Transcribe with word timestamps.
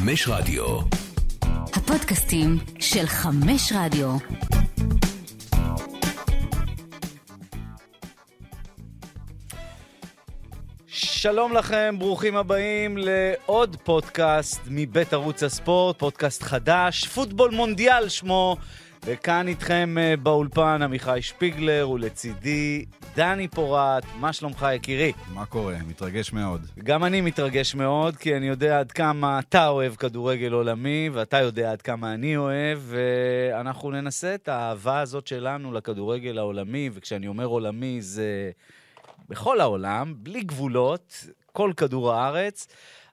חמש 0.00 0.28
רדיו. 0.28 0.78
הפודקאסטים 1.74 2.58
של 2.78 3.06
חמש 3.06 3.72
רדיו. 3.76 4.16
שלום 10.86 11.52
לכם, 11.52 11.94
ברוכים 11.98 12.36
הבאים 12.36 12.96
לעוד 12.98 13.76
פודקאסט 13.84 14.60
מבית 14.66 15.12
ערוץ 15.12 15.42
הספורט, 15.42 15.98
פודקאסט 15.98 16.42
חדש, 16.42 17.06
פוטבול 17.06 17.50
מונדיאל 17.50 18.08
שמו, 18.08 18.56
וכאן 19.04 19.48
איתכם 19.48 19.96
אה, 19.98 20.14
באולפן 20.16 20.82
עמיחי 20.82 21.18
שפיגלר, 21.22 21.90
ולצידי 21.90 22.84
דני 23.18 23.48
פורט, 23.48 24.04
מה 24.20 24.32
שלומך 24.32 24.66
יקירי? 24.74 25.12
מה 25.34 25.46
קורה? 25.46 25.76
מתרגש 25.88 26.32
מאוד. 26.32 26.66
גם 26.78 27.04
אני 27.04 27.20
מתרגש 27.20 27.74
מאוד, 27.74 28.16
כי 28.16 28.36
אני 28.36 28.46
יודע 28.48 28.78
עד 28.78 28.92
כמה 28.92 29.38
אתה 29.38 29.68
אוהב 29.68 29.94
כדורגל 29.94 30.52
עולמי, 30.52 31.10
ואתה 31.12 31.40
יודע 31.40 31.72
עד 31.72 31.82
כמה 31.82 32.14
אני 32.14 32.36
אוהב, 32.36 32.78
ואנחנו 32.82 33.90
ננסה 33.90 34.34
את 34.34 34.48
האהבה 34.48 35.00
הזאת 35.00 35.26
שלנו 35.26 35.72
לכדורגל 35.72 36.38
העולמי, 36.38 36.90
וכשאני 36.92 37.28
אומר 37.28 37.46
עולמי 37.46 38.02
זה 38.02 38.50
בכל 39.28 39.60
העולם, 39.60 40.14
בלי 40.16 40.40
גבולות, 40.40 41.24
כל 41.52 41.72
כדור 41.76 42.12
הארץ. 42.12 42.66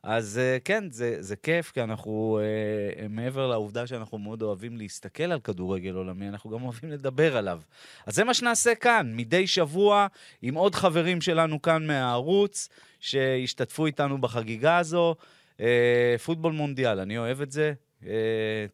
אז 0.06 0.38
אה, 0.38 0.58
כן, 0.66 0.84
זה, 0.92 1.18
זה 1.20 1.36
כיף, 1.36 1.72
כי 1.72 1.84
אנחנו, 1.84 2.40
אה, 2.42 3.08
מעבר 3.08 3.48
לעובדה 3.48 3.88
שאנחנו 3.88 4.18
מאוד 4.18 4.42
אוהבים 4.42 4.78
להסתכל 4.78 5.24
על 5.24 5.40
כדורגל 5.40 5.94
עולמי, 5.94 6.30
אנחנו 6.30 6.50
גם 6.50 6.64
אוהבים 6.64 6.92
לדבר 6.92 7.38
עליו. 7.38 7.62
אז 8.06 8.16
זה 8.16 8.24
מה 8.24 8.34
שנעשה 8.34 8.76
כאן, 8.76 9.12
מדי 9.16 9.48
שבוע, 9.48 10.08
עם 10.42 10.56
עוד 10.56 10.76
חברים 10.76 11.22
שלנו 11.22 11.62
כאן 11.62 11.88
מהערוץ, 11.88 12.70
שהשתתפו 13.00 13.86
איתנו 13.86 14.22
בחגיגה 14.22 14.78
הזו. 14.78 15.16
אה, 15.60 16.16
פוטבול 16.26 16.54
מונדיאל, 16.54 17.00
אני 17.00 17.18
אוהב 17.18 17.42
את 17.42 17.52
זה. 17.52 17.74
אה, 18.06 18.66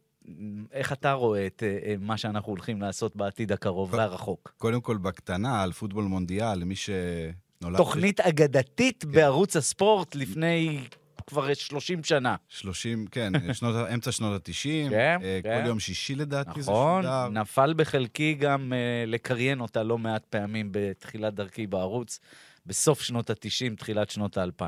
איך 0.71 0.93
אתה 0.93 1.13
רואה 1.13 1.47
את 1.47 1.63
אה, 1.65 1.77
אה, 1.85 1.95
מה 1.99 2.17
שאנחנו 2.17 2.49
הולכים 2.49 2.81
לעשות 2.81 3.15
בעתיד 3.15 3.51
הקרוב 3.51 3.93
והרחוק? 3.93 4.53
קודם 4.57 4.81
כל, 4.81 4.97
בקטנה, 4.97 5.63
על 5.63 5.71
פוטבול 5.71 6.03
מונדיאל, 6.03 6.59
למי 6.59 6.75
שנולד... 6.75 7.77
תוכנית 7.77 8.19
אגדתית 8.19 9.05
בערוץ 9.05 9.55
הספורט 9.55 10.15
לפני 10.15 10.79
כבר 11.27 11.53
30 11.53 12.03
שנה. 12.03 12.35
30, 12.49 13.05
כן, 13.11 13.33
שנות, 13.53 13.75
אמצע 13.93 14.11
שנות 14.11 14.47
ה-90. 14.47 14.89
כן, 14.89 15.17
כל 15.41 15.49
כן. 15.49 15.63
יום 15.65 15.79
שישי 15.79 16.15
לדעתי 16.15 16.61
זה 16.61 16.71
נכון, 16.71 17.03
שודר. 17.03 17.29
נפל 17.29 17.73
בחלקי 17.77 18.33
גם 18.33 18.73
uh, 18.73 19.09
לקריין 19.09 19.59
אותה 19.59 19.83
לא 19.83 19.97
מעט 19.97 20.25
פעמים 20.25 20.69
בתחילת 20.71 21.33
דרכי 21.33 21.67
בערוץ, 21.67 22.19
בסוף 22.65 23.01
שנות 23.01 23.29
ה-90, 23.29 23.75
תחילת 23.77 24.09
שנות 24.09 24.37
ה-2000. 24.37 24.63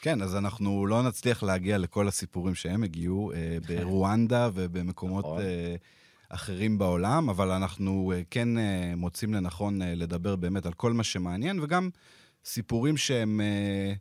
כן, 0.00 0.22
אז 0.22 0.36
אנחנו 0.36 0.86
לא 0.86 1.02
נצליח 1.02 1.42
להגיע 1.42 1.78
לכל 1.78 2.08
הסיפורים 2.08 2.54
שהם 2.54 2.82
הגיעו 2.82 3.32
אה, 3.32 3.58
ברואנדה 3.68 4.50
ובמקומות 4.54 5.24
נכון. 5.24 5.40
אה, 5.40 5.76
אחרים 6.28 6.78
בעולם, 6.78 7.28
אבל 7.28 7.50
אנחנו 7.50 8.12
אה, 8.16 8.22
כן 8.30 8.58
אה, 8.58 8.92
מוצאים 8.96 9.34
לנכון 9.34 9.82
אה, 9.82 9.94
לדבר 9.94 10.36
באמת 10.36 10.66
על 10.66 10.72
כל 10.72 10.92
מה 10.92 11.04
שמעניין, 11.04 11.60
וגם 11.60 11.90
סיפורים 12.44 12.96
שהם 12.96 13.40
אה, 13.40 13.46
אה, 13.46 13.94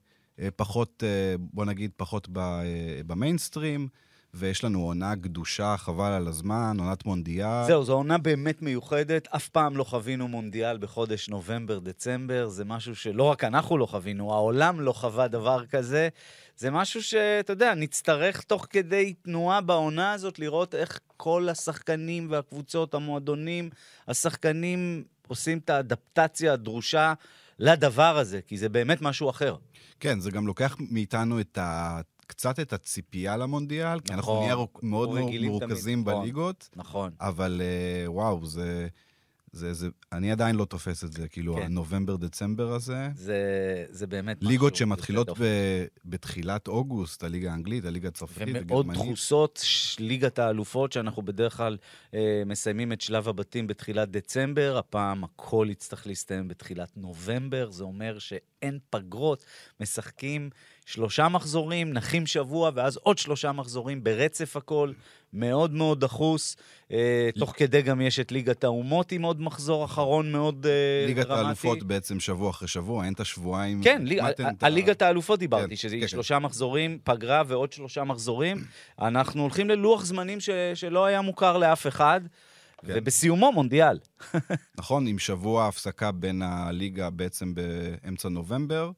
פחות, 0.56 1.04
אה, 1.06 1.36
בוא 1.40 1.66
נגיד, 1.66 1.92
פחות 1.98 2.28
אה, 2.38 2.64
במיינסטרים, 3.08 3.88
ויש 4.34 4.64
לנו 4.64 4.82
עונה 4.82 5.16
גדושה, 5.16 5.76
חבל 5.78 6.12
על 6.12 6.28
הזמן, 6.28 6.78
עונת 6.80 7.06
מונדיאל. 7.06 7.64
זהו, 7.68 7.84
זו 7.84 7.94
עונה 7.94 8.18
באמת 8.18 8.62
מיוחדת, 8.62 9.28
אף 9.36 9.50
פעם 9.50 9.78
לא 9.78 9.84
חווינו 9.84 10.28
מונדיאל 10.28 10.78
בחודש 10.78 11.30
נובמבר-דצמבר, 11.30 12.48
זה 12.48 12.66
משהו 12.66 12.96
שלא 12.96 13.24
רק 13.24 13.44
אנחנו 13.44 13.78
לא 13.78 13.86
חווינו, 13.86 14.34
העולם 14.34 14.82
לא 14.82 14.94
חווה 14.94 15.28
דבר 15.28 15.66
כזה. 15.66 16.10
זה 16.58 16.72
משהו 16.72 17.04
שאתה 17.04 17.54
יודע, 17.54 17.74
נצטרך 17.74 18.42
תוך 18.42 18.68
כדי 18.70 19.14
תנועה 19.14 19.62
בעונה 19.62 20.12
הזאת 20.12 20.40
לראות 20.40 20.76
איך 20.76 21.00
כל 21.18 21.50
השחקנים 21.50 22.28
והקבוצות, 22.32 22.94
המועדונים, 22.94 23.70
השחקנים 24.08 25.04
עושים 25.28 25.58
את 25.58 25.70
האדפטציה 25.70 26.54
הדרושה 26.54 27.14
לדבר 27.60 28.18
הזה, 28.18 28.42
כי 28.42 28.58
זה 28.58 28.70
באמת 28.70 29.02
משהו 29.02 29.30
אחר. 29.30 29.56
כן, 30.00 30.20
זה 30.20 30.32
גם 30.32 30.48
לוקח 30.48 30.78
מאיתנו 30.80 31.40
את 31.40 31.58
ה... 31.58 32.00
קצת 32.28 32.60
את 32.60 32.74
הציפייה 32.74 33.38
למונדיאל, 33.38 34.00
כי 34.00 34.14
אנחנו 34.14 34.34
נכון. 34.34 34.44
נהיה 34.44 34.56
מאוד 34.84 35.10
רגילים 35.10 35.50
תמיד, 35.50 35.64
מרוכזים 35.64 36.02
נכון. 36.02 36.22
בליגות, 36.22 36.70
נכון. 36.76 37.12
אבל 37.22 37.62
אה, 37.64 38.12
וואו, 38.12 38.46
זה, 38.46 38.88
זה, 39.56 39.74
זה... 39.74 39.88
אני 40.12 40.32
עדיין 40.32 40.56
לא 40.56 40.66
תופס 40.66 41.04
את 41.04 41.14
זה, 41.14 41.28
כאילו, 41.28 41.56
כן. 41.56 41.62
הנובמבר-דצמבר 41.62 42.74
הזה. 42.74 43.10
זה, 43.16 43.86
זה 43.90 44.08
באמת 44.08 44.38
משהו... 44.38 44.50
ליגות 44.50 44.76
שמתחילות. 44.76 45.30
ב, 45.40 45.44
בתחילת 46.06 46.68
אוגוסט, 46.68 47.24
הליגה 47.24 47.52
האנגלית, 47.52 47.86
הליגה 47.86 48.08
הצרפתית, 48.08 48.48
ומאוד 48.48 48.86
הגרמנית. 48.86 49.02
דחוסות, 49.02 49.60
ש- 49.64 50.00
ליגת 50.00 50.40
האלופות, 50.40 50.92
שאנחנו 50.92 51.22
בדרך 51.22 51.58
כלל 51.58 51.78
אה, 52.14 52.44
מסיימים 52.46 52.92
את 52.92 53.02
שלב 53.02 53.28
הבתים 53.28 53.68
בתחילת 53.68 54.12
דצמבר, 54.12 54.78
הפעם 54.78 55.24
הכל 55.24 55.68
יצטרך 55.72 56.08
להסתיים 56.08 56.48
בתחילת 56.48 56.98
נובמבר, 56.98 57.72
זה 57.72 57.84
אומר 57.84 58.20
שאין 58.20 58.80
פגרות, 58.90 59.46
משחקים 59.80 60.50
שלושה 60.86 61.30
מחזורים, 61.30 61.94
נחים 61.94 62.26
שבוע, 62.26 62.72
ואז 62.76 62.98
עוד 62.98 63.18
שלושה 63.18 63.52
מחזורים 63.52 64.04
ברצף 64.04 64.58
הכל, 64.58 64.92
מאוד 65.34 65.72
מאוד 65.74 66.00
דחוס. 66.00 66.58
אה, 66.92 67.30
תוך 67.40 67.54
כדי 67.58 67.82
גם 67.82 68.02
יש 68.02 68.20
את 68.20 68.32
ליגת 68.32 68.64
האומות 68.64 69.12
עם 69.12 69.22
עוד 69.22 69.42
מחזור 69.42 69.86
אחרון 69.86 70.32
מאוד 70.32 70.66
אה, 70.66 71.06
ליגת 71.08 71.28
דרמטי. 71.28 71.42
האלופות 71.46 71.84
בעצם 71.84 72.20
שבוע 72.20 72.50
אחרי 72.50 72.68
שבוע, 72.68 73.06
אין 73.06 73.14
את 73.14 73.20
השבועיים. 73.20 73.84
כן, 73.84 74.02
על 74.62 74.74
ליגת 74.74 75.02
האלופות 75.02 75.40
דיברתי, 75.40 75.70
כן, 75.70 75.76
שזה 75.76 75.98
כן, 76.02 76.08
שלושה 76.08 76.40
מחזורים, 76.40 77.00
פגרה 77.04 77.44
ועוד 77.48 77.72
שלושה 77.74 78.04
מחזורים. 78.04 78.64
אנחנו 79.02 79.42
הולכים 79.42 79.70
ללוח 79.70 80.06
זמנים 80.06 80.40
ש- 80.40 80.50
שלא 80.74 81.06
היה 81.06 81.22
מוכר 81.22 81.58
לאף 81.58 81.88
אחד, 81.88 82.22
כן. 82.86 82.94
ובסיומו 82.96 83.52
מונדיאל. 83.52 84.00
נכון, 84.80 85.08
עם 85.08 85.20
שבוע 85.20 85.68
הפסקה 85.68 86.12
בין 86.12 86.42
הליגה 86.42 87.10
בעצם 87.10 87.54
באמצע 87.56 88.30
נובמבר, 88.30 88.92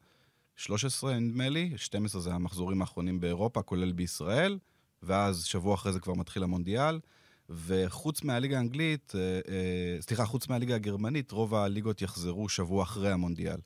13 0.58 1.20
נדמה 1.20 1.50
לי, 1.50 1.74
12 1.76 2.22
זה 2.22 2.34
המחזורים 2.34 2.82
האחרונים 2.82 3.20
באירופה, 3.20 3.62
כולל 3.62 3.92
בישראל, 3.92 4.58
ואז 5.04 5.44
שבוע 5.44 5.76
אחרי 5.76 5.94
זה 5.94 6.00
כבר 6.00 6.14
מתחיל 6.14 6.44
המונדיאל. 6.44 7.00
וחוץ 7.50 8.24
מהליגה 8.24 8.58
האנגלית, 8.58 9.14
אה, 9.16 9.22
אה, 9.22 10.02
סליחה, 10.02 10.26
חוץ 10.26 10.48
מהליגה 10.48 10.76
הגרמנית, 10.76 11.32
רוב 11.32 11.56
הליגות 11.56 12.02
יחזרו 12.02 12.50
שבוע 12.50 12.84
אחרי 12.84 13.12
המונדיאל. 13.12 13.58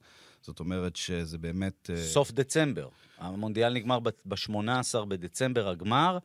זאת 0.42 0.60
אומרת 0.60 0.96
שזה 0.96 1.38
באמת... 1.38 1.90
אה, 1.90 2.04
סוף 2.04 2.32
דצמבר. 2.32 2.88
המונדיאל 3.18 3.74
נגמר 3.74 4.00
ב-18 4.00 5.06
בדצמבר, 5.08 5.70
הגמר. 5.70 6.18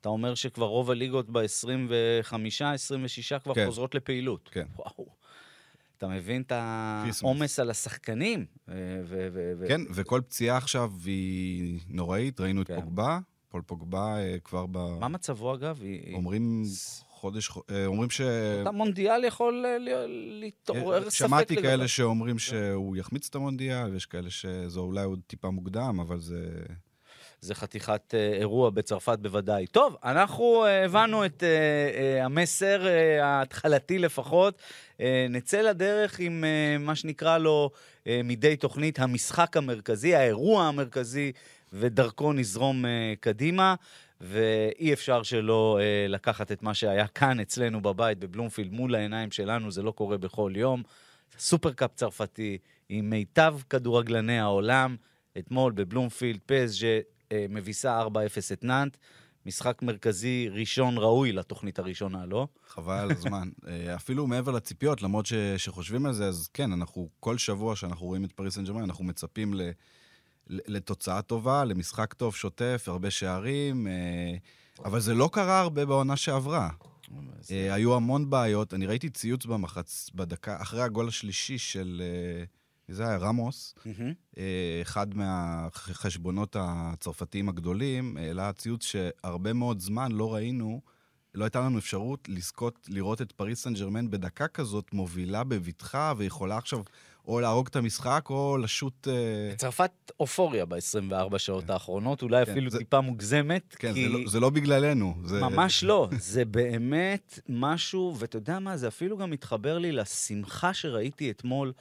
אתה 0.00 0.08
אומר 0.08 0.34
שכבר 0.34 0.66
רוב 0.66 0.90
הליגות 0.90 1.30
ב-25, 1.30 2.36
26 2.64 3.32
כבר 3.32 3.54
כן. 3.54 3.66
חוזרות 3.66 3.94
לפעילות. 3.94 4.48
כן. 4.52 4.66
וואו. 4.76 5.21
אתה 6.02 6.10
מבין 6.10 6.42
את. 6.42 6.52
העומס 6.52 7.58
על 7.58 7.70
השחקנים? 7.70 8.44
אה, 8.68 8.74
ו- 9.04 9.28
ו- 9.32 9.52
ו- 9.58 9.68
כן, 9.68 9.80
וכל 9.94 10.20
פציעה 10.28 10.56
עכשיו 10.56 10.92
היא 11.04 11.80
נוראית, 11.88 12.40
ראינו 12.40 12.62
את 12.62 12.66
כן. 12.66 12.80
פוגבה, 12.80 13.18
פול 13.48 13.62
פוגבה 13.66 14.18
אה, 14.18 14.36
כבר 14.44 14.66
ב... 14.66 14.78
מה 15.00 15.08
מצבו, 15.08 15.54
אגב? 15.54 15.80
אומרים 16.12 16.62
חודש, 17.08 17.50
אה, 17.70 17.86
אומרים 17.86 18.10
ש... 18.10 18.20
המונדיאל 18.66 19.24
יכול 19.24 19.66
להתעורר 20.40 21.10
ספק 21.10 21.26
שמעתי. 21.26 21.56
כאלה 21.56 21.88
שאומרים 21.88 22.38
שהוא 22.38 22.96
יחמיץ 22.96 23.28
את 23.28 23.34
המונדיאל, 23.34 23.90
ויש 23.92 24.06
כאלה 24.06 24.30
שזה 24.30 24.80
אולי 24.80 25.04
עוד 25.04 25.20
טיפה 25.26 25.50
מוקדם, 25.50 26.00
אבל 26.00 26.20
זה... 26.20 26.62
זה 27.42 27.54
חתיכת 27.54 28.14
אה, 28.14 28.32
אירוע 28.32 28.70
בצרפת 28.70 29.18
בוודאי. 29.18 29.66
טוב, 29.66 29.96
אנחנו 30.04 30.64
אה, 30.64 30.84
הבנו 30.84 31.26
את 31.26 31.42
אה, 31.42 32.24
המסר 32.24 32.86
ההתחלתי 33.22 33.98
לפחות. 33.98 34.62
נצא 35.30 35.60
לדרך 35.60 36.18
עם 36.18 36.44
מה 36.80 36.94
שנקרא 36.94 37.38
לו 37.38 37.70
מדי 38.06 38.56
תוכנית 38.56 38.98
המשחק 38.98 39.56
המרכזי, 39.56 40.14
האירוע 40.14 40.64
המרכזי, 40.64 41.32
ודרכו 41.72 42.32
נזרום 42.32 42.84
קדימה. 43.20 43.74
ואי 44.22 44.92
אפשר 44.92 45.22
שלא 45.22 45.78
אה, 45.80 46.08
לקחת 46.08 46.52
את 46.52 46.62
מה 46.62 46.74
שהיה 46.74 47.06
כאן 47.06 47.40
אצלנו 47.40 47.80
בבית 47.80 48.18
בבלומפילד 48.18 48.72
מול 48.72 48.94
העיניים 48.94 49.30
שלנו, 49.30 49.70
זה 49.70 49.82
לא 49.82 49.90
קורה 49.90 50.18
בכל 50.18 50.52
יום. 50.56 50.82
סופרקאפ 51.38 51.90
צרפתי 51.94 52.58
עם 52.88 53.10
מיטב 53.10 53.56
כדורגלני 53.70 54.38
העולם. 54.38 54.96
אתמול 55.38 55.72
בבלומפילד, 55.72 56.40
אה, 56.50 57.00
מביסה 57.48 58.02
4-0 58.02 58.08
את 58.52 58.64
נאנט. 58.64 58.96
משחק 59.46 59.82
מרכזי 59.82 60.48
ראשון 60.48 60.98
ראוי 60.98 61.32
לתוכנית 61.32 61.78
הראשונה, 61.78 62.26
לא? 62.26 62.46
חבל 62.68 62.98
על 62.98 63.10
הזמן. 63.10 63.48
אה, 63.68 63.94
אפילו 63.94 64.26
מעבר 64.26 64.52
לציפיות, 64.52 65.02
למרות 65.02 65.26
ש, 65.26 65.34
שחושבים 65.56 66.06
על 66.06 66.12
זה, 66.12 66.26
אז 66.26 66.48
כן, 66.54 66.72
אנחנו, 66.72 67.08
כל 67.20 67.38
שבוע 67.38 67.76
שאנחנו 67.76 68.06
רואים 68.06 68.24
את 68.24 68.32
פריס 68.32 68.54
סן 68.54 68.64
ג'רמן, 68.64 68.82
אנחנו 68.82 69.04
מצפים 69.04 69.54
ל, 69.54 69.62
ל, 70.46 70.76
לתוצאה 70.76 71.22
טובה, 71.22 71.64
למשחק 71.64 72.12
טוב, 72.14 72.34
שוטף, 72.34 72.84
הרבה 72.86 73.10
שערים, 73.10 73.86
אה, 73.86 73.92
אבל 74.84 75.00
זה 75.00 75.14
לא 75.14 75.30
קרה 75.32 75.60
הרבה 75.60 75.86
בעונה 75.86 76.16
שעברה. 76.16 76.70
אה, 77.50 77.74
היו 77.74 77.96
המון 77.96 78.30
בעיות. 78.30 78.74
אני 78.74 78.86
ראיתי 78.86 79.10
ציוץ 79.10 79.46
במחצ... 79.46 80.10
בדקה, 80.14 80.62
אחרי 80.62 80.82
הגול 80.82 81.08
השלישי 81.08 81.58
של, 81.58 82.02
אה, 82.04 82.44
זה 82.88 83.08
היה 83.08 83.16
רמוס. 83.16 83.74
אה, 84.38 84.42
אחד 84.82 85.14
מהחשבונות 85.14 86.56
הצרפתיים 86.58 87.48
הגדולים, 87.48 88.16
העלה 88.16 88.52
ציוץ 88.52 88.84
שהרבה 88.84 89.52
מאוד 89.52 89.80
זמן 89.80 90.12
לא 90.12 90.34
ראינו, 90.34 90.80
לא 91.34 91.44
הייתה 91.44 91.60
לנו 91.60 91.78
אפשרות 91.78 92.28
לזכות 92.28 92.86
לראות 92.88 93.22
את 93.22 93.32
פריס 93.32 93.62
סן 93.62 93.74
ג'רמן 93.74 94.10
בדקה 94.10 94.48
כזאת 94.48 94.92
מובילה 94.92 95.44
בבטחה, 95.44 96.12
ויכולה 96.16 96.56
עכשיו 96.56 96.82
או 97.28 97.40
להרוג 97.40 97.66
את 97.66 97.76
המשחק 97.76 98.26
או 98.30 98.58
לשוט... 98.58 99.08
אה, 99.08 99.54
צרפת 99.56 99.90
אופוריה 100.20 100.66
ב-24 100.66 101.38
שעות 101.38 101.70
האחרונות, 101.70 102.22
אולי 102.22 102.44
כן, 102.46 102.52
אפילו 102.52 102.70
זה- 102.70 102.78
טיפה 102.78 103.00
מוגזמת, 103.00 103.74
כן, 103.78 103.94
כי... 103.94 104.02
זה, 104.02 104.08
לא, 104.08 104.18
זה 104.28 104.40
לא 104.40 104.50
בגללנו. 104.50 105.14
זה... 105.24 105.40
ממש 105.40 105.84
לא, 105.84 106.08
זה 106.18 106.44
באמת 106.44 107.38
משהו, 107.48 108.16
ואתה 108.18 108.36
יודע 108.36 108.58
מה, 108.58 108.76
זה 108.76 108.88
אפילו 108.88 109.16
גם 109.18 109.30
מתחבר 109.30 109.78
לי 109.78 109.92
לשמחה 109.92 110.74
שראיתי 110.74 111.30
אתמול 111.30 111.72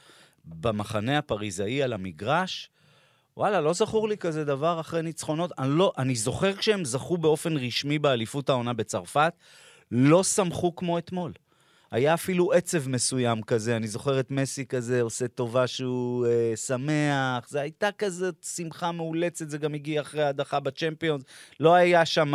במחנה 0.46 1.18
הפריזאי 1.18 1.84
על 1.84 1.94
המגרש. 1.94 2.70
וואלה, 3.38 3.62
לא 3.62 3.74
זכור 3.74 4.10
לי 4.10 4.18
כזה 4.18 4.46
דבר 4.46 4.80
אחרי 4.80 5.02
ניצחונות. 5.02 5.52
אני, 5.60 5.70
לא, 5.70 5.94
אני 5.98 6.16
זוכר 6.16 6.56
כשהם 6.56 6.86
זכו 6.86 7.18
באופן 7.18 7.58
רשמי 7.58 8.00
באליפות 8.00 8.50
העונה 8.50 8.74
בצרפת, 8.74 9.34
לא 9.92 10.24
שמחו 10.24 10.76
כמו 10.76 10.98
אתמול. 10.98 11.32
היה 11.92 12.14
אפילו 12.14 12.54
עצב 12.54 12.90
מסוים 12.90 13.42
כזה, 13.42 13.76
אני 13.76 13.88
זוכר 13.88 14.20
את 14.20 14.32
מסי 14.32 14.66
כזה 14.66 15.02
עושה 15.02 15.28
טובה 15.28 15.68
שהוא 15.68 16.26
אה, 16.26 16.54
שמח, 16.56 17.50
זה 17.50 17.62
הייתה 17.62 17.90
כזאת 17.98 18.36
שמחה 18.56 18.92
מאולצת, 18.92 19.50
זה 19.50 19.58
גם 19.58 19.74
הגיע 19.74 20.02
אחרי 20.02 20.24
ההדחה 20.24 20.60
בצ'מפיונס. 20.60 21.24
לא 21.60 21.74
היה 21.76 22.06
שם, 22.06 22.34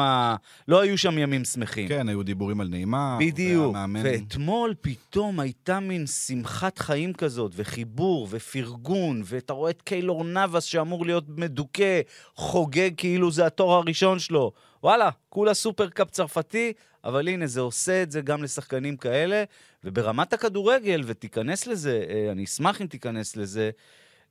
לא 0.68 0.80
היו 0.80 0.98
שם 0.98 1.18
ימים 1.18 1.44
שמחים. 1.44 1.88
כן, 1.88 2.08
היו 2.08 2.22
דיבורים 2.22 2.60
על 2.60 2.68
נעימה. 2.68 3.18
בדיוק. 3.20 3.74
והמאמן- 3.74 4.00
ואתמול 4.04 4.74
פתאום 4.80 5.40
הייתה 5.40 5.80
מין 5.80 6.06
שמחת 6.06 6.78
חיים 6.78 7.12
כזאת, 7.12 7.52
וחיבור, 7.56 8.28
ופרגון, 8.30 9.22
ואתה 9.24 9.52
רואה 9.52 9.70
את 9.70 9.82
קיילור 9.82 10.24
נאבס 10.24 10.64
שאמור 10.64 11.06
להיות 11.06 11.24
מדוכא, 11.28 12.00
חוגג 12.34 12.90
כאילו 12.96 13.30
זה 13.30 13.46
התואר 13.46 13.76
הראשון 13.76 14.18
שלו. 14.18 14.52
וואלה, 14.82 15.10
כולה 15.28 15.54
סופרקאפ 15.54 16.10
צרפתי, 16.10 16.72
אבל 17.04 17.28
הנה, 17.28 17.46
זה 17.46 17.60
עושה 17.60 18.02
את 18.02 18.10
זה 18.10 18.20
גם 18.20 18.42
לשחקנים 18.42 18.96
כאלה, 18.96 19.44
וברמת 19.84 20.32
הכדורגל, 20.32 21.02
ותיכנס 21.06 21.66
לזה, 21.66 22.04
אה, 22.08 22.32
אני 22.32 22.44
אשמח 22.44 22.82
אם 22.82 22.86
תיכנס 22.86 23.36
לזה, 23.36 23.70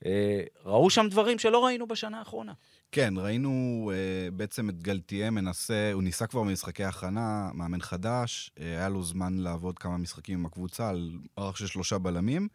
אה, 0.05 0.41
ראו 0.65 0.89
שם 0.89 1.07
דברים 1.09 1.39
שלא 1.39 1.65
ראינו 1.65 1.87
בשנה 1.87 2.19
האחרונה. 2.19 2.53
כן, 2.91 3.13
ראינו 3.17 3.91
אה, 3.93 4.31
בעצם 4.31 4.69
את 4.69 4.81
גלתיה 4.81 5.31
מנסה, 5.31 5.91
הוא 5.93 6.03
ניסה 6.03 6.27
כבר 6.27 6.43
במשחקי 6.43 6.83
הכנה, 6.83 7.49
מאמן 7.53 7.81
חדש, 7.81 8.51
אה, 8.59 8.65
היה 8.65 8.89
לו 8.89 9.03
זמן 9.03 9.37
לעבוד 9.37 9.79
כמה 9.79 9.97
משחקים 9.97 10.39
עם 10.39 10.45
הקבוצה 10.45 10.89
על 10.89 11.11
מערך 11.37 11.57
של 11.57 11.67
שלושה 11.67 11.97
בלמים. 11.97 12.47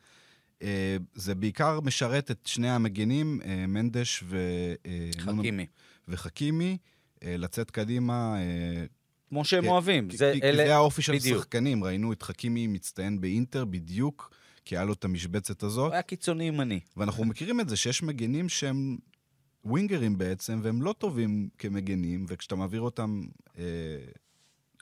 אה, 0.63 0.97
זה 1.15 1.35
בעיקר 1.35 1.81
משרת 1.81 2.31
את 2.31 2.47
שני 2.47 2.71
המגנים, 2.71 3.41
אה, 3.45 3.67
מנדש 3.67 4.25
ו... 4.27 4.39
אה, 4.87 5.11
חכימי. 5.19 5.67
וחכימי, 6.09 6.77
לצאת 7.25 7.71
קדימה. 7.71 8.37
אה, 8.39 8.85
כמו 9.29 9.45
שהם 9.45 9.63
כי- 9.63 9.69
אוהבים. 9.69 10.09
כי- 10.09 10.17
זה, 10.17 10.31
כי- 10.35 10.41
כי 10.41 10.47
אלה... 10.47 10.67
זה 10.67 10.75
האופי 10.75 11.03
של 11.03 11.13
בדיוק. 11.17 11.37
השחקנים, 11.37 11.85
ראינו 11.85 12.13
את 12.13 12.23
חכימי 12.23 12.67
מצטיין 12.67 13.21
באינטר 13.21 13.65
בדיוק, 13.65 14.35
כי 14.65 14.77
היה 14.77 14.85
לו 14.85 14.93
את 14.93 15.05
המשבצת 15.05 15.63
הזאת. 15.63 15.87
הוא 15.87 15.93
היה 15.93 16.03
קיצוני 16.03 16.45
ימני. 16.45 16.81
ואנחנו 16.97 17.25
מכירים 17.25 17.61
את 17.61 17.69
זה 17.69 17.77
שיש 17.77 18.03
מגנים 18.03 18.49
שהם 18.49 18.97
ווינגרים 19.65 20.19
בעצם, 20.19 20.61
והם 20.63 20.83
לא 20.83 20.95
טובים 20.99 21.49
כמגנים, 21.59 22.25
וכשאתה 22.29 22.57
מעביר 22.57 22.81
אותם... 22.81 23.23
אה... 23.59 23.65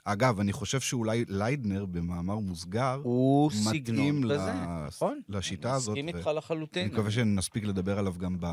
אגב, 0.05 0.39
אני 0.39 0.53
חושב 0.53 0.79
שאולי 0.79 1.25
ליידנר, 1.27 1.85
במאמר 1.85 2.39
מוסגר, 2.39 2.99
הוא 3.03 3.51
מתאים 3.51 3.73
סגנון 3.85 4.23
ל- 4.23 4.33
כזה, 4.37 4.51
נכון? 4.87 5.21
לשיטה 5.29 5.73
הזאת. 5.73 5.97
מסכים 5.97 6.05
ו- 6.13 6.17
איתך 6.17 6.29
לחלוטין. 6.35 6.83
אני 6.85 6.93
מקווה 6.93 7.11
שנספיק 7.11 7.63
לדבר 7.63 7.99
עליו 7.99 8.13
גם 8.17 8.37
ב... 8.39 8.45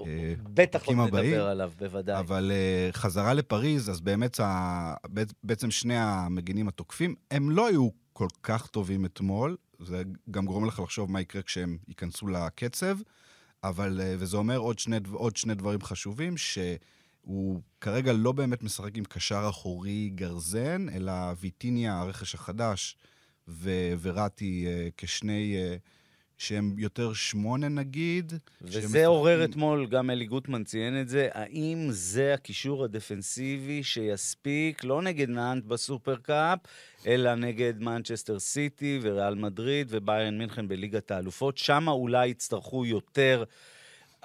אה, 0.00 0.34
בטח 0.42 0.84
עוד 0.84 0.96
הבאים. 0.98 1.30
נדבר 1.30 1.46
עליו, 1.46 1.72
בוודאי. 1.78 2.20
אבל 2.20 2.52
uh, 2.52 2.96
חזרה 2.96 3.34
לפריז, 3.34 3.90
אז 3.90 4.00
באמת 4.00 4.40
ה... 4.40 4.94
בעצם 5.42 5.70
שני 5.70 5.96
המגינים 5.98 6.68
התוקפים, 6.68 7.14
הם 7.30 7.50
לא 7.50 7.68
היו 7.68 7.88
כל 8.12 8.28
כך 8.42 8.66
טובים 8.66 9.04
אתמול, 9.04 9.56
זה 9.78 10.02
גם 10.30 10.46
גורם 10.46 10.64
לך 10.64 10.80
לחשוב 10.80 11.10
מה 11.10 11.20
יקרה 11.20 11.42
כשהם 11.42 11.78
ייכנסו 11.88 12.28
לקצב, 12.28 12.98
אבל, 13.64 14.00
uh, 14.00 14.02
וזה 14.18 14.36
אומר 14.36 14.56
עוד 14.56 14.78
שני, 14.78 14.96
עוד 15.12 15.36
שני 15.36 15.54
דברים 15.54 15.82
חשובים, 15.82 16.36
שהוא 16.36 17.60
כרגע 17.80 18.12
לא 18.12 18.32
באמת 18.32 18.62
משחק 18.62 18.96
עם 18.96 19.04
קשר 19.04 19.46
אחורי 19.48 20.10
גרזן, 20.14 20.86
אלא 20.88 21.12
ויטיניה, 21.40 22.00
הרכש 22.00 22.34
החדש, 22.34 22.96
ו- 23.48 23.94
וראטי 24.02 24.66
uh, 24.66 24.92
כשני... 24.96 25.56
uh, 25.56 26.03
שהם 26.38 26.74
יותר 26.78 27.12
שמונה 27.12 27.68
נגיד. 27.68 28.32
וזה 28.62 29.06
עורר 29.06 29.36
משחקים- 29.38 29.50
אתמול, 29.50 29.86
גם 29.86 30.10
אלי 30.10 30.24
גוטמן 30.26 30.64
ציין 30.64 31.00
את 31.00 31.08
זה, 31.08 31.28
האם 31.32 31.86
זה 31.90 32.34
הקישור 32.34 32.84
הדפנסיבי 32.84 33.82
שיספיק, 33.82 34.84
לא 34.84 35.02
נגד 35.02 35.28
נאנט 35.28 35.64
בסופרקאפ, 35.64 36.58
אלא 37.06 37.34
נגד 37.34 37.74
מנצ'סטר 37.80 38.38
סיטי 38.38 38.98
וריאל 39.02 39.34
מדריד 39.34 39.86
וביירן 39.90 40.38
מינכן 40.38 40.68
בליגת 40.68 41.10
האלופות, 41.10 41.58
שם 41.58 41.88
אולי 41.88 42.28
יצטרכו 42.28 42.86
יותר 42.86 43.44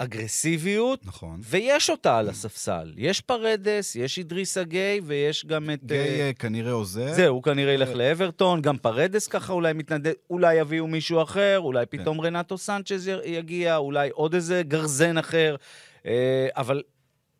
אגרסיביות, 0.01 1.05
נכון. 1.05 1.39
ויש 1.43 1.89
אותה 1.89 2.17
על 2.17 2.29
הספסל. 2.29 2.93
יש 2.97 3.21
פרדס, 3.21 3.95
יש 3.95 4.17
אידריסה 4.17 4.63
גיי, 4.63 4.99
ויש 5.03 5.45
גם 5.45 5.69
את... 5.73 5.83
גיי 5.83 6.21
אה, 6.21 6.31
כנראה 6.39 6.71
עוזר. 6.71 7.13
זהו, 7.13 7.35
הוא 7.35 7.43
כנראה 7.43 7.73
ילך 7.73 7.89
לאברטון, 7.89 8.61
גם 8.61 8.77
פרדס 8.77 9.27
ככה 9.27 9.53
אולי 9.53 9.73
מתנדב, 9.73 10.11
אולי 10.29 10.55
יביאו 10.55 10.87
מישהו 10.87 11.23
אחר, 11.23 11.59
אולי 11.59 11.85
כן. 11.85 11.97
פתאום 11.97 12.21
רנטו 12.21 12.57
סנצ'ז 12.57 13.09
יגיע, 13.25 13.77
אולי 13.77 14.09
עוד 14.13 14.33
איזה 14.33 14.61
גרזן 14.67 15.17
אחר, 15.17 15.55
אה, 16.05 16.47
אבל 16.55 16.81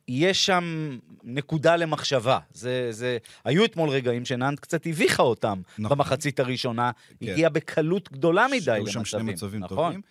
יש 0.08 0.46
שם 0.46 0.98
נקודה 1.24 1.76
למחשבה. 1.76 2.40
זה, 2.54 2.88
זה... 2.92 3.18
היו 3.46 3.66
אתמול 3.66 3.90
רגעים 3.90 4.26
שנאנט 4.26 4.60
קצת 4.60 4.86
הביכה 4.86 5.24
אותם 5.24 5.62
נכון. 5.80 5.98
במחצית 5.98 6.40
הראשונה, 6.40 6.92
כן. 7.20 7.32
הגיע 7.32 7.50
בקלות 7.50 8.12
גדולה 8.12 8.48
מדי 8.48 8.72
למצבים. 8.80 8.88
שם 8.88 9.06
שני 9.06 9.24
מצבים 9.24 9.60
נכון? 9.60 9.94
טובים. 9.94 10.02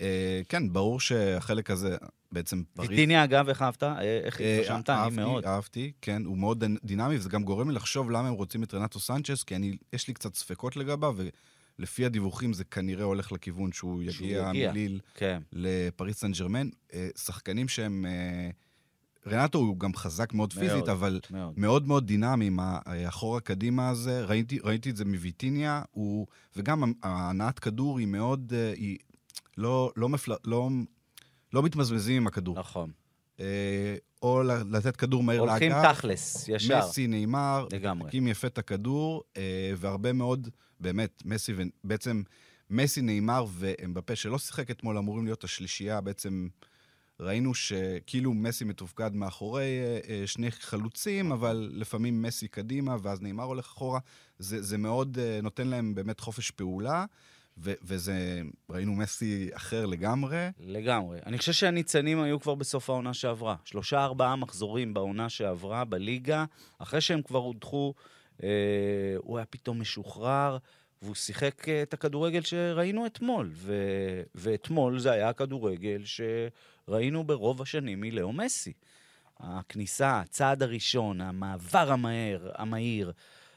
אה, 0.00 0.40
כן, 0.48 0.72
ברור 0.72 1.00
שהחלק 1.00 1.70
הזה 1.70 1.96
בעצם 2.32 2.62
פריז... 2.74 2.90
ויטיניה, 2.90 3.24
אגב, 3.24 3.48
איך 3.48 3.62
אהבת? 3.62 3.82
אה, 3.82 4.20
איך 4.24 4.40
אה, 4.40 4.56
התרשמת? 4.60 4.90
אני 4.90 5.16
מאוד. 5.16 5.44
אהבתי, 5.44 5.92
כן, 6.00 6.24
הוא 6.24 6.38
מאוד 6.38 6.64
דינ- 6.64 6.78
דינמי, 6.84 7.16
וזה 7.16 7.28
גם 7.28 7.44
גורם 7.44 7.70
לי 7.70 7.76
לחשוב 7.76 8.10
למה 8.10 8.28
הם 8.28 8.34
רוצים 8.34 8.62
את 8.62 8.74
רנטו 8.74 9.00
סנצ'ס, 9.00 9.42
כי 9.42 9.56
אני, 9.56 9.76
יש 9.92 10.08
לי 10.08 10.14
קצת 10.14 10.34
ספקות 10.34 10.76
לגביו, 10.76 11.14
ולפי 11.78 12.04
הדיווחים 12.04 12.52
זה 12.52 12.64
כנראה 12.64 13.04
הולך 13.04 13.32
לכיוון 13.32 13.72
שהוא 13.72 14.02
יגיע. 14.02 14.50
מליל 14.52 15.00
כן. 15.14 15.42
לפריס 15.52 16.20
סן 16.20 16.32
ג'רמן. 16.32 16.68
אה, 16.94 17.08
שחקנים 17.16 17.68
שהם... 17.68 18.06
אה, 18.08 18.50
רנטו 19.26 19.58
הוא 19.58 19.78
גם 19.78 19.94
חזק 19.94 20.32
מאוד 20.32 20.52
פיזית, 20.52 20.72
מאוד. 20.72 20.88
אבל 20.88 21.20
מאוד. 21.30 21.52
מאוד 21.56 21.86
מאוד 21.86 22.06
דינמי, 22.06 22.46
עם 22.46 22.58
האחורה 22.60 23.40
קדימה 23.40 23.88
הזה. 23.88 24.24
ראיתי, 24.24 24.58
ראיתי 24.64 24.90
את 24.90 24.96
זה 24.96 25.04
מוויטיניה, 25.04 25.82
הוא, 25.90 26.26
וגם 26.56 26.92
הנעת 27.02 27.58
כדור 27.58 27.98
היא 27.98 28.06
מאוד, 28.06 28.52
אה, 28.56 28.72
היא 28.76 28.98
לא, 29.56 29.92
לא, 29.96 30.08
מפל, 30.08 30.32
לא, 30.44 30.68
לא 31.52 31.62
מתמזמזים 31.62 32.16
עם 32.16 32.26
הכדור. 32.26 32.58
נכון. 32.58 32.90
אה, 33.40 33.96
או 34.22 34.42
לתת 34.70 34.96
כדור 34.96 35.22
מהיר 35.22 35.40
הולכים 35.40 35.72
לאגף. 35.72 35.96
תכלס, 35.96 36.48
ישר. 36.48 36.78
מסי, 36.78 37.06
נאמר. 37.06 37.66
מחכים 37.96 38.26
יפה 38.26 38.46
את 38.46 38.58
הכדור, 38.58 39.22
אה, 39.36 39.72
והרבה 39.76 40.12
מאוד, 40.12 40.48
באמת, 40.80 41.22
מסי, 41.24 41.52
ו- 41.52 41.62
בעצם 41.84 42.22
מסי, 42.70 43.00
נאמר 43.00 43.46
ואמבפה, 43.50 44.16
שלא 44.16 44.38
שיחק 44.38 44.70
אתמול, 44.70 44.98
אמורים 44.98 45.24
להיות 45.24 45.44
השלישייה, 45.44 46.00
בעצם 46.00 46.48
ראינו 47.20 47.54
שכאילו 47.54 48.34
מסי 48.34 48.64
מתופקד 48.64 49.14
מאחורי 49.14 49.62
אה, 49.62 49.98
אה, 50.08 50.26
שני 50.26 50.50
חלוצים, 50.50 51.32
אבל 51.32 51.70
לפעמים 51.72 52.22
מסי 52.22 52.48
קדימה, 52.48 52.96
ואז 53.02 53.22
נאמר 53.22 53.44
הולך 53.44 53.64
אחורה. 53.64 54.00
זה, 54.38 54.62
זה 54.62 54.78
מאוד 54.78 55.18
אה, 55.18 55.40
נותן 55.42 55.68
להם 55.68 55.94
באמת 55.94 56.20
חופש 56.20 56.50
פעולה, 56.50 57.04
ו- 57.58 57.72
וזה, 57.82 58.42
ראינו 58.70 58.94
מסי 58.94 59.50
אחר 59.52 59.86
לגמרי. 59.86 60.48
לגמרי. 60.60 61.18
אני 61.26 61.38
חושב 61.38 61.52
שהניצנים 61.52 62.22
היו 62.22 62.40
כבר 62.40 62.54
בסוף 62.54 62.90
העונה 62.90 63.14
שעברה. 63.14 63.56
שלושה, 63.64 64.04
ארבעה 64.04 64.36
מחזורים 64.36 64.94
בעונה 64.94 65.28
שעברה 65.28 65.84
בליגה, 65.84 66.44
אחרי 66.78 67.00
שהם 67.00 67.22
כבר 67.22 67.38
הודחו, 67.38 67.94
אה, 68.42 68.48
הוא 69.18 69.38
היה 69.38 69.46
פתאום 69.46 69.80
משוחרר, 69.80 70.58
והוא 71.02 71.14
שיחק 71.14 71.68
אה, 71.68 71.82
את 71.82 71.94
הכדורגל 71.94 72.42
שראינו 72.42 73.06
אתמול. 73.06 73.50
ו... 73.52 73.74
ואתמול 74.34 74.98
זה 74.98 75.10
היה 75.10 75.28
הכדורגל 75.28 76.02
שראינו 76.04 77.24
ברוב 77.24 77.62
השנים 77.62 78.00
מלאו 78.00 78.32
מסי. 78.32 78.72
הכניסה, 79.40 80.20
הצעד 80.20 80.62
הראשון, 80.62 81.20
המעבר 81.20 81.92
המהר, 81.92 82.50
המהיר, 82.54 83.12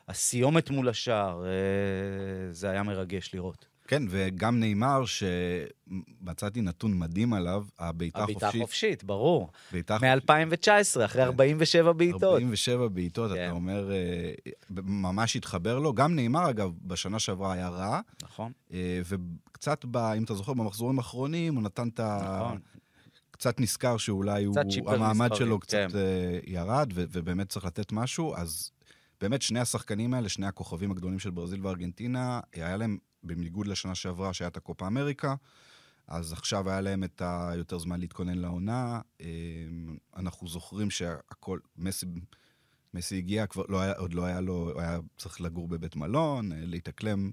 הסיומת 0.08 0.70
מול 0.70 0.90
השער, 0.90 1.46
אה, 1.46 2.54
זה 2.54 2.70
היה 2.70 2.84
מרגש 2.84 3.34
לראות. 3.34 3.66
כן, 3.88 4.04
וגם 4.10 4.60
נאמר 4.60 5.04
שמצאתי 5.06 6.62
נתון 6.62 7.00
מדהים 7.00 7.34
עליו, 7.34 7.66
הבעיטה 7.80 8.20
החופשית. 8.20 8.44
הבעיטה 8.44 8.58
החופשית, 8.58 9.04
ברור. 9.04 9.50
בעיטה 9.72 9.98
מ-2019, 10.02 11.06
אחרי 11.06 11.24
47 11.24 11.94
בעיטות. 11.94 12.24
47 12.24 12.88
בעיטות, 12.88 13.32
כן. 13.32 13.46
אתה 13.46 13.52
אומר, 13.52 13.92
אה, 13.92 14.34
ממש 14.84 15.36
התחבר 15.36 15.80
לו. 15.80 15.94
גם 15.94 16.16
נאמר, 16.16 16.50
אגב, 16.50 16.72
בשנה 16.82 17.20
שעברה 17.20 17.54
היה 17.54 17.70
רע, 17.70 18.00
נכון, 18.24 18.52
אה, 18.74 19.02
וקצת, 19.06 19.86
ב, 19.86 19.98
אם 19.98 20.24
אתה 20.24 20.34
זוכר, 20.34 20.54
במחזורים 20.54 20.98
האחרונים, 20.98 21.56
הוא 21.56 21.64
נתן 21.64 21.88
את 21.88 22.00
ה... 22.00 22.40
נכון. 22.42 22.60
קצת 23.32 23.60
נזכר 23.60 23.98
שאולי 23.98 24.44
הוא, 24.44 24.56
קצת 24.56 24.72
שיפר 24.72 24.96
המעמד 24.96 25.32
מספרים, 25.32 25.48
שלו 25.48 25.60
קצת 25.60 25.78
כן. 25.92 25.98
אה, 25.98 26.40
ירד, 26.48 26.92
ו- 26.96 27.04
ובאמת 27.12 27.50
צריך 27.50 27.66
לתת 27.66 27.92
משהו. 27.92 28.36
אז 28.36 28.72
באמת, 29.22 29.42
שני 29.42 29.60
השחקנים 29.60 30.14
האלה, 30.14 30.30
שני 30.30 30.46
הכוכבים 30.48 30.92
הגדולים 30.92 31.20
של 31.20 31.30
ברזיל 31.30 31.66
וארגנטינה, 31.66 32.40
היה 32.54 32.78
להם, 32.78 32.98
בניגוד 33.28 33.68
לשנה 33.68 33.96
שעברה, 33.96 34.34
שהיה 34.34 34.48
את 34.48 34.58
הקופה 34.58 34.88
אמריקה, 34.88 35.36
אז 36.08 36.34
עכשיו 36.34 36.70
היה 36.70 36.82
להם 36.82 37.04
את 37.04 37.22
היותר 37.26 37.80
זמן 37.80 38.00
להתכונן 38.00 38.38
לעונה. 38.38 39.02
אה, 39.22 39.28
אנחנו 40.18 40.48
זוכרים 40.48 40.90
שהכל, 40.90 41.60
מסי, 41.78 42.06
מסי 42.94 43.18
הגיע, 43.18 43.48
כבר 43.48 43.64
לא 43.70 43.82
היה, 43.82 43.94
עוד 43.94 44.14
לא 44.14 44.26
היה 44.26 44.42
לו, 44.42 44.72
הוא 44.74 44.82
היה 44.82 45.00
צריך 45.18 45.42
לגור 45.42 45.68
בבית 45.68 45.96
מלון, 45.96 46.52
אה, 46.52 46.58
להתאקלם. 46.62 47.32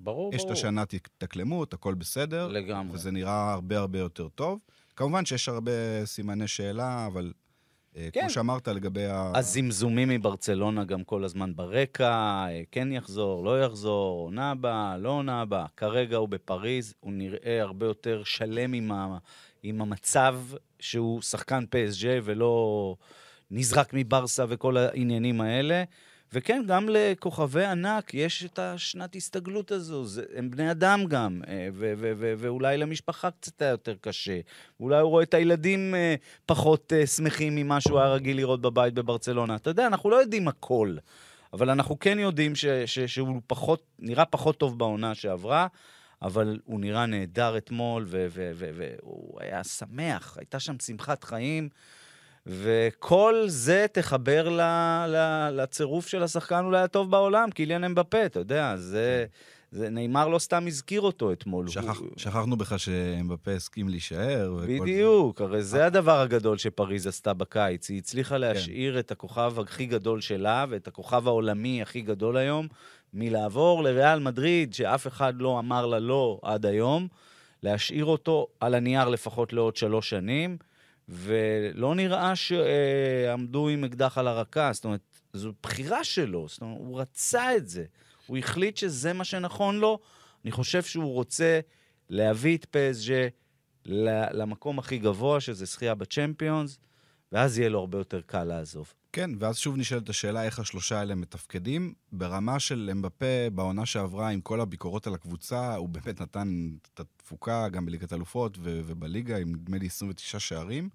ברור, 0.00 0.34
יש 0.34 0.40
את 0.40 0.46
ברור. 0.46 0.52
השנה 0.58 0.82
התאקלמות, 0.82 1.74
הכל 1.74 1.94
בסדר. 1.94 2.48
לגמרי. 2.48 2.94
וזה 2.94 3.10
נראה 3.10 3.52
הרבה 3.52 3.78
הרבה 3.78 3.98
יותר 3.98 4.28
טוב. 4.28 4.58
כמובן 4.96 5.24
שיש 5.24 5.48
הרבה 5.48 5.72
סימני 6.04 6.48
שאלה, 6.48 7.06
אבל 7.06 7.32
כן. 8.12 8.20
כמו 8.20 8.30
שאמרת 8.30 8.68
לגבי 8.68 9.06
ה... 9.06 9.32
הזמזומים 9.34 10.08
מברצלונה 10.08 10.84
גם 10.84 11.04
כל 11.04 11.24
הזמן 11.24 11.56
ברקע, 11.56 12.10
אה, 12.10 12.62
כן 12.70 12.92
יחזור, 12.92 13.44
לא 13.44 13.64
יחזור, 13.64 14.20
עונה 14.20 14.50
הבאה, 14.50 14.96
לא 14.98 15.08
עונה 15.08 15.40
הבאה. 15.40 15.66
כרגע 15.76 16.16
הוא 16.16 16.28
בפריז, 16.28 16.94
הוא 17.00 17.12
נראה 17.12 17.62
הרבה 17.62 17.86
יותר 17.86 18.22
שלם 18.24 18.72
עם, 18.72 18.92
ה, 18.92 19.18
עם 19.62 19.82
המצב 19.82 20.40
שהוא 20.80 21.22
שחקן 21.22 21.64
PSG 21.64 22.06
ולא 22.24 22.96
נזרק 23.50 23.90
מברסה 23.92 24.44
וכל 24.48 24.76
העניינים 24.76 25.40
האלה. 25.40 25.84
וכן, 26.34 26.62
גם 26.66 26.88
לכוכבי 26.88 27.64
ענק 27.64 28.14
יש 28.14 28.44
את 28.44 28.58
השנת 28.58 29.16
הסתגלות 29.16 29.70
הזו, 29.72 30.04
זה, 30.04 30.22
הם 30.36 30.50
בני 30.50 30.70
אדם 30.70 31.04
גם, 31.08 31.42
אה, 31.48 31.68
ו- 31.72 31.94
ו- 31.96 32.12
ו- 32.16 32.34
ואולי 32.38 32.76
למשפחה 32.76 33.30
קצת 33.30 33.62
היה 33.62 33.70
יותר 33.70 33.94
קשה. 34.00 34.40
אולי 34.80 35.00
הוא 35.00 35.10
רואה 35.10 35.22
את 35.22 35.34
הילדים 35.34 35.94
אה, 35.94 36.14
פחות 36.46 36.92
אה, 36.92 37.06
שמחים 37.06 37.54
ממה 37.56 37.80
שהוא 37.80 37.98
היה 37.98 38.08
רגיל 38.08 38.36
לראות 38.36 38.60
בבית 38.60 38.94
בברצלונה. 38.94 39.56
אתה 39.56 39.70
יודע, 39.70 39.86
אנחנו 39.86 40.10
לא 40.10 40.16
יודעים 40.16 40.48
הכל, 40.48 40.96
אבל 41.52 41.70
אנחנו 41.70 41.98
כן 41.98 42.18
יודעים 42.18 42.54
ש- 42.54 42.66
ש- 42.66 42.98
שהוא 42.98 43.40
פחות, 43.46 43.82
נראה 43.98 44.24
פחות 44.24 44.58
טוב 44.58 44.78
בעונה 44.78 45.14
שעברה, 45.14 45.66
אבל 46.22 46.58
הוא 46.64 46.80
נראה 46.80 47.06
נהדר 47.06 47.56
אתמול, 47.56 48.06
והוא 48.08 49.40
היה 49.40 49.64
שמח, 49.64 50.36
הייתה 50.38 50.60
שם 50.60 50.78
שמחת 50.78 51.24
חיים. 51.24 51.68
וכל 52.46 53.44
זה 53.46 53.86
תחבר 53.92 54.48
ל, 54.48 54.60
ל, 55.08 55.48
לצירוף 55.52 56.06
של 56.06 56.22
השחקן 56.22 56.64
אולי 56.64 56.82
הטוב 56.82 57.10
בעולם, 57.10 57.50
קיליאן 57.50 57.84
אמבפה, 57.84 58.26
אתה 58.26 58.40
יודע, 58.40 58.76
זה, 58.76 59.26
זה 59.70 59.90
נאמר 59.90 60.28
לא 60.28 60.38
סתם 60.38 60.66
הזכיר 60.66 61.00
אותו 61.00 61.32
אתמול. 61.32 61.68
שכח, 61.68 61.98
הוא, 61.98 62.08
שכחנו 62.16 62.56
בכלל 62.56 62.78
שאמבפה 62.78 63.50
הסכים 63.50 63.88
להישאר. 63.88 64.56
בדיוק, 64.68 65.40
הרי 65.40 65.62
זה 65.62 65.86
הדבר 65.86 66.20
הגדול 66.20 66.58
שפריז 66.58 67.06
עשתה 67.06 67.32
בקיץ. 67.34 67.90
היא 67.90 67.98
הצליחה 67.98 68.38
להשאיר 68.38 68.98
את 68.98 69.10
הכוכב 69.10 69.54
הכי 69.60 69.86
גדול 69.86 70.20
שלה 70.20 70.64
ואת 70.68 70.88
הכוכב 70.88 71.28
העולמי 71.28 71.82
הכי 71.82 72.00
גדול 72.00 72.36
היום, 72.36 72.68
מלעבור 73.14 73.82
לריאל 73.82 74.18
מדריד, 74.18 74.74
שאף 74.74 75.06
אחד 75.06 75.34
לא 75.40 75.58
אמר 75.58 75.86
לה 75.86 75.98
לא 75.98 76.40
עד 76.42 76.66
היום, 76.66 77.08
להשאיר 77.62 78.04
אותו 78.04 78.46
על 78.60 78.74
הנייר 78.74 79.08
לפחות 79.08 79.52
לעוד 79.52 79.76
שלוש 79.76 80.10
שנים, 80.10 80.56
ולא 81.08 81.94
נראה 81.94 82.36
שעמדו 82.36 83.68
עם 83.68 83.84
אקדח 83.84 84.18
על 84.18 84.28
הרקה, 84.28 84.70
זאת 84.72 84.84
אומרת, 84.84 85.00
זו 85.32 85.52
בחירה 85.62 86.04
שלו, 86.04 86.48
זאת 86.48 86.62
אומרת, 86.62 86.78
הוא 86.78 87.00
רצה 87.00 87.56
את 87.56 87.68
זה. 87.68 87.84
הוא 88.26 88.38
החליט 88.38 88.76
שזה 88.76 89.12
מה 89.12 89.24
שנכון 89.24 89.78
לו. 89.78 89.98
אני 90.44 90.52
חושב 90.52 90.82
שהוא 90.82 91.12
רוצה 91.12 91.60
להביא 92.08 92.56
את 92.56 92.64
ל- 93.86 94.42
למקום 94.42 94.78
הכי 94.78 94.98
גבוה, 94.98 95.40
שזה 95.40 95.64
זכייה 95.64 95.94
בצ'מפיונס, 95.94 96.78
ואז 97.32 97.58
יהיה 97.58 97.68
לו 97.68 97.78
הרבה 97.80 97.98
יותר 97.98 98.20
קל 98.20 98.44
לעזוב. 98.44 98.94
כן, 99.14 99.30
ואז 99.38 99.58
שוב 99.58 99.76
נשאלת 99.76 100.08
השאלה 100.08 100.44
איך 100.44 100.58
השלושה 100.58 100.98
האלה 100.98 101.14
מתפקדים. 101.14 101.94
ברמה 102.12 102.60
של 102.60 102.88
אמבפה, 102.92 103.50
בעונה 103.54 103.86
שעברה, 103.86 104.28
עם 104.28 104.40
כל 104.40 104.60
הביקורות 104.60 105.06
על 105.06 105.14
הקבוצה, 105.14 105.74
הוא 105.74 105.88
באמת 105.88 106.20
נתן 106.20 106.70
את 106.94 107.00
התפוקה 107.00 107.68
גם 107.68 107.86
בליגת 107.86 108.12
אלופות 108.12 108.58
ו- 108.58 108.80
ובליגה, 108.86 109.36
עם 109.36 109.54
נדמה 109.54 109.78
לי 109.78 109.86
29 109.86 110.38
שערים. 110.38 110.88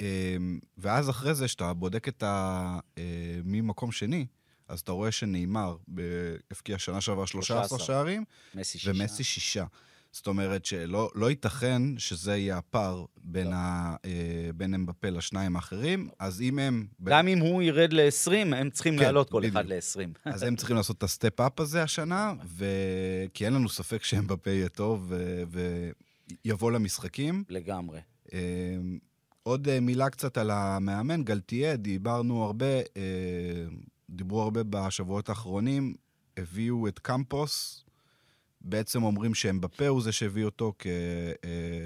אמ, 0.00 0.58
ואז 0.78 1.10
אחרי 1.10 1.34
זה, 1.34 1.46
כשאתה 1.46 1.74
בודק 1.74 2.08
את 2.08 2.22
ה... 2.22 2.78
אה, 2.98 3.02
ממקום 3.44 3.92
שני, 3.92 4.26
אז 4.68 4.80
אתה 4.80 4.92
רואה 4.92 5.12
שנאמר 5.12 5.76
הבקיע 6.50 6.78
שנה 6.78 7.00
שעברה 7.00 7.26
13 7.26 7.68
13. 7.68 7.86
שערים. 7.86 8.24
ומסי 9.00 9.24
שישה. 9.24 9.64
זאת 10.12 10.26
אומרת 10.26 10.64
שלא 10.64 11.10
לא 11.14 11.30
ייתכן 11.30 11.82
שזה 11.98 12.36
יהיה 12.36 12.58
הפער 12.58 13.04
בין, 13.16 13.46
לא. 13.46 13.54
ה, 13.54 13.96
אה, 14.04 14.50
בין 14.54 14.74
אמבפה 14.74 15.10
לשניים 15.10 15.56
האחרים, 15.56 16.08
אז 16.18 16.42
אם 16.42 16.58
הם... 16.58 16.86
גם 17.02 17.28
אם 17.28 17.38
הוא 17.38 17.62
ירד 17.62 17.92
ל-20, 17.92 18.32
הם 18.56 18.70
צריכים 18.70 18.96
כן, 18.96 19.02
לעלות 19.02 19.30
כל 19.30 19.40
בדיוק. 19.40 19.56
אחד 19.56 19.66
ל-20. 19.66 20.18
אז 20.34 20.42
הם 20.42 20.56
צריכים 20.56 20.76
לעשות 20.76 20.98
את 20.98 21.02
ה 21.02 21.09
step-up 21.09 21.60
הזה 21.60 21.82
השנה, 21.82 22.32
ו... 22.44 22.64
כי 23.34 23.44
אין 23.44 23.52
לנו 23.52 23.68
ספק 23.68 24.04
שאמבפה 24.04 24.50
יהיה 24.50 24.68
טוב 24.68 25.06
ו... 25.08 25.42
ויבוא 26.44 26.70
למשחקים. 26.70 27.44
לגמרי. 27.48 28.00
אה, 28.32 28.38
עוד 29.42 29.68
אה, 29.68 29.80
מילה 29.80 30.10
קצת 30.10 30.38
על 30.38 30.50
המאמן, 30.50 31.24
גלתיה, 31.24 31.76
דיברנו 31.76 32.44
הרבה, 32.44 32.66
אה, 32.76 33.66
דיברו 34.10 34.42
הרבה 34.42 34.60
בשבועות 34.62 35.28
האחרונים, 35.28 35.94
הביאו 36.36 36.88
את 36.88 36.98
קמפוס, 36.98 37.84
בעצם 38.68 39.02
אומרים 39.02 39.34
שאמבפה 39.34 39.88
הוא 39.88 40.02
זה 40.02 40.12
שהביא 40.12 40.44
אותו 40.44 40.72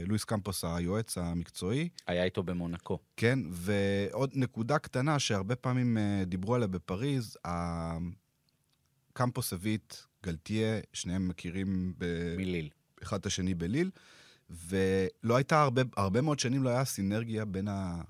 כלואיס 0.07 0.25
קמפוס 0.25 0.65
היועץ 0.65 1.19
המקצועי. 1.19 1.89
היה 2.07 2.25
איתו 2.25 2.43
במונקו. 2.43 2.99
כן, 3.17 3.39
ועוד 3.51 4.31
נקודה 4.35 4.79
קטנה 4.79 5.19
שהרבה 5.19 5.57
פעמים 5.57 5.99
אה, 5.99 6.23
דיברו 6.27 6.55
עליה 6.55 6.69
בפריז, 6.69 7.37
הקמפוס 9.15 9.53
הביא 9.53 9.79
את 9.79 9.97
גלתיה, 10.25 10.81
שניהם 10.93 11.29
מכירים 11.29 11.95
ב- 11.99 12.37
מליל. 12.37 12.69
אחד 13.03 13.19
את 13.19 13.27
השני 13.27 13.55
בליל, 13.55 13.91
ולא 14.51 15.37
הייתה 15.37 15.63
הרבה, 15.63 15.83
הרבה 15.97 16.21
מאוד 16.21 16.39
שנים 16.39 16.63
לא 16.63 16.69
היה 16.71 16.85
סינרגיה 16.85 17.45
בין 17.45 17.69
ה... 17.69 18.03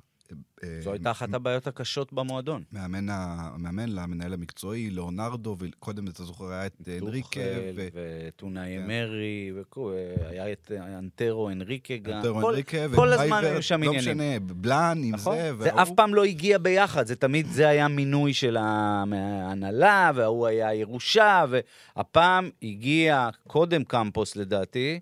אה, 0.65 0.81
זו 0.81 0.93
הייתה 0.93 1.11
אחת 1.11 1.35
הבעיות 1.35 1.67
הקשות 1.67 2.13
במועדון. 2.13 2.63
מאמן, 2.73 3.07
המאמן 3.11 3.89
למנהל 3.89 4.33
המקצועי, 4.33 4.91
ליאונרדו, 4.91 5.57
וקודם, 5.59 6.09
אתה 6.09 6.25
זוכר, 6.25 6.53
היה 6.53 6.67
את 6.67 6.89
אנריקה, 7.03 7.41
ו... 7.77 7.89
וטונאי 7.95 8.77
כן. 8.77 8.91
אמרי, 8.91 9.53
והיה 9.77 10.53
את 10.53 10.73
אנטרו 10.99 11.51
אנריקה 11.51 11.97
גם. 11.97 12.13
אנטרו 12.13 12.51
אנריקה, 12.51 12.79
כל 12.95 13.13
הזמן 13.13 13.45
היו 13.45 13.63
שם 13.63 13.83
לא 13.83 13.89
עניינים. 13.89 14.17
משנה, 14.17 14.39
בלאן 14.55 15.01
עם 15.05 15.15
נכון? 15.15 15.37
זה, 15.37 15.53
זה 15.61 15.83
אף 15.83 15.91
פעם 15.97 16.15
לא 16.15 16.25
הגיע 16.25 16.59
ביחד, 16.59 17.07
זה 17.07 17.17
תמיד, 17.17 17.47
זה 17.47 17.69
היה 17.69 17.89
מינוי 17.89 18.35
של 18.35 18.57
ההנהלה, 18.57 20.11
וההוא 20.15 20.47
היה 20.47 20.75
ירושה, 20.75 21.45
והפעם 21.51 22.51
הגיע 22.63 23.29
קודם 23.47 23.85
קמפוס 23.85 24.37
לדעתי, 24.37 25.01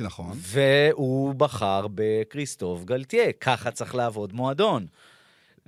נכון. 0.00 0.32
והוא 0.36 1.34
בחר 1.34 1.86
בקריסטוף 1.94 2.84
גלתיה. 2.84 3.32
ככה 3.32 3.70
צריך 3.70 3.94
לעבוד 3.94 4.32
מועדון. 4.32 4.86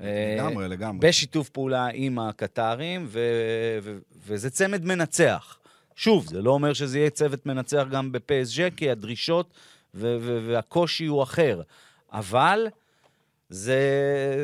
אה, 0.00 0.34
לגמרי, 0.38 0.68
לגמרי. 0.68 1.08
בשיתוף 1.08 1.48
פעולה 1.48 1.86
עם 1.94 2.18
הקטרים, 2.18 3.06
ו- 3.08 3.78
ו- 3.82 3.98
וזה 4.26 4.50
צמד 4.50 4.84
מנצח. 4.84 5.58
שוב, 5.96 6.26
זה 6.26 6.42
לא 6.42 6.50
אומר 6.50 6.72
שזה 6.72 6.98
יהיה 6.98 7.10
צוות 7.10 7.46
מנצח 7.46 7.86
גם 7.90 8.12
בפסג' 8.12 8.68
כי 8.76 8.90
הדרישות 8.90 9.54
ו- 9.94 10.16
ו- 10.20 10.46
והקושי 10.48 11.06
הוא 11.06 11.22
אחר. 11.22 11.62
אבל 12.12 12.66
זה, 13.48 13.80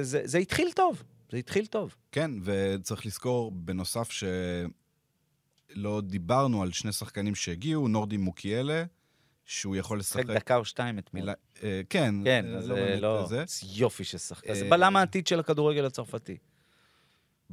זה, 0.03 0.21
זה 0.25 0.39
התחיל 0.39 0.73
טוב, 0.75 1.03
זה 1.31 1.37
התחיל 1.37 1.67
טוב. 1.67 1.95
כן, 2.13 2.31
וצריך 2.45 3.07
לזכור, 3.07 3.53
בנוסף 3.55 4.11
שלא 4.11 6.01
דיברנו 6.01 6.63
על 6.63 6.73
שני 6.73 6.93
שחקנים 6.93 7.35
שהגיעו, 7.35 7.89
נורדי 7.89 8.17
מוקיאלה, 8.17 8.85
שהוא 9.45 9.77
יכול 9.77 9.99
לשחק... 9.99 10.23
שחק 10.23 10.37
דקה 10.37 10.57
או 10.57 10.65
שתיים 10.65 10.99
אתמול. 10.99 11.29
אה, 11.29 11.35
כן, 11.91 12.15
כן, 12.25 12.45
אה, 12.53 12.59
אז 12.59 12.69
לא 12.69 12.75
זה 12.75 12.97
לא... 13.01 13.27
זה. 13.27 13.45
יופי 13.75 14.05
של 14.05 14.19
שחקן. 14.19 14.55
זה 14.55 14.65
אה, 14.65 14.71
בלם 14.71 14.97
העתיד 14.97 15.27
של 15.27 15.41
הכדורגל 15.41 15.85
הצרפתי. 15.85 16.37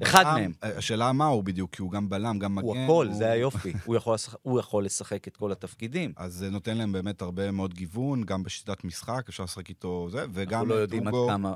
אחד 0.03 0.23
מהם. 0.23 0.51
השאלה 0.61 1.11
מה 1.11 1.25
הוא 1.25 1.43
בדיוק, 1.43 1.75
כי 1.75 1.81
הוא 1.81 1.91
גם 1.91 2.09
בלם, 2.09 2.39
גם 2.39 2.55
מגן. 2.55 2.65
הוא 2.67 2.77
הכל, 2.77 3.07
זה 3.11 3.31
היופי. 3.31 3.73
הוא 3.85 3.95
יכול 3.95 4.13
לשחק- 4.15 4.39
הוא 4.41 4.59
יכול 4.59 4.85
לשחק 4.85 5.27
את 5.27 5.37
כל 5.37 5.51
התפקידים. 5.51 6.13
אז 6.17 6.33
זה 6.33 6.49
נותן 6.49 6.77
להם 6.77 6.91
באמת 6.91 7.21
הרבה 7.21 7.51
מאוד 7.51 7.73
גיוון, 7.73 8.23
גם 8.23 8.43
בשיטת 8.43 8.83
משחק, 8.83 9.25
אפשר 9.29 9.43
לשחק 9.43 9.69
איתו 9.69 10.07
זה, 10.11 10.25
וגם 10.33 10.59
אנחנו 10.59 10.69
לא 10.69 10.75
יודעים 10.75 11.07
עד. 11.07 11.13
כמה... 11.29 11.53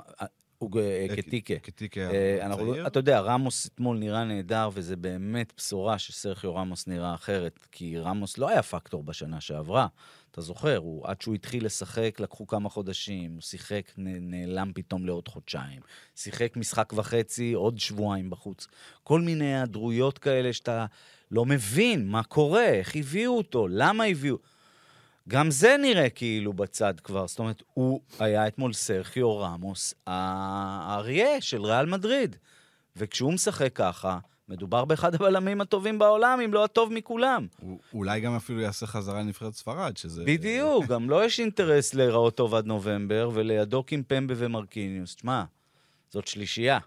הוא 0.63 0.81
אה, 0.81 1.15
קטיקה. 1.15 1.55
קטיקה 1.55 2.01
אה, 2.01 2.45
אנחנו 2.45 2.65
לא- 2.65 2.71
הצעיר. 2.71 2.87
אתה 2.87 2.99
יודע, 2.99 3.19
רמוס 3.19 3.67
אתמול 3.67 3.97
נראה 3.97 4.23
נהדר, 4.23 4.69
וזה 4.73 4.95
באמת 4.95 5.53
בשורה 5.57 5.99
שסרחיו 5.99 6.55
רמוס 6.55 6.87
נראה 6.87 7.13
אחרת, 7.13 7.67
כי 7.71 7.99
רמוס 7.99 8.37
לא 8.37 8.49
היה 8.49 8.63
פקטור 8.63 9.03
בשנה 9.03 9.41
שעברה. 9.41 9.87
אתה 10.31 10.41
זוכר, 10.41 10.77
הוא, 10.77 11.07
עד 11.07 11.21
שהוא 11.21 11.35
התחיל 11.35 11.65
לשחק, 11.65 12.19
לקחו 12.19 12.47
כמה 12.47 12.69
חודשים, 12.69 13.33
הוא 13.33 13.41
שיחק, 13.41 13.91
נעלם 13.97 14.71
פתאום 14.75 15.05
לעוד 15.05 15.27
חודשיים. 15.27 15.81
שיחק 16.15 16.57
משחק 16.57 16.93
וחצי, 16.95 17.53
עוד 17.53 17.79
שבועיים 17.79 18.29
בחוץ. 18.29 18.67
כל 19.03 19.21
מיני 19.21 19.45
היעדרויות 19.45 20.17
כאלה 20.17 20.53
שאתה 20.53 20.85
לא 21.31 21.45
מבין 21.45 22.07
מה 22.07 22.23
קורה, 22.23 22.65
איך 22.65 22.95
הביאו 22.95 23.37
אותו, 23.37 23.67
למה 23.67 24.03
הביאו... 24.03 24.37
גם 25.29 25.51
זה 25.51 25.75
נראה 25.81 26.09
כאילו 26.09 26.53
בצד 26.53 26.93
כבר. 26.99 27.27
זאת 27.27 27.39
אומרת, 27.39 27.63
הוא 27.73 27.99
היה 28.19 28.47
אתמול 28.47 28.73
סרחיו 28.73 29.37
רמוס, 29.39 29.93
האריה 30.07 31.41
של 31.41 31.61
ריאל 31.65 31.85
מדריד. 31.85 32.35
וכשהוא 32.95 33.33
משחק 33.33 33.69
ככה, 33.75 34.19
מדובר 34.49 34.85
באחד 34.85 35.15
הבלמים 35.15 35.61
הטובים 35.61 35.99
בעולם, 35.99 36.39
אם 36.45 36.53
לא 36.53 36.63
הטוב 36.63 36.93
מכולם. 36.93 37.47
הוא- 37.61 37.79
אולי 37.93 38.19
גם 38.21 38.35
אפילו 38.35 38.61
יעשה 38.61 38.85
חזרה 38.87 39.19
לנבחרת 39.19 39.53
ספרד, 39.53 39.97
שזה... 39.97 40.23
בדיוק, 40.25 40.85
גם 40.85 41.09
לו 41.09 41.23
יש 41.23 41.39
אינטרס 41.39 41.93
להיראות 41.93 42.35
טוב 42.37 42.55
עד 42.55 42.65
נובמבר, 42.65 43.29
ולידו 43.33 43.83
קימפמבה 43.83 44.33
ומרקיניוס. 44.37 45.15
תשמע, 45.15 45.43
זאת 46.09 46.27
שלישייה. 46.27 46.79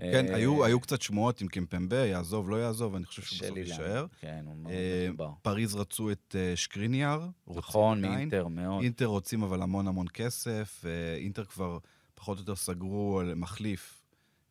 כן, 0.00 0.26
אה, 0.28 0.36
היו, 0.36 0.64
היו 0.64 0.80
קצת 0.80 1.02
שמועות 1.02 1.42
אם 1.42 1.48
קימפמבה 1.48 2.06
יעזוב, 2.06 2.50
לא 2.50 2.56
יעזוב, 2.56 2.94
אני 2.94 3.04
חושב 3.04 3.22
שהוא 3.22 3.38
בסוף 3.38 3.56
יישאר. 3.56 4.06
כן, 4.20 4.44
הוא 4.46 4.56
מאוד 4.56 4.72
אה, 4.72 5.06
מחובר. 5.08 5.30
פריז 5.42 5.74
רצו 5.74 6.10
את 6.10 6.36
אה, 6.38 6.56
שקריניאר. 6.56 7.28
נכון. 7.46 8.00
מאינטר, 8.00 8.48
מאוד. 8.48 8.82
אינטר 8.82 9.06
רוצים 9.06 9.42
אבל 9.42 9.62
המון 9.62 9.88
המון 9.88 10.06
כסף. 10.08 10.84
אה, 10.86 11.16
אינטר 11.16 11.44
כבר 11.44 11.78
פחות 12.14 12.38
או 12.38 12.42
יותר 12.42 12.56
סגרו 12.56 13.20
על 13.20 13.34
מחליף 13.34 14.04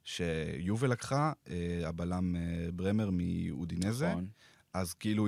שיובל 0.04 0.92
לקחה, 0.92 1.34
אה, 1.50 1.82
הבלם 1.86 2.36
אה, 2.36 2.42
ברמר 2.74 3.10
מאודינזה. 3.12 4.10
נכון. 4.10 4.28
אז 4.74 4.94
כאילו. 4.94 5.28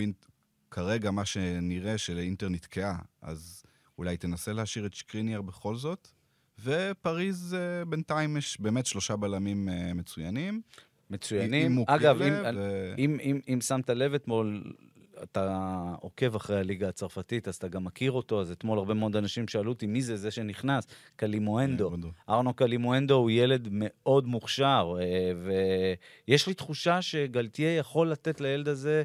כרגע 0.72 1.12
מה 1.12 1.26
שנראה 1.26 1.98
שלאינטר 1.98 2.50
נתקעה, 2.50 2.98
אז 3.22 3.64
אולי 3.98 4.18
תנסה 4.18 4.54
להשאיר 4.54 4.86
את 4.86 4.94
שקריניאר 4.94 5.42
בכל 5.42 5.76
זאת. 5.76 6.08
ופריז 6.64 7.56
אה, 7.60 7.86
בינתיים 7.86 8.38
יש 8.38 8.62
באמת 8.62 8.86
שלושה 8.86 9.16
בלמים 9.16 9.70
אה, 9.70 9.94
מצוינים. 9.94 10.62
מצוינים. 11.10 11.78
עם 11.78 11.84
אגב, 11.88 12.22
אם, 12.22 12.34
ו- 12.56 12.94
אם, 12.98 13.18
אם, 13.22 13.40
אם 13.54 13.62
שמת 13.62 13.90
לב 13.90 14.14
אתמול, 14.14 14.64
אתה 15.24 15.84
עוקב 16.00 16.36
אחרי 16.36 16.60
הליגה 16.60 16.90
הצרפתית, 16.90 17.48
אז 17.48 17.56
אתה 17.56 17.68
גם 17.68 17.84
מכיר 17.84 18.12
אותו, 18.12 18.42
אז 18.42 18.52
אתמול 18.52 18.78
הרבה 18.78 18.94
מאוד 18.94 19.16
אנשים 19.16 19.48
שאלו 19.48 19.72
אותי, 19.72 19.88
מי 19.88 20.02
זה 20.02 20.18
זה 20.18 20.32
שנכנס? 20.32 20.88
קלימואנדו. 21.16 21.90
בודו. 21.90 22.12
ארנו 22.30 22.54
קלימואנדו 22.54 23.16
הוא 23.16 23.32
ילד 23.32 23.68
מאוד 23.72 24.28
מוכשר, 24.28 24.96
אה, 25.02 25.32
ויש 26.28 26.48
לי 26.48 26.54
תחושה 26.54 27.02
שגלתיה 27.02 27.76
יכול 27.76 28.12
לתת 28.12 28.42
לילד 28.42 28.68
הזה, 28.68 29.04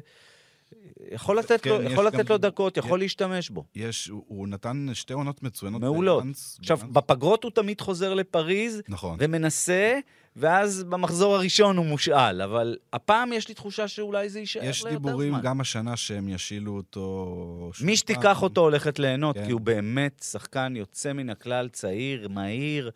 יכול 1.11 1.39
לתת, 1.39 1.61
כן, 1.61 1.69
לו, 1.69 1.81
יש 1.81 1.91
יכול 1.91 2.07
לתת 2.07 2.17
גם- 2.17 2.25
לו 2.29 2.37
דקות, 2.37 2.77
יכול 2.77 2.99
יש- 2.99 3.03
להשתמש 3.03 3.49
בו. 3.49 3.63
יש, 3.75 4.07
הוא, 4.07 4.23
הוא 4.27 4.47
נתן 4.47 4.87
שתי 4.93 5.13
עונות 5.13 5.43
מצוינות. 5.43 5.81
מעולות. 5.81 6.23
בלאנס- 6.23 6.57
עכשיו, 6.59 6.77
בלאנס. 6.77 6.93
בפגרות 6.93 7.43
הוא 7.43 7.51
תמיד 7.51 7.81
חוזר 7.81 8.13
לפריז, 8.13 8.81
נכון. 8.89 9.17
ומנסה, 9.21 9.99
ואז 10.35 10.83
במחזור 10.83 11.35
הראשון 11.35 11.77
הוא 11.77 11.85
מושאל, 11.85 12.41
אבל 12.41 12.77
הפעם 12.93 13.33
יש 13.33 13.47
לי 13.47 13.53
תחושה 13.53 13.87
שאולי 13.87 14.29
זה 14.29 14.39
יישאר 14.39 14.63
יש 14.63 14.83
ליותר 14.85 14.97
דיבורים 14.99 15.33
זמן. 15.33 15.41
גם 15.43 15.61
השנה 15.61 15.97
שהם 15.97 16.29
ישילו 16.29 16.75
אותו... 16.77 17.71
מי 17.81 17.97
שתיקח 17.97 18.21
פעם. 18.21 18.43
אותו 18.43 18.61
הולכת 18.61 18.99
ליהנות, 18.99 19.35
כן. 19.37 19.45
כי 19.45 19.51
הוא 19.51 19.61
באמת 19.61 20.23
שחקן 20.31 20.73
יוצא 20.75 21.13
מן 21.13 21.29
הכלל, 21.29 21.69
צעיר, 21.69 22.27
מהיר, 22.29 22.91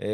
אה, 0.00 0.06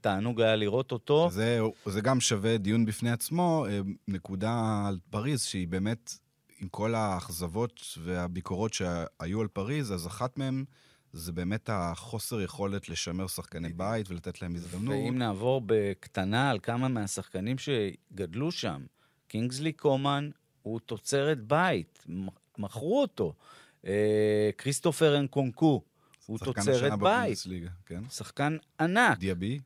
תענוג 0.00 0.40
היה 0.40 0.56
לראות 0.56 0.92
אותו. 0.92 1.28
זה, 1.32 1.60
זה 1.86 2.00
גם 2.00 2.20
שווה 2.20 2.56
דיון 2.56 2.84
בפני 2.84 3.10
עצמו. 3.10 3.66
אה, 3.68 3.80
נקודה 4.08 4.54
על 4.88 4.98
פריז, 5.10 5.42
שהיא 5.42 5.68
באמת, 5.68 6.18
עם 6.60 6.68
כל 6.68 6.94
האכזבות 6.94 7.80
והביקורות 8.02 8.74
שהיו 8.74 9.40
על 9.40 9.48
פריז, 9.48 9.92
אז 9.92 10.06
אחת 10.06 10.38
מהן 10.38 10.64
זה 11.12 11.32
באמת 11.32 11.70
החוסר 11.72 12.40
יכולת 12.40 12.88
לשמר 12.88 13.26
שחקני 13.26 13.72
בית 13.72 14.10
ולתת 14.10 14.42
להם 14.42 14.54
הזדמנות. 14.54 14.94
ואם 14.94 15.18
נעבור 15.18 15.62
בקטנה 15.66 16.50
על 16.50 16.58
כמה 16.62 16.88
מהשחקנים 16.88 17.56
שגדלו 17.58 18.52
שם, 18.52 18.82
קינגסלי 19.28 19.72
קומן 19.72 20.30
הוא 20.62 20.80
תוצרת 20.80 21.40
בית, 21.40 22.06
מכרו 22.58 23.00
אותו. 23.00 23.34
אה, 23.86 24.50
כריסטופר 24.58 25.18
אנקונקו 25.18 25.82
הוא 26.26 26.38
תוצרת 26.38 26.98
בית, 26.98 27.38
כן? 27.86 28.08
שחקן 28.08 28.56
ענק. 28.80 29.18
דיאבי. 29.18 29.60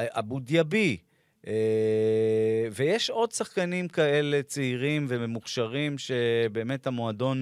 אבו 0.00 0.40
דיאבי. 0.40 0.96
אה, 1.46 1.52
ויש 2.72 3.10
עוד 3.10 3.32
שחקנים 3.32 3.88
כאלה 3.88 4.42
צעירים 4.42 5.06
וממוכשרים 5.08 5.98
שבאמת 5.98 6.86
המועדון 6.86 7.38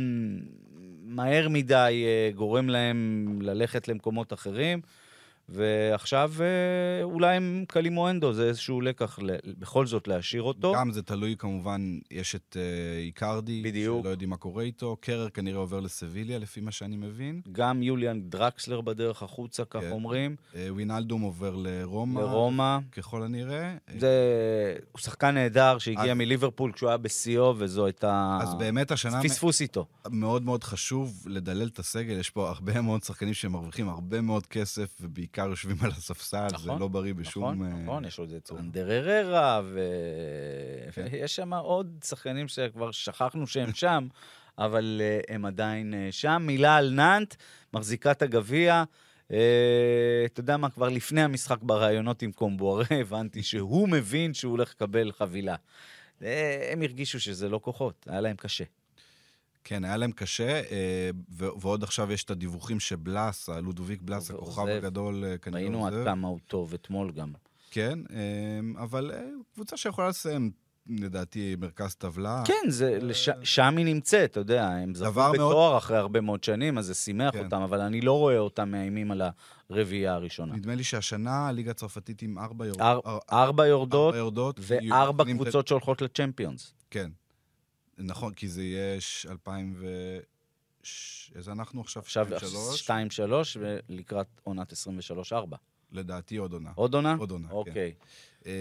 מהר 1.04 1.48
מדי 1.48 2.04
אה, 2.06 2.30
גורם 2.34 2.68
להם 2.68 3.28
ללכת 3.42 3.88
למקומות 3.88 4.32
אחרים. 4.32 4.80
ועכשיו 5.48 6.32
אה, 6.40 7.02
אולי 7.02 7.36
עם 7.36 7.64
קלימואנדו, 7.68 8.32
זה 8.32 8.44
איזשהו 8.48 8.80
לקח 8.80 9.18
בכל 9.58 9.86
זאת 9.86 10.08
להשאיר 10.08 10.42
אותו. 10.42 10.72
גם 10.76 10.92
זה 10.92 11.02
תלוי 11.02 11.34
כמובן, 11.38 11.98
יש 12.10 12.34
את 12.34 12.56
אה, 12.60 12.98
איקרדי, 12.98 13.62
בדיוק. 13.64 14.02
שלא 14.02 14.10
יודעים 14.10 14.30
מה 14.30 14.36
קורה 14.36 14.62
איתו. 14.62 14.96
קרר 15.00 15.28
כנראה 15.28 15.58
עובר 15.58 15.80
לסביליה, 15.80 16.38
לפי 16.38 16.60
מה 16.60 16.72
שאני 16.72 16.96
מבין. 16.96 17.40
גם 17.52 17.82
יוליאן 17.82 18.20
דרקסלר 18.20 18.80
בדרך 18.80 19.22
החוצה, 19.22 19.64
כך 19.64 19.80
כן. 19.80 19.90
אומרים, 19.90 20.36
אה, 20.54 20.66
ווינאלדום 20.72 21.22
עובר 21.22 21.56
לרומא, 21.56 22.20
לרומא. 22.20 22.78
ככל 22.92 23.22
הנראה. 23.22 23.62
אה, 23.62 23.76
זה... 23.98 24.10
הוא 24.92 25.00
שחקן 25.00 25.34
נהדר 25.34 25.78
שהגיע 25.78 26.12
אז- 26.12 26.18
מליברפול 26.18 26.72
כשהוא 26.72 26.88
היה 26.88 26.96
בשיאו, 26.96 27.54
וזו 27.58 27.86
הייתה... 27.86 28.38
אז 28.42 28.54
באמת 28.54 28.90
השנה 28.90 29.22
פספוס 29.22 29.60
איתו. 29.60 29.86
מאוד 30.10 30.42
מאוד 30.42 30.64
חשוב 30.64 31.24
לדלל 31.26 31.66
את 31.66 31.78
הסגל, 31.78 32.18
יש 32.18 32.30
פה 32.30 32.48
הרבה 32.48 32.80
מאוד 32.80 33.02
שחקנים 33.02 33.34
שמרוויחים 33.34 33.88
הרבה 33.88 34.20
מאוד 34.20 34.46
כסף, 34.46 34.88
ובעיקר 35.00 35.37
יושבים 35.42 35.76
על 35.80 35.90
הספסל, 35.90 36.48
זה 36.48 36.54
נכון, 36.54 36.80
לא 36.80 36.88
בריא 36.88 37.14
בשום... 37.14 37.44
נכון, 37.44 37.66
אה, 37.66 37.82
נכון, 37.82 38.04
יש 38.04 38.18
עוד 38.18 38.32
את. 38.32 38.50
אנדר 38.58 38.90
הררה, 38.92 39.60
ו... 39.64 39.80
כן. 40.92 41.06
ויש 41.12 41.36
שם 41.36 41.54
עוד 41.54 41.98
שחקנים 42.04 42.48
שכבר 42.48 42.90
שכחנו 42.90 43.46
שהם 43.46 43.74
שם, 43.74 44.08
אבל 44.58 45.00
אה, 45.04 45.34
הם 45.34 45.44
עדיין 45.44 45.94
אה, 45.94 46.08
שם. 46.10 46.42
מילה 46.46 46.76
על 46.76 46.90
נאנט, 46.90 47.34
מחזיקת 47.74 48.22
הגביע. 48.22 48.84
אה, 49.32 50.22
אתה 50.24 50.40
יודע 50.40 50.56
מה, 50.56 50.70
כבר 50.70 50.88
לפני 50.88 51.22
המשחק 51.22 51.58
בראיונות 51.62 52.22
עם 52.22 52.32
קומבוארה, 52.32 52.84
הבנתי 53.00 53.42
שהוא 53.42 53.88
מבין 53.88 54.34
שהוא 54.34 54.50
הולך 54.50 54.70
לקבל 54.70 55.12
חבילה. 55.12 55.56
הם 56.72 56.82
הרגישו 56.82 57.20
שזה 57.20 57.48
לא 57.48 57.60
כוחות, 57.62 58.06
היה 58.10 58.20
להם 58.20 58.36
קשה. 58.36 58.64
כן, 59.68 59.84
היה 59.84 59.96
להם 59.96 60.12
קשה, 60.12 60.60
אה, 60.70 61.10
ועוד 61.30 61.82
עכשיו 61.82 62.12
יש 62.12 62.24
את 62.24 62.30
הדיווחים 62.30 62.80
שבלאס, 62.80 63.48
הלודוביק 63.48 64.00
בלאס. 64.02 64.30
הכוכב 64.30 64.66
הגדול, 64.68 65.24
אה, 65.24 65.38
כנראה 65.38 65.60
ראינו 65.60 65.86
עד. 65.86 65.92
כמה 66.04 66.28
הוא 66.28 66.38
טוב 66.46 66.74
אתמול 66.74 67.10
גם. 67.12 67.32
כן, 67.70 67.98
אה, 68.10 68.82
אבל 68.82 69.12
קבוצה 69.54 69.76
שיכולה 69.76 70.08
לסיים, 70.08 70.50
לדעתי, 70.86 71.56
מרכז 71.58 71.94
טבלה. 71.94 72.42
כן, 72.46 72.70
זה, 72.70 72.98
לש... 73.02 73.28
שם 73.42 73.76
היא 73.76 73.86
נמצאת, 73.86 74.30
אתה 74.30 74.40
יודע, 74.40 74.68
הם 74.68 74.94
זכו 74.94 75.10
דבר 75.10 75.32
מאוד- 75.32 75.50
בתואר 75.50 75.78
אחרי 75.78 75.96
הרבה 75.96 76.20
מאוד 76.20 76.44
שנים, 76.44 76.78
אז 76.78 76.86
זה 76.86 76.94
שימח 76.94 77.32
כן. 77.32 77.44
אותם, 77.44 77.62
אבל 77.62 77.80
אני 77.80 78.00
לא 78.00 78.12
רואה 78.12 78.38
אותם 78.38 78.68
מאיימים 78.70 79.10
על 79.10 79.22
הרביעייה 79.70 80.14
הראשונה. 80.14 80.54
נדמה 80.56 80.74
לי 80.74 80.84
שהשנה 80.84 81.48
הליגה 81.48 81.70
הצרפתית 81.70 82.22
עם 82.22 82.38
ארבע 82.38 82.66
יורדות. 82.66 82.82
אר... 82.86 83.00
אר- 83.06 83.18
ארבע 83.32 83.66
יורדות 83.66 84.06
ארבע 84.14 84.18
יורדות. 84.18 84.60
וארבע 84.62 85.24
קבוצות 85.24 85.68
שהולכות 85.68 86.02
לצ'מפיונס. 86.02 86.74
כן. 86.90 87.10
נכון, 87.98 88.34
כי 88.34 88.48
זה 88.48 88.62
יהיה 88.62 89.00
ש- 89.00 89.26
2000 89.26 89.74
ו... 89.78 89.86
איזה 91.34 91.52
אנחנו 91.52 91.80
עכשיו? 91.80 92.02
עכשיו 92.02 92.26
2003? 92.34 93.58
2-3 93.58 93.58
ולקראת 93.88 94.26
עונת 94.42 94.72
23-4. 94.72 95.34
לדעתי 95.92 96.36
עוד 96.36 96.52
עונה. 96.52 96.70
עוד 96.74 96.94
עונה? 96.94 97.16
עוד 97.18 97.30
עונה, 97.30 97.48
כן. 97.48 97.54
אוקיי. 97.54 97.92
אה, 98.46 98.52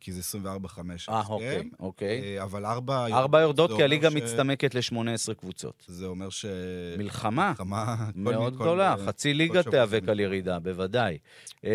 כי 0.00 0.12
זה 0.12 0.38
24-5. 0.66 0.78
אה. 1.08 1.22
אוקיי, 1.28 1.70
אוקיי. 1.80 2.38
אה, 2.38 2.42
אבל 2.42 2.66
ארבע... 2.66 3.06
ארבע 3.06 3.40
יורדות 3.40 3.70
זה 3.70 3.76
כי 3.76 3.82
הליגה 3.82 4.10
ש- 4.10 4.14
מצטמקת 4.14 4.74
ל-18 4.74 5.34
קבוצות. 5.34 5.84
זה 5.88 6.06
אומר 6.06 6.30
ש... 6.30 6.46
מלחמה. 6.98 7.48
מלחמה... 7.50 8.10
מאוד 8.14 8.54
גדולה, 8.54 8.94
כל 8.96 9.06
חצי 9.06 9.34
ליגה 9.34 9.62
תיאבק 9.62 10.08
על 10.08 10.20
ירידה, 10.20 10.58
בוודאי. 10.58 11.18
אמ, 11.64 11.70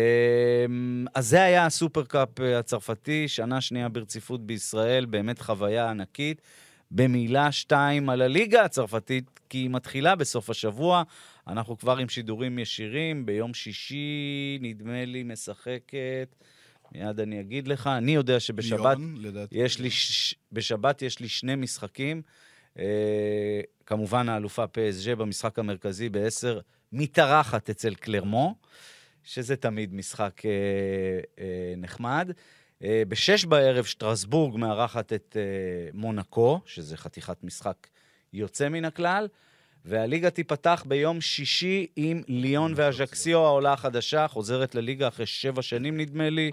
אז 1.14 1.28
זה 1.28 1.42
היה 1.42 1.66
הסופרקאפ 1.66 2.40
אה, 2.40 2.58
הצרפתי, 2.58 3.28
שנה 3.28 3.60
שנייה 3.60 3.88
ברציפות 3.88 4.46
בישראל, 4.46 5.04
באמת 5.04 5.40
חוויה 5.40 5.90
ענקית. 5.90 6.42
במילה 6.94 7.52
שתיים 7.52 8.08
על 8.08 8.22
הליגה 8.22 8.64
הצרפתית, 8.64 9.40
כי 9.48 9.58
היא 9.58 9.70
מתחילה 9.70 10.14
בסוף 10.14 10.50
השבוע. 10.50 11.02
אנחנו 11.48 11.78
כבר 11.78 11.98
עם 11.98 12.08
שידורים 12.08 12.58
ישירים, 12.58 13.26
ביום 13.26 13.54
שישי, 13.54 14.58
נדמה 14.60 15.04
לי, 15.04 15.22
משחקת, 15.22 16.34
מיד 16.92 17.20
אני 17.20 17.40
אגיד 17.40 17.68
לך. 17.68 17.86
אני 17.86 18.14
יודע 18.14 18.40
שבשבת... 18.40 18.96
ליון. 18.98 19.46
יש 19.52 19.78
לי, 19.78 19.90
ש... 19.90 20.34
בשבת 20.52 21.02
יש 21.02 21.20
לי 21.20 21.28
שני 21.28 21.56
משחקים. 21.56 22.22
אה, 22.78 23.60
כמובן, 23.86 24.28
האלופה 24.28 24.64
PSG 24.64 25.14
במשחק 25.14 25.58
המרכזי 25.58 26.08
ב-10 26.08 26.60
מתארחת 26.92 27.70
אצל 27.70 27.94
קלרמו. 27.94 28.54
שזה 29.24 29.56
תמיד 29.56 29.94
משחק 29.94 30.42
אה, 30.46 30.50
אה, 31.38 31.74
נחמד. 31.76 32.30
אה, 32.84 33.02
בשש 33.08 33.44
בערב 33.44 33.84
שטרסבורג 33.84 34.56
מארחת 34.56 35.12
את 35.12 35.36
אה, 35.40 35.90
מונקו, 35.94 36.60
שזה 36.66 36.96
חתיכת 36.96 37.44
משחק 37.44 37.86
יוצא 38.32 38.68
מן 38.68 38.84
הכלל, 38.84 39.28
והליגה 39.84 40.30
תיפתח 40.30 40.84
ביום 40.86 41.20
שישי 41.20 41.86
עם 41.96 42.22
ליון 42.28 42.72
ואז'קסיו, 42.76 43.38
העולה 43.38 43.72
החדשה, 43.72 44.28
חוזרת 44.28 44.74
לליגה 44.74 45.08
אחרי 45.08 45.26
שבע 45.26 45.62
שנים 45.62 45.96
נדמה 45.96 46.30
לי. 46.30 46.50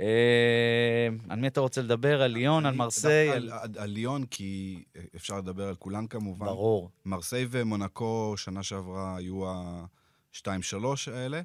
אה, 0.00 1.08
על 1.28 1.38
מי 1.38 1.46
אתה 1.46 1.60
רוצה 1.60 1.82
לדבר? 1.82 2.22
על 2.22 2.30
ליון, 2.30 2.66
על 2.66 2.74
מרסיי? 2.74 3.30
על 3.78 3.90
ליון, 3.90 4.26
כי 4.26 4.82
אפשר 5.16 5.38
לדבר 5.38 5.68
על 5.68 5.74
כולן 5.74 6.06
כמובן. 6.06 6.46
ברור. 6.46 6.90
מרסיי 7.06 7.46
ומונקו 7.50 8.34
שנה 8.36 8.62
שעברה 8.62 9.16
היו 9.16 9.50
ה-2-3 9.50 10.76
האלה, 11.12 11.40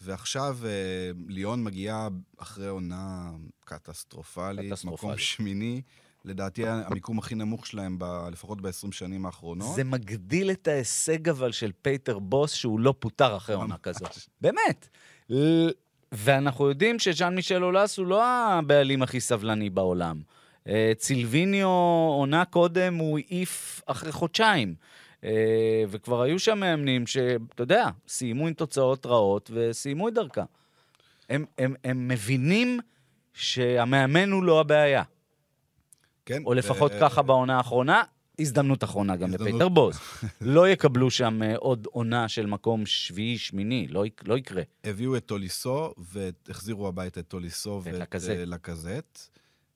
ועכשיו 0.00 0.58
אה, 0.64 0.70
ליון 1.28 1.64
מגיעה 1.64 2.08
אחרי 2.38 2.66
עונה 2.66 3.30
קטסטרופלית, 3.64 4.72
קטסטרופלית. 4.72 5.10
מקום 5.10 5.18
שמיני. 5.18 5.82
לדעתי 6.24 6.66
המיקום 6.66 7.18
הכי 7.18 7.34
נמוך 7.34 7.66
שלהם, 7.66 7.98
ב, 7.98 8.04
לפחות 8.32 8.60
ב-20 8.60 8.92
שנים 8.92 9.26
האחרונות. 9.26 9.74
זה 9.74 9.84
מגדיל 9.84 10.50
את 10.50 10.68
ההישג 10.68 11.28
אבל 11.28 11.52
של 11.52 11.70
פייטר 11.82 12.18
בוס, 12.18 12.52
שהוא 12.52 12.80
לא 12.80 12.94
פוטר 12.98 13.36
אחרי 13.36 13.54
עונה. 13.54 13.76
כזאת. 13.78 14.18
באמת. 14.40 14.88
ואנחנו 16.12 16.68
יודעים 16.68 16.98
שז'אן 16.98 17.34
מישל 17.34 17.64
אולס 17.64 17.98
הוא 17.98 18.06
לא 18.06 18.24
הבעלים 18.24 19.02
הכי 19.02 19.20
סבלני 19.20 19.70
בעולם. 19.70 20.22
אה, 20.68 20.92
צילביניו, 20.96 21.68
עונה 22.18 22.44
קודם, 22.44 22.94
הוא 22.94 23.18
העיף 23.18 23.82
אחרי 23.86 24.12
חודשיים. 24.12 24.74
אה, 25.24 25.30
וכבר 25.88 26.22
היו 26.22 26.38
שם 26.38 26.58
מאמנים 26.58 27.06
שאתה 27.06 27.62
יודע, 27.62 27.88
סיימו 28.08 28.46
עם 28.46 28.52
תוצאות 28.54 29.06
רעות 29.06 29.50
וסיימו 29.54 30.08
את 30.08 30.14
דרכה. 30.14 30.44
הם, 31.30 31.44
הם, 31.58 31.74
הם 31.84 32.08
מבינים 32.08 32.80
שהמאמן 33.34 34.30
הוא 34.30 34.42
לא 34.44 34.60
הבעיה. 34.60 35.02
כן, 36.26 36.42
או 36.46 36.54
לפחות 36.54 36.92
ו- 36.94 37.00
ככה 37.00 37.22
בעונה 37.22 37.56
האחרונה. 37.56 38.02
הזדמנות 38.38 38.84
אחרונה 38.84 39.16
גם 39.16 39.28
הזדמנות. 39.28 39.48
לפייטר 39.48 39.68
בוז. 39.68 39.98
לא 40.40 40.68
יקבלו 40.68 41.10
שם 41.10 41.42
אה, 41.42 41.56
עוד 41.56 41.86
עונה 41.90 42.28
של 42.28 42.46
מקום 42.46 42.86
שביעי, 42.86 43.38
שמיני, 43.38 43.86
לא, 43.88 44.06
יק- 44.06 44.22
לא 44.26 44.38
יקרה. 44.38 44.62
הביאו 44.84 45.16
את 45.16 45.26
טוליסו, 45.26 45.94
והחזירו 45.98 46.88
הביתה 46.88 47.20
את 47.20 47.28
טוליסו 47.28 47.80
ואת 47.84 47.94
לקזט. 48.46 49.28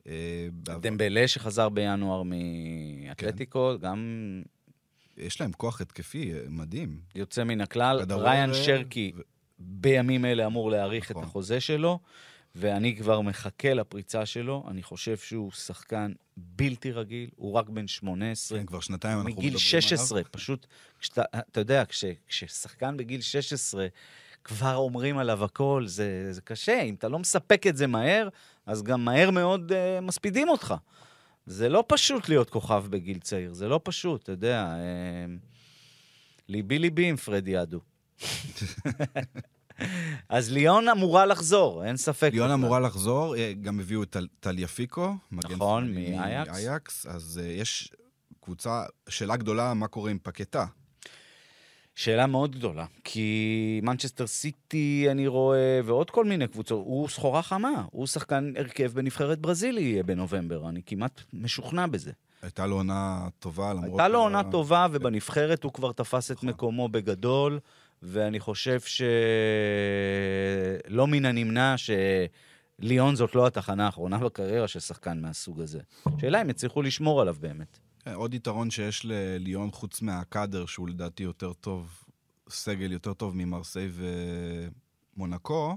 אה, 0.06 0.48
דמבלה 0.80 1.28
שחזר 1.28 1.68
בינואר 1.68 2.22
מאתלטיקו, 2.22 3.78
גם 3.80 4.02
יש 5.16 5.40
להם 5.40 5.52
כוח 5.52 5.80
התקפי 5.80 6.32
אה, 6.32 6.40
מדהים. 6.48 7.00
יוצא 7.14 7.44
מן 7.44 7.60
הכלל. 7.60 8.12
ריין 8.12 8.50
אה, 8.50 8.54
שרקי 8.54 9.12
ו- 9.16 9.20
בימים 9.58 10.24
אלה 10.24 10.46
אמור 10.46 10.70
להאריך 10.70 11.10
את 11.10 11.16
נכון. 11.16 11.24
החוזה 11.24 11.60
שלו, 11.60 11.98
ואני 12.54 12.96
כבר 12.96 13.20
מחכה 13.20 13.74
לפריצה 13.74 14.26
שלו. 14.26 14.64
אני 14.68 14.82
חושב 14.82 15.16
שהוא 15.16 15.52
שחקן 15.52 16.12
בלתי 16.36 16.92
רגיל, 16.92 17.30
הוא 17.36 17.52
רק 17.52 17.68
בן 17.68 17.86
18. 17.86 18.58
כן, 18.58 18.66
כבר 18.66 18.80
שנתיים 18.80 19.18
אנחנו 19.18 19.30
מדברים 19.30 19.46
מגיל 19.46 19.50
עליו. 19.50 19.60
16, 19.60 20.22
פשוט, 20.30 20.66
כשאתה, 21.00 21.22
אתה 21.34 21.60
יודע, 21.60 21.84
כש, 21.84 22.04
כששחקן 22.28 22.96
בגיל 22.96 23.20
16 23.20 23.86
כבר 24.44 24.76
אומרים 24.76 25.18
עליו 25.18 25.44
הכל, 25.44 25.84
זה, 25.86 26.32
זה 26.32 26.40
קשה. 26.40 26.82
אם 26.82 26.94
אתה 26.94 27.08
לא 27.08 27.18
מספק 27.18 27.66
את 27.66 27.76
זה 27.76 27.86
מהר, 27.86 28.28
אז 28.66 28.82
גם 28.82 29.04
מהר 29.04 29.30
מאוד 29.30 29.72
uh, 29.72 30.00
מספידים 30.00 30.48
אותך. 30.48 30.74
זה 31.46 31.68
לא 31.68 31.84
פשוט 31.88 32.28
להיות 32.28 32.50
כוכב 32.50 32.84
בגיל 32.90 33.18
צעיר, 33.18 33.54
זה 33.54 33.68
לא 33.68 33.80
פשוט, 33.84 34.22
אתה 34.22 34.32
יודע. 34.32 34.74
Uh, 34.76 35.46
ליבי 36.48 36.78
ליבי 36.78 37.06
עם 37.06 37.16
פרדי 37.16 37.62
אדו. 37.62 37.80
אז 40.28 40.52
ליאון 40.52 40.88
אמורה 40.88 41.26
לחזור, 41.26 41.84
אין 41.84 41.96
ספק. 41.96 42.30
ליון 42.32 42.46
בכלל. 42.46 42.54
אמורה 42.54 42.80
לחזור, 42.80 43.36
אה, 43.36 43.52
גם 43.62 43.80
הביאו 43.80 44.02
את 44.02 44.16
טל- 44.40 44.56
מגן 45.32 45.54
נכון, 45.54 45.94
מאייקס. 45.94 46.50
מאייקס, 46.50 47.06
אז 47.06 47.40
אה, 47.44 47.48
יש 47.48 47.92
קבוצה, 48.40 48.84
שאלה 49.08 49.36
גדולה, 49.36 49.74
מה 49.74 49.88
קורה 49.88 50.10
עם 50.10 50.18
פקטה? 50.22 50.66
שאלה 51.94 52.26
מאוד 52.26 52.56
גדולה, 52.56 52.84
כי 53.04 53.80
מנצ'סטר 53.82 54.26
סיטי, 54.26 55.06
אני 55.10 55.26
רואה, 55.26 55.80
ועוד 55.84 56.10
כל 56.10 56.24
מיני 56.24 56.48
קבוצות, 56.48 56.82
הוא 56.86 57.08
סחורה 57.08 57.42
חמה, 57.42 57.84
הוא 57.90 58.06
שחקן 58.06 58.52
הרכב 58.56 58.92
בנבחרת 58.94 59.38
ברזיל 59.38 59.78
יהיה 59.78 60.02
בנובמבר, 60.02 60.68
אני 60.68 60.80
כמעט 60.86 61.20
משוכנע 61.32 61.86
בזה. 61.86 62.12
הייתה 62.42 62.66
לו 62.66 62.76
עונה 62.76 63.28
טובה, 63.38 63.72
למרות... 63.72 63.88
הייתה 63.88 64.08
לו 64.08 64.18
עונה 64.18 64.42
טובה, 64.50 64.86
ובנבחרת 64.92 65.64
הוא 65.64 65.72
כבר 65.72 65.92
תפס 65.92 66.30
את 66.30 66.36
נכון. 66.36 66.48
מקומו 66.48 66.88
בגדול, 66.88 67.60
ואני 68.02 68.40
חושב 68.40 68.80
שלא 68.80 69.06
מן 71.06 71.24
הנמנע 71.24 71.74
שליאון 72.78 73.16
זאת 73.16 73.34
לא 73.34 73.46
התחנה 73.46 73.86
האחרונה 73.86 74.18
בקריירה 74.18 74.68
של 74.68 74.80
שחקן 74.80 75.20
מהסוג 75.20 75.60
הזה. 75.60 75.80
שאלה 76.20 76.42
אם 76.42 76.50
יצליחו 76.50 76.82
לשמור 76.82 77.20
עליו 77.20 77.36
באמת. 77.40 77.78
כן, 78.04 78.14
עוד 78.14 78.34
יתרון 78.34 78.70
שיש 78.70 79.04
לליון, 79.04 79.70
חוץ 79.70 80.02
מהקאדר, 80.02 80.66
שהוא 80.66 80.88
לדעתי 80.88 81.22
יותר 81.22 81.52
טוב, 81.52 82.04
סגל 82.48 82.92
יותר 82.92 83.14
טוב 83.14 83.36
ממרסיי 83.36 83.90
ומונקו, 85.16 85.76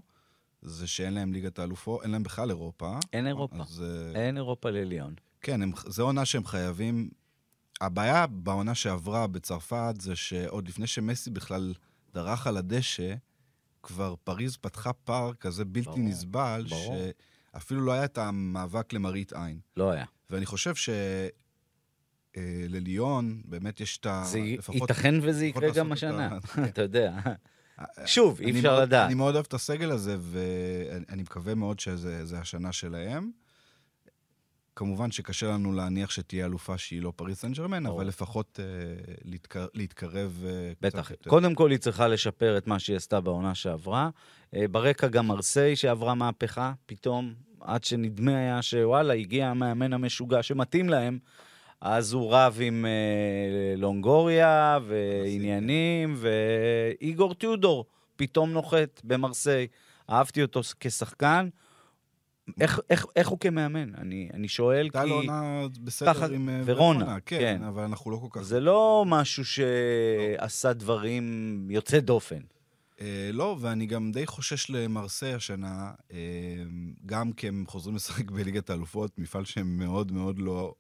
זה 0.62 0.88
שאין 0.88 1.14
להם 1.14 1.34
ליגת 1.34 1.60
האלופות, 1.60 2.04
אין 2.04 2.12
להם 2.12 2.24
בכלל 2.24 2.50
אירופה. 2.50 3.00
אין 3.14 3.28
אירופה. 3.28 3.56
אז 3.56 3.84
אה, 3.84 4.22
אין 4.22 4.38
אירופה 4.38 4.70
לליאון. 4.70 5.14
כן, 5.42 5.62
הם, 5.62 5.72
זו 5.76 6.04
עונה 6.04 6.26
שהם 6.26 6.46
חייבים... 6.46 7.10
הבעיה 7.82 8.28
בעונה 8.28 8.76
שעברה 8.76 9.28
בצרפת 9.28 9.94
זה 10.00 10.16
שעוד 10.16 10.68
לפני 10.68 10.88
שמסי 10.88 11.30
בכלל 11.30 11.74
דרך 12.14 12.48
על 12.48 12.58
הדשא, 12.58 13.16
כבר 13.84 14.16
פריז 14.24 14.58
פתחה 14.58 14.94
פער 14.94 15.34
כזה 15.34 15.66
בלתי 15.66 15.86
ברור, 15.86 16.00
נסבל, 16.00 16.66
ברור. 16.70 16.98
שאפילו 17.54 17.82
לא 17.82 17.92
היה 17.92 18.06
את 18.06 18.18
המאבק 18.18 18.94
למראית 18.94 19.34
עין. 19.34 19.60
לא 19.78 19.92
היה. 19.92 20.06
ואני 20.30 20.46
חושב 20.46 20.76
ש... 20.76 20.90
לליון, 22.70 23.42
באמת 23.46 23.82
יש 23.82 23.98
את 23.98 24.06
ה... 24.06 24.24
זה 24.26 24.40
לפחות- 24.40 24.76
ייתכן 24.76 25.16
וזה 25.22 25.46
יקרה 25.46 25.70
גם 25.70 25.92
השנה, 25.92 26.38
אתה 26.70 26.82
יודע. 26.82 27.14
שוב, 28.06 28.42
אי 28.42 28.52
אפשר 28.52 28.82
לדעת. 28.82 29.06
אני 29.06 29.14
מאוד 29.14 29.36
אוהב 29.36 29.46
את 29.48 29.54
הסגל 29.54 29.92
הזה, 29.92 30.18
ואני 30.20 31.06
אני 31.10 31.22
מקווה 31.22 31.56
מאוד 31.56 31.80
שזה 31.80 32.26
זה 32.26 32.40
השנה 32.40 32.72
שלהם. 32.72 33.32
כמובן 34.76 35.12
שקשה 35.12 35.48
לנו 35.48 35.74
להניח 35.74 36.10
שתהיה 36.10 36.46
אלופה 36.46 36.78
שהיא 36.78 37.02
לא 37.02 37.14
פריס 37.16 37.42
סן 37.42 37.52
ג'רמן. 37.52 37.86
אבל 37.86 38.08
לפחות 38.08 38.60
אה, 38.60 38.66
להתקר, 39.26 39.68
להתקרב 39.74 40.44
אה, 40.48 40.72
בטח. 40.82 41.00
קצת 41.00 41.12
יותר. 41.12 41.30
קודם 41.30 41.56
כל, 41.56 41.72
היא 41.72 41.80
צריכה 41.80 42.08
לשפר 42.08 42.58
את 42.58 42.68
מה 42.68 42.80
שהיא 42.80 42.98
עשתה 42.98 43.22
בעונה 43.22 43.56
שעברה. 43.56 44.10
אה, 44.56 44.68
ברקע 44.72 45.08
גם 45.08 45.28
מרסיי 45.28 45.76
שעברה 45.76 46.16
מהפכה, 46.16 46.74
פתאום, 46.86 47.34
עד 47.62 47.84
שנדמה 47.84 48.38
היה 48.38 48.62
שוואלה, 48.62 49.14
הגיע 49.14 49.48
המאמן 49.48 49.94
המשוגע 49.94 50.44
שמתאים 50.44 50.90
להם, 50.90 51.20
אז 51.82 52.14
הוא 52.14 52.34
רב 52.34 52.58
עם 52.62 52.86
אה, 52.86 53.76
לונגוריה 53.78 54.80
ועניינים, 54.88 56.16
ואיגור 56.18 57.34
טיודור 57.34 57.86
פתאום 58.16 58.52
נוחת 58.52 59.02
במרסיי. 59.04 59.68
אהבתי 60.10 60.42
אותו 60.42 60.62
כשחקן. 60.80 61.50
איך, 62.62 62.80
איך, 62.90 63.06
איך 63.16 63.28
הוא 63.28 63.40
כמאמן? 63.40 63.96
אני, 63.96 64.30
אני 64.34 64.48
שואל 64.48 64.82
הייתה 64.82 65.06
לו 65.06 65.10
כי... 65.22 65.28
עונה 65.28 65.62
בסדר 65.84 66.14
ככה- 66.14 66.26
עם 66.26 66.50
אה, 66.50 66.62
ורונה, 66.66 67.20
כן, 67.26 67.40
כן. 67.40 67.64
אבל 67.64 67.84
אנחנו 67.84 68.12
לא 68.12 68.18
כל 68.18 68.28
כך... 68.32 68.42
זה 68.42 68.60
לא 68.60 69.04
משהו 69.08 69.44
שעשה 69.46 70.74
דברים 70.74 71.68
יוצא 71.72 72.00
דופן. 72.00 72.40
אה, 73.02 73.30
לא, 73.34 73.58
ואני 73.60 73.86
גם 73.86 74.12
די 74.12 74.26
חושש 74.26 74.70
למרסיי 74.70 75.34
השנה, 75.34 75.92
אה, 76.14 76.18
גם 77.06 77.32
כי 77.32 77.48
הם 77.48 77.64
חוזרים 77.68 77.96
לשחק 77.96 78.32
בליגת 78.32 78.70
האלופות, 78.70 79.20
מפעל 79.20 79.46
שהם 79.46 79.78
מאוד 79.78 80.12
מאוד 80.12 80.40
לא 80.40 80.74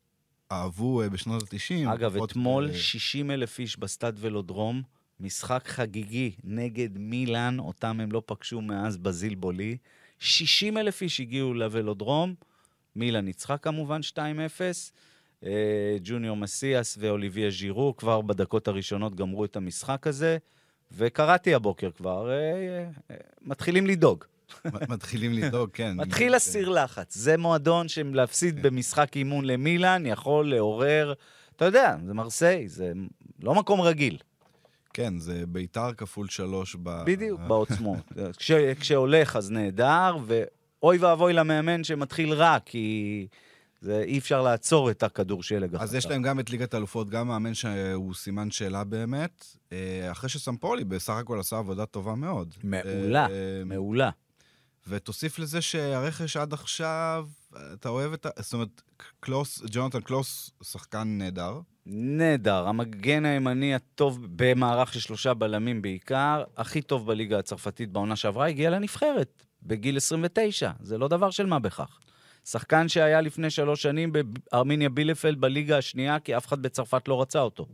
אהבו 0.51 1.01
אה, 1.01 1.09
בשנות 1.09 1.43
ה-90. 1.43 1.93
אגב, 1.93 2.23
אתמול 2.23 2.73
60 2.73 3.31
אלף 3.31 3.59
איש 3.59 3.79
בסטאד 3.79 4.17
ולודרום, 4.19 4.81
משחק 5.19 5.67
חגיגי 5.67 6.31
נגד 6.43 6.97
מילאן, 6.97 7.59
אותם 7.59 7.99
הם 7.99 8.11
לא 8.11 8.21
פגשו 8.25 8.61
מאז 8.61 8.97
בזיל 8.97 9.35
בולי. 9.35 9.77
60 10.19 10.77
אלף 10.77 11.01
איש 11.01 11.19
הגיעו 11.19 11.53
לוולודרום, 11.53 12.35
מילאן 12.95 13.25
ניצחה 13.25 13.57
כמובן 13.57 13.99
2-0. 14.11 14.17
אה, 15.43 15.97
ג'וניור 16.03 16.37
מסיאס 16.37 16.97
ואוליביה 16.99 17.49
ז'ירו 17.49 17.97
כבר 17.97 18.21
בדקות 18.21 18.67
הראשונות 18.67 19.15
גמרו 19.15 19.45
את 19.45 19.55
המשחק 19.55 20.07
הזה, 20.07 20.37
וקראתי 20.91 21.53
הבוקר 21.53 21.91
כבר, 21.91 22.29
אה, 22.29 22.35
אה, 22.35 22.89
אה, 23.11 23.15
מתחילים 23.41 23.87
לדאוג. 23.87 24.23
מתחילים 24.89 25.33
לדאוג, 25.33 25.69
כן. 25.73 25.97
מתחיל 25.97 26.35
הסיר 26.35 26.69
לחץ. 26.69 27.15
זה 27.15 27.37
מועדון 27.37 27.87
שלהפסיד 27.87 28.61
במשחק 28.61 29.17
אימון 29.17 29.45
למילאן 29.45 30.05
יכול 30.05 30.49
לעורר, 30.49 31.13
אתה 31.55 31.65
יודע, 31.65 31.95
זה 32.05 32.13
מרסיי, 32.13 32.67
זה 32.67 32.91
לא 33.43 33.55
מקום 33.55 33.81
רגיל. 33.81 34.17
כן, 34.93 35.17
זה 35.17 35.43
ביתר 35.47 35.93
כפול 35.93 36.27
שלוש 36.27 36.75
ב... 36.83 37.03
בדיוק, 37.05 37.41
בעוצמות. 37.47 38.13
כש, 38.37 38.51
כשהולך 38.51 39.35
אז 39.35 39.51
נהדר, 39.51 40.17
ואוי 40.25 40.97
ואבוי 40.97 41.33
למאמן 41.33 41.83
שמתחיל 41.83 42.33
רע, 42.33 42.57
כי 42.65 43.27
זה, 43.81 44.03
אי 44.03 44.17
אפשר 44.17 44.41
לעצור 44.41 44.91
את 44.91 45.03
הכדור 45.03 45.43
שלג 45.43 45.75
אז 45.75 45.95
יש 45.95 46.05
להם 46.05 46.21
גם 46.21 46.39
את 46.39 46.49
ליגת 46.49 46.73
האלופות, 46.73 47.09
גם 47.09 47.27
מאמן 47.27 47.53
שהוא 47.53 48.13
סימן 48.13 48.51
שאלה 48.51 48.83
באמת, 48.83 49.45
אה, 49.71 50.11
אחרי 50.11 50.29
שסמפולי 50.29 50.83
בסך 50.83 51.13
הכל 51.13 51.39
עשה 51.39 51.57
עבודה 51.57 51.85
טובה 51.85 52.15
מאוד. 52.15 52.55
מעולה, 52.63 53.25
אה, 53.25 53.63
מעולה. 53.65 54.09
ותוסיף 54.87 55.39
לזה 55.39 55.61
שהרכש 55.61 56.37
עד 56.37 56.53
עכשיו, 56.53 57.27
אתה 57.73 57.89
אוהב 57.89 58.13
את 58.13 58.25
ה... 58.25 58.29
זאת 58.39 58.53
אומרת, 58.53 58.81
קלוס, 59.19 59.61
ג'ונתן 59.71 60.01
קלוס, 60.01 60.51
שחקן 60.63 61.03
נהדר. 61.07 61.59
נהדר, 61.85 62.67
המגן 62.67 63.25
הימני 63.25 63.75
הטוב 63.75 64.19
במערך 64.35 64.93
של 64.93 64.99
שלושה 64.99 65.33
בלמים 65.33 65.81
בעיקר, 65.81 66.43
הכי 66.57 66.81
טוב 66.81 67.07
בליגה 67.07 67.39
הצרפתית 67.39 67.91
בעונה 67.91 68.15
שעברה, 68.15 68.47
הגיע 68.47 68.69
לנבחרת 68.69 69.43
בגיל 69.63 69.97
29, 69.97 70.71
זה 70.79 70.97
לא 70.97 71.07
דבר 71.07 71.31
של 71.31 71.45
מה 71.45 71.59
בכך. 71.59 71.99
שחקן 72.45 72.87
שהיה 72.87 73.21
לפני 73.21 73.49
שלוש 73.49 73.81
שנים 73.81 74.11
בארמיניה 74.13 74.89
בילפלד 74.89 75.41
בליגה 75.41 75.77
השנייה, 75.77 76.19
כי 76.19 76.37
אף 76.37 76.47
אחד 76.47 76.61
בצרפת 76.61 77.07
לא 77.07 77.21
רצה 77.21 77.39
אותו. 77.39 77.67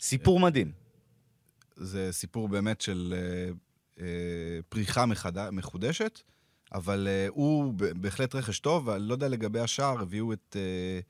סיפור 0.00 0.40
מדהים. 0.40 0.72
זה 1.76 2.12
סיפור 2.12 2.48
באמת 2.48 2.80
של 2.80 3.14
אה, 3.16 3.18
אה, 3.18 3.52
פריחה 4.68 5.06
מחד... 5.06 5.50
מחודשת, 5.50 6.20
אבל 6.74 7.08
אה, 7.10 7.26
הוא 7.28 7.74
בהחלט 7.76 8.34
רכש 8.34 8.58
טוב, 8.58 8.88
ואני 8.88 9.08
לא 9.08 9.14
יודע 9.14 9.28
לגבי 9.28 9.60
השאר, 9.60 10.00
הביאו 10.00 10.32
את... 10.32 10.56
אה, 10.56 11.00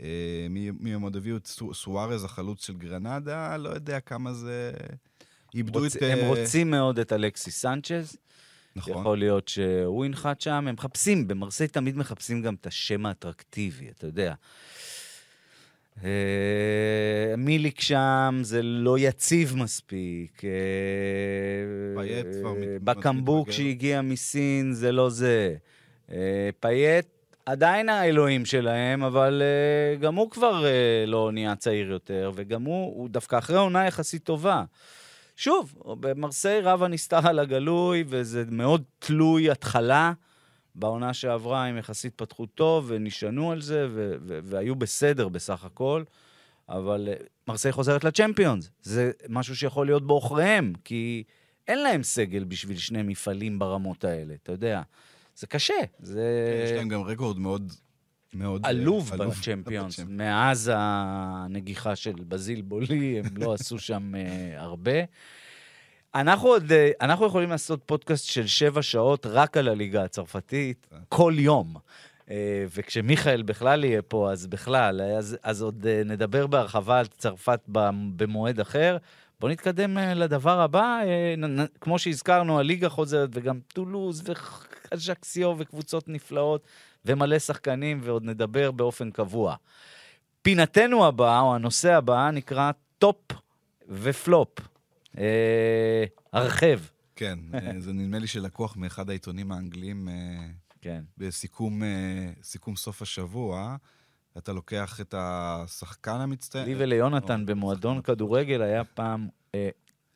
אה, 0.00 0.46
מי, 0.50 0.70
מי 0.80 0.94
הם 0.94 1.02
עוד 1.02 1.16
הביאו? 1.16 1.36
את 1.36 1.46
סו, 1.46 1.74
סוארז, 1.74 2.24
החלוץ 2.24 2.66
של 2.66 2.76
גרנדה, 2.76 3.56
לא 3.56 3.68
יודע 3.68 4.00
כמה 4.00 4.32
זה... 4.32 4.72
איבדו 5.54 5.78
רוצ... 5.78 5.96
את... 5.96 6.02
הם 6.02 6.18
אה, 6.18 6.28
רוצים 6.28 6.70
מאוד 6.70 6.98
את 6.98 7.12
אלכסיס 7.12 7.60
סנצ'ז. 7.60 8.16
נכון. 8.76 9.00
יכול 9.00 9.18
להיות 9.18 9.48
שהוא 9.48 10.04
ינחת 10.04 10.40
שם, 10.40 10.52
הם 10.52 10.74
מחפשים, 10.74 11.28
במרסיי 11.28 11.68
תמיד 11.68 11.96
מחפשים 11.96 12.42
גם 12.42 12.54
את 12.54 12.66
השם 12.66 13.06
האטרקטיבי, 13.06 13.88
אתה 13.88 14.06
יודע. 14.06 14.34
אה, 16.04 16.10
מיליק 17.38 17.80
שם 17.80 18.38
זה 18.42 18.62
לא 18.62 18.98
יציב 18.98 19.56
מספיק. 19.56 20.42
אה, 20.44 20.50
פייט 21.94 22.26
כבר 22.40 22.54
בקמבו 22.84 23.48
מתבגר. 23.48 23.56
שהגיע 23.56 24.02
מסין 24.02 24.72
זה 24.72 24.92
לא 24.92 25.10
זה. 25.10 25.54
אה, 26.12 26.50
פייט 26.60 27.06
עדיין 27.46 27.88
האלוהים 27.88 28.44
שלהם, 28.44 29.02
אבל 29.02 29.42
אה, 29.42 29.96
גם 29.96 30.14
הוא 30.14 30.30
כבר 30.30 30.66
אה, 30.66 31.04
לא 31.06 31.30
נהיה 31.32 31.56
צעיר 31.56 31.90
יותר, 31.90 32.32
וגם 32.34 32.62
הוא, 32.62 32.96
הוא 32.96 33.08
דווקא 33.08 33.38
אחרי 33.38 33.56
עונה 33.56 33.86
יחסית 33.86 34.24
טובה. 34.24 34.64
שוב, 35.36 35.74
במרסיי 36.00 36.60
רב 36.60 36.82
הנסתר 36.82 37.28
על 37.28 37.38
הגלוי, 37.38 38.04
וזה 38.08 38.44
מאוד 38.50 38.82
תלוי 38.98 39.50
התחלה. 39.50 40.12
בעונה 40.76 41.14
שעברה 41.14 41.66
הם 41.66 41.78
יחסית 41.78 42.14
פתחו 42.14 42.46
טוב 42.46 42.84
ונשענו 42.88 43.52
על 43.52 43.60
זה, 43.60 43.86
ו- 43.90 44.14
ו- 44.20 44.38
והיו 44.42 44.76
בסדר 44.76 45.28
בסך 45.28 45.64
הכל, 45.64 46.04
אבל 46.68 47.08
אה, 47.08 47.14
מרסיי 47.48 47.72
חוזרת 47.72 48.04
לצ'מפיונס. 48.04 48.70
זה 48.82 49.10
משהו 49.28 49.56
שיכול 49.56 49.86
להיות 49.86 50.06
בעוכריהם, 50.06 50.72
כי 50.84 51.22
אין 51.68 51.82
להם 51.82 52.02
סגל 52.02 52.44
בשביל 52.44 52.76
שני 52.76 53.02
מפעלים 53.02 53.58
ברמות 53.58 54.04
האלה, 54.04 54.34
אתה 54.42 54.52
יודע. 54.52 54.82
זה 55.36 55.46
קשה, 55.46 55.74
זה 55.98 56.22
יש 56.64 56.70
להם 56.70 56.88
גם 56.88 57.02
רקורד 57.02 57.38
מאוד... 57.38 57.72
מאוד 58.34 58.64
אה, 58.64 58.70
עלוב. 58.70 59.10
בצ'מפיונס. 59.16 60.00
מאז 60.08 60.70
הנגיחה 60.74 61.96
של 61.96 62.12
בזיל 62.28 62.60
בולי, 62.60 63.18
הם 63.18 63.36
לא 63.36 63.52
עשו 63.52 63.78
שם 63.78 64.14
אה, 64.14 64.62
הרבה. 64.62 64.92
אנחנו 66.16 66.48
עוד, 66.48 66.72
אה, 66.72 66.90
אנחנו 67.00 67.26
יכולים 67.26 67.50
לעשות 67.50 67.80
פודקאסט 67.86 68.26
של 68.26 68.46
שבע 68.46 68.82
שעות 68.82 69.26
רק 69.26 69.56
על 69.56 69.68
הליגה 69.68 70.04
הצרפתית, 70.04 70.86
כל 71.08 71.34
יום. 71.36 71.74
אה, 72.30 72.64
וכשמיכאל 72.74 73.42
בכלל 73.42 73.84
יהיה 73.84 74.02
פה, 74.02 74.32
אז 74.32 74.46
בכלל, 74.46 75.02
אז, 75.02 75.36
אז 75.42 75.62
עוד 75.62 75.86
אה, 75.86 76.02
נדבר 76.04 76.46
בהרחבה 76.46 76.98
על 76.98 77.06
צרפת 77.06 77.60
במועד 78.16 78.60
אחר. 78.60 78.96
בואו 79.40 79.52
נתקדם 79.52 79.98
אה, 79.98 80.14
לדבר 80.14 80.60
הבא. 80.60 80.98
אה, 81.04 81.64
כמו 81.80 81.98
שהזכרנו, 81.98 82.58
הליגה 82.58 82.88
חוזרת, 82.88 83.28
וגם 83.32 83.58
טולוז 83.72 84.22
וחז'קסיו 84.24 85.54
וקבוצות 85.58 86.08
נפלאות, 86.08 86.66
ומלא 87.04 87.38
שחקנים, 87.38 88.00
ועוד 88.02 88.24
נדבר 88.24 88.70
באופן 88.70 89.10
קבוע. 89.10 89.54
פינתנו 90.42 91.06
הבאה, 91.06 91.40
או 91.40 91.54
הנושא 91.54 91.94
הבא, 91.94 92.30
נקרא 92.30 92.70
top 92.98 93.32
ו 93.88 94.03
flop. 94.03 94.75
אה, 95.18 96.04
הרחב. 96.32 96.78
כן, 97.16 97.38
אה, 97.54 97.72
זה 97.80 97.92
נדמה 97.92 98.18
לי 98.18 98.26
שלקוח 98.26 98.76
מאחד 98.76 99.10
העיתונים 99.10 99.52
האנגליים 99.52 100.08
אה, 100.08 100.14
כן. 100.80 101.04
בסיכום 101.18 101.82
סיכום 102.42 102.76
סוף 102.76 103.02
השבוע. 103.02 103.76
אתה 104.38 104.52
לוקח 104.52 105.00
את 105.00 105.14
השחקן 105.18 106.20
המצטיין. 106.20 106.64
לי 106.64 106.74
וליונתן 106.78 107.40
או, 107.40 107.46
במועדון 107.46 107.96
שחקן. 107.96 108.02
כדורגל 108.02 108.62
היה 108.62 108.84
פעם 108.84 109.28
אה, 109.54 109.68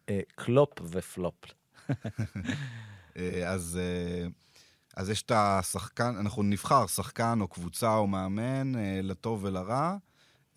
אה, 0.09 0.21
קלופ 0.35 0.73
ופלופ. 0.83 1.45
אז, 3.47 3.79
אה, 3.83 4.29
אז 4.97 5.11
יש 5.11 5.23
את 5.23 5.33
השחקן, 5.35 6.17
אנחנו 6.21 6.43
נבחר 6.43 6.87
שחקן 6.87 7.41
או 7.41 7.49
קבוצה 7.49 7.97
או 7.97 8.07
מאמן, 8.07 8.77
אה, 8.77 9.01
לטוב 9.03 9.45
ולרע. 9.45 9.97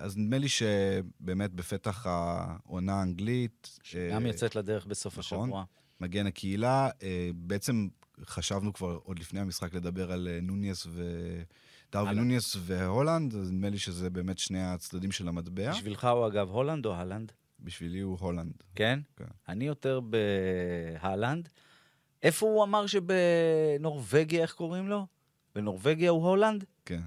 אז 0.04 0.18
נדמה 0.18 0.38
לי 0.38 0.50
שבאמת 0.50 1.54
בפתח 1.54 2.06
העונה 2.08 3.00
האנגלית... 3.00 3.80
גם 4.12 4.24
אה, 4.24 4.28
יוצאת 4.28 4.56
לדרך 4.56 4.86
בסוף 4.86 5.20
נכון. 5.20 5.44
השבוע. 5.44 5.64
מגן 6.00 6.28
הקהילה, 6.28 6.90
אה, 7.04 7.30
בעצם 7.36 7.88
חשבנו 8.26 8.74
כבר 8.74 9.00
עוד 9.04 9.20
לפני 9.20 9.40
המשחק 9.40 9.74
לדבר 9.74 10.12
על 10.12 10.28
אה, 10.32 10.40
נוניס 10.42 10.86
ו... 10.90 11.04
דרווין. 11.92 12.18
נוניס 12.18 12.58
והולנד, 12.60 13.36
אז 13.36 13.52
נדמה 13.52 13.70
לי 13.70 13.78
שזה 13.78 14.10
באמת 14.10 14.38
שני 14.40 14.64
הצדדים 14.64 15.12
של 15.12 15.28
המטבע. 15.28 15.72
בשבילך 15.72 16.06
הוא 16.06 16.28
אגב 16.28 16.50
הולנד 16.50 16.86
או 16.86 16.96
הלנד? 16.96 17.32
בשבילי 17.60 18.00
הוא 18.00 18.18
הולנד. 18.20 18.54
כן? 18.76 19.00
כן. 19.16 19.26
אני 19.48 19.66
יותר 19.66 20.00
בהלנד. 21.02 21.50
איפה 22.24 22.46
הוא 22.46 22.64
אמר 22.64 22.86
שבנורבגיה, 22.88 24.42
איך 24.42 24.54
קוראים 24.54 24.88
לו? 24.88 25.08
בנורבגיה 25.56 26.10
הוא 26.10 26.28
הולנד? 26.28 26.66
כן. 26.86 27.02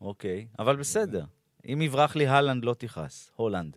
אוקיי, 0.00 0.46
אבל 0.58 0.76
בסדר. 0.76 1.24
אם 1.72 1.82
יברח 1.82 2.16
לי 2.16 2.26
הלנד, 2.26 2.64
לא 2.64 2.74
תכעס. 2.78 3.30
הולנד. 3.36 3.76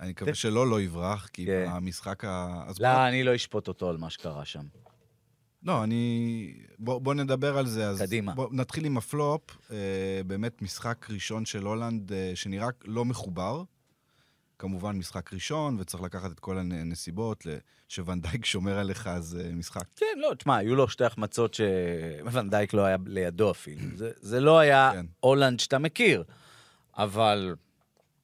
אני 0.00 0.10
מקווה 0.10 0.34
שלא 0.34 0.70
לא 0.70 0.80
יברח, 0.80 1.28
כי 1.32 1.46
כן. 1.46 1.66
המשחק 1.68 2.24
ה... 2.24 2.64
לא, 2.80 2.92
בוא- 2.94 3.08
אני 3.08 3.24
לא 3.24 3.34
אשפוט 3.34 3.68
אותו 3.68 3.88
על 3.90 3.96
מה 3.96 4.10
שקרה 4.10 4.44
שם. 4.44 4.64
לא, 5.62 5.84
אני... 5.84 6.52
בוא, 6.78 6.98
בוא 7.00 7.14
נדבר 7.14 7.58
על 7.58 7.66
זה. 7.66 7.88
אז 7.88 8.02
קדימה. 8.02 8.34
בוא 8.34 8.48
נתחיל 8.52 8.84
עם 8.84 8.96
הפלופ. 8.96 9.42
אה, 9.70 9.76
באמת 10.26 10.62
משחק 10.62 11.06
ראשון 11.10 11.44
של 11.44 11.62
הולנד 11.62 12.12
אה, 12.12 12.32
שנראה 12.34 12.68
לא 12.84 13.04
מחובר. 13.04 13.62
כמובן 14.58 14.96
משחק 14.96 15.32
ראשון, 15.32 15.76
וצריך 15.80 16.02
לקחת 16.02 16.30
את 16.30 16.40
כל 16.40 16.58
הנסיבות. 16.58 17.46
שוואן 17.88 18.22
דייק 18.22 18.44
שומר 18.44 18.78
עליך, 18.78 19.06
אז 19.06 19.38
אה, 19.44 19.50
משחק. 19.54 19.84
כן, 19.96 20.06
לא, 20.16 20.34
תשמע, 20.34 20.56
היו 20.56 20.74
לו 20.74 20.88
שתי 20.88 21.04
החמצות 21.04 21.54
שוואן 21.54 22.25
דייק 22.25 22.72
לא 22.74 22.84
היה 22.84 22.96
לידו 23.06 23.50
אפילו. 23.50 23.96
זה, 23.96 24.10
זה 24.16 24.40
לא 24.40 24.58
היה 24.58 24.90
כן. 24.94 25.06
הולנד 25.20 25.60
שאתה 25.60 25.78
מכיר, 25.78 26.24
אבל 26.96 27.56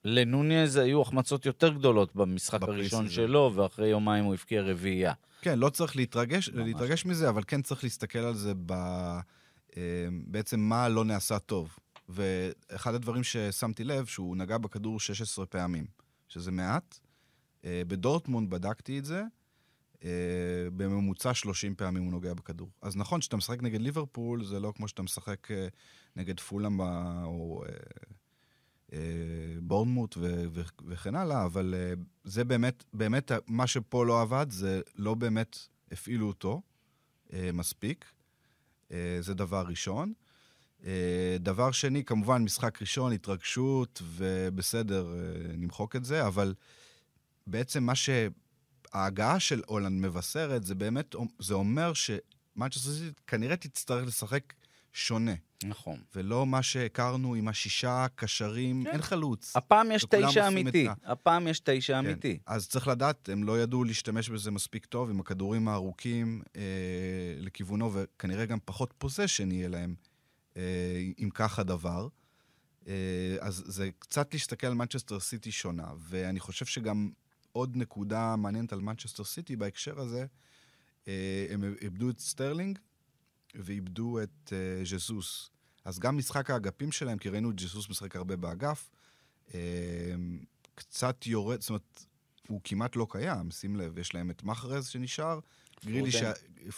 לנוניז 0.04 0.76
היו 0.76 1.02
החמצות 1.02 1.46
יותר 1.46 1.72
גדולות 1.72 2.16
במשחק. 2.16 2.62
הראשון 2.62 3.08
שלו, 3.08 3.52
ואחרי 3.54 3.88
יומיים 3.88 4.24
הוא 4.24 4.34
הבקיע 4.34 4.62
רביעייה. 4.62 5.12
כן, 5.40 5.58
לא 5.58 5.70
צריך 5.70 5.96
להתרגש, 5.96 6.48
ממש. 6.48 6.66
להתרגש 6.66 7.06
מזה, 7.06 7.28
אבל 7.28 7.42
כן 7.46 7.62
צריך 7.62 7.84
להסתכל 7.84 8.18
על 8.18 8.34
זה 8.34 8.52
ב... 8.66 8.72
אה, 9.76 10.08
בעצם 10.26 10.60
מה 10.60 10.88
לא 10.88 11.04
נעשה 11.04 11.38
טוב. 11.38 11.76
ואחד 12.08 12.94
הדברים 12.94 13.24
ששמתי 13.24 13.84
לב, 13.84 14.06
שהוא 14.06 14.36
נגע 14.36 14.58
בכדור 14.58 15.00
16 15.00 15.46
פעמים, 15.46 15.86
שזה 16.28 16.50
מעט. 16.50 16.98
אה, 17.64 17.82
בדורטמונד 17.86 18.50
בדקתי 18.50 18.98
את 18.98 19.04
זה, 19.04 19.22
אה, 20.04 20.10
בממוצע 20.76 21.34
30 21.34 21.74
פעמים 21.74 22.02
הוא 22.02 22.12
נוגע 22.12 22.34
בכדור. 22.34 22.70
אז 22.82 22.96
נכון, 22.96 23.20
כשאתה 23.20 23.36
משחק 23.36 23.62
נגד 23.62 23.80
ליברפול, 23.80 24.44
זה 24.44 24.60
לא 24.60 24.72
כמו 24.76 24.88
שאתה 24.88 25.02
משחק 25.02 25.50
אה, 25.50 25.68
נגד 26.16 26.40
פולאם 26.40 26.80
או 27.24 27.64
בורנמוט 29.62 30.16
ו- 30.16 30.44
ו- 30.52 30.62
וכן 30.86 31.14
הלאה, 31.14 31.44
אבל 31.44 31.74
אה, 31.76 31.92
זה 32.24 32.44
באמת, 32.44 32.84
באמת, 32.92 33.32
מה 33.46 33.66
שפה 33.66 34.06
לא 34.06 34.22
עבד, 34.22 34.46
זה 34.50 34.80
לא 34.96 35.14
באמת 35.14 35.58
הפעילו 35.92 36.28
אותו 36.28 36.62
אה, 37.32 37.50
מספיק. 37.52 38.04
אה, 38.92 39.16
זה 39.20 39.34
דבר 39.34 39.64
ראשון. 39.68 40.12
אה, 40.84 41.36
דבר 41.40 41.70
שני, 41.70 42.04
כמובן, 42.04 42.42
משחק 42.42 42.80
ראשון, 42.80 43.12
התרגשות, 43.12 44.02
ובסדר, 44.04 45.14
אה, 45.14 45.56
נמחוק 45.56 45.96
את 45.96 46.04
זה, 46.04 46.26
אבל 46.26 46.54
בעצם 47.46 47.84
מה 47.84 47.92
שההגעה 47.94 49.40
של 49.40 49.62
הולנד 49.66 50.06
מבשרת, 50.06 50.64
זה 50.64 50.74
באמת, 50.74 51.14
זה 51.38 51.54
אומר 51.54 51.92
שמנצ'סטר 51.92 52.90
סיטי 52.90 53.20
כנראה 53.26 53.56
תצטרך 53.56 54.06
לשחק 54.06 54.52
שונה, 54.92 55.32
נכון. 55.64 56.00
ולא 56.14 56.46
מה 56.46 56.62
שהכרנו 56.62 57.34
עם 57.34 57.48
השישה 57.48 58.06
קשרים, 58.14 58.84
כן. 58.84 58.90
אין 58.90 59.02
חלוץ. 59.02 59.56
הפעם 59.56 59.90
יש 59.92 60.06
תשע 60.10 60.48
אמיתי. 60.48 60.88
את 60.88 60.96
הפעם 61.04 61.48
יש 61.48 61.60
תשע 61.64 61.92
כן. 61.92 62.06
אמיתי. 62.06 62.38
אז 62.46 62.68
צריך 62.68 62.88
לדעת, 62.88 63.28
הם 63.28 63.44
לא 63.44 63.62
ידעו 63.62 63.84
להשתמש 63.84 64.28
בזה 64.28 64.50
מספיק 64.50 64.86
טוב, 64.86 65.10
עם 65.10 65.20
הכדורים 65.20 65.68
הארוכים 65.68 66.42
אה, 66.56 66.62
לכיוונו, 67.38 67.90
וכנראה 67.94 68.46
גם 68.46 68.58
פחות 68.64 68.94
possession 68.98 69.52
יהיה 69.52 69.68
להם 69.68 69.94
אה, 70.56 70.62
אם 71.18 71.28
כך 71.34 71.58
הדבר. 71.58 72.08
אה, 72.88 73.36
אז 73.40 73.62
זה 73.66 73.90
קצת 73.98 74.32
להסתכל 74.32 74.66
על 74.66 74.74
מנצ'סטר 74.74 75.20
סיטי 75.20 75.52
שונה, 75.52 75.86
ואני 75.98 76.40
חושב 76.40 76.66
שגם 76.66 77.10
עוד 77.52 77.76
נקודה 77.76 78.36
מעניינת 78.36 78.72
על 78.72 78.80
מנצ'סטר 78.80 79.24
סיטי 79.24 79.56
בהקשר 79.56 80.00
הזה, 80.00 80.26
אה, 81.08 81.46
הם 81.50 81.74
איבדו 81.82 82.10
את 82.10 82.18
סטרלינג 82.18 82.78
ואיבדו 83.54 84.22
את 84.22 84.52
אה, 84.52 84.84
ז'זוס. 84.84 85.50
אז 85.84 85.98
גם 85.98 86.16
משחק 86.16 86.50
האגפים 86.50 86.92
שלהם, 86.92 87.18
כי 87.18 87.28
ראינו 87.28 87.50
את 87.50 87.56
ג'סוס 87.56 87.90
משחק 87.90 88.16
הרבה 88.16 88.36
באגף, 88.36 88.90
אה, 89.54 89.60
קצת 90.74 91.26
יורד, 91.26 91.60
זאת 91.60 91.70
אומרת, 91.70 92.04
הוא 92.48 92.60
כמעט 92.64 92.96
לא 92.96 93.06
קיים, 93.10 93.50
שים 93.50 93.76
לב, 93.76 93.98
יש 93.98 94.14
להם 94.14 94.30
את 94.30 94.42
מחרז 94.42 94.86
שנשאר, 94.86 95.40
גרילי 95.84 96.10
ש... 96.10 96.22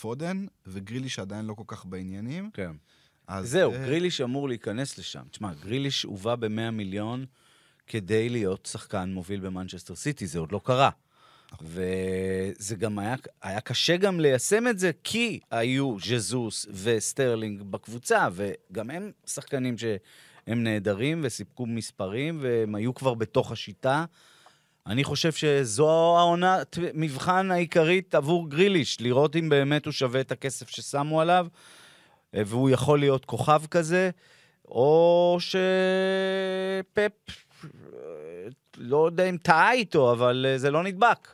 פודן, 0.01 0.47
וגריליש 0.67 1.09
עדיין 1.09 1.45
לא 1.45 1.55
כל 1.55 1.65
כך 1.67 1.87
בעניינים. 1.87 2.51
כן. 2.51 2.77
אז, 3.27 3.51
זהו, 3.51 3.73
אה, 3.73 3.79
גריליש 3.79 4.21
אמור 4.21 4.49
להיכנס 4.49 4.99
לשם. 4.99 5.23
תשמע, 5.31 5.55
גריליש 5.55 6.03
הובא 6.03 6.37
ב-100 6.37 6.71
מיליון 6.73 7.27
כדי 7.87 8.29
להיות 8.29 8.67
שחקן 8.67 9.13
מוביל 9.13 9.41
במנצ'סטר 9.41 9.95
סיטי, 9.95 10.27
זה 10.27 10.39
עוד 10.39 10.53
לא 10.53 10.61
קרה. 10.65 10.91
וזה 11.63 12.77
גם 12.77 12.99
היה, 12.99 13.15
היה 13.43 13.61
קשה 13.61 13.97
גם 13.97 14.21
ליישם 14.21 14.69
את 14.69 14.79
זה, 14.79 14.91
כי 15.05 15.41
היו 15.51 15.97
ז'זוס 16.01 16.67
וסטרלינג 16.71 17.63
בקבוצה, 17.63 18.29
וגם 18.33 18.91
הם 18.91 19.11
שחקנים 19.27 19.79
שהם 19.79 20.65
נהדרים 20.65 21.21
וסיפקו 21.25 21.67
מספרים, 21.67 22.39
והם 22.43 22.75
היו 22.75 22.95
כבר 22.95 23.15
בתוך 23.15 23.53
השיטה. 23.53 24.05
אני 24.87 25.05
חושב 25.05 25.33
שזו 25.33 26.19
העונת 26.19 26.79
מבחן 26.95 27.51
העיקרית 27.51 28.15
עבור 28.15 28.51
גריליש, 28.51 29.01
לראות 29.01 29.37
אם 29.37 29.49
באמת 29.49 29.85
הוא 29.85 29.93
שווה 29.93 30.21
את 30.21 30.33
הכסף 30.33 30.69
ששמו 30.69 31.21
עליו, 31.21 31.47
אה, 32.35 32.43
והוא 32.47 32.71
יכול 32.71 32.99
להיות 32.99 33.25
כוכב 33.25 33.63
כזה, 33.71 34.11
או 34.69 35.37
שפפ, 35.41 37.13
אה, 37.65 37.69
לא 38.77 39.07
יודע 39.07 39.25
אם 39.25 39.37
טעה 39.43 39.73
איתו, 39.73 40.13
אבל 40.13 40.47
אה, 40.49 40.59
זה 40.59 40.71
לא 40.71 40.83
נדבק. 40.83 41.29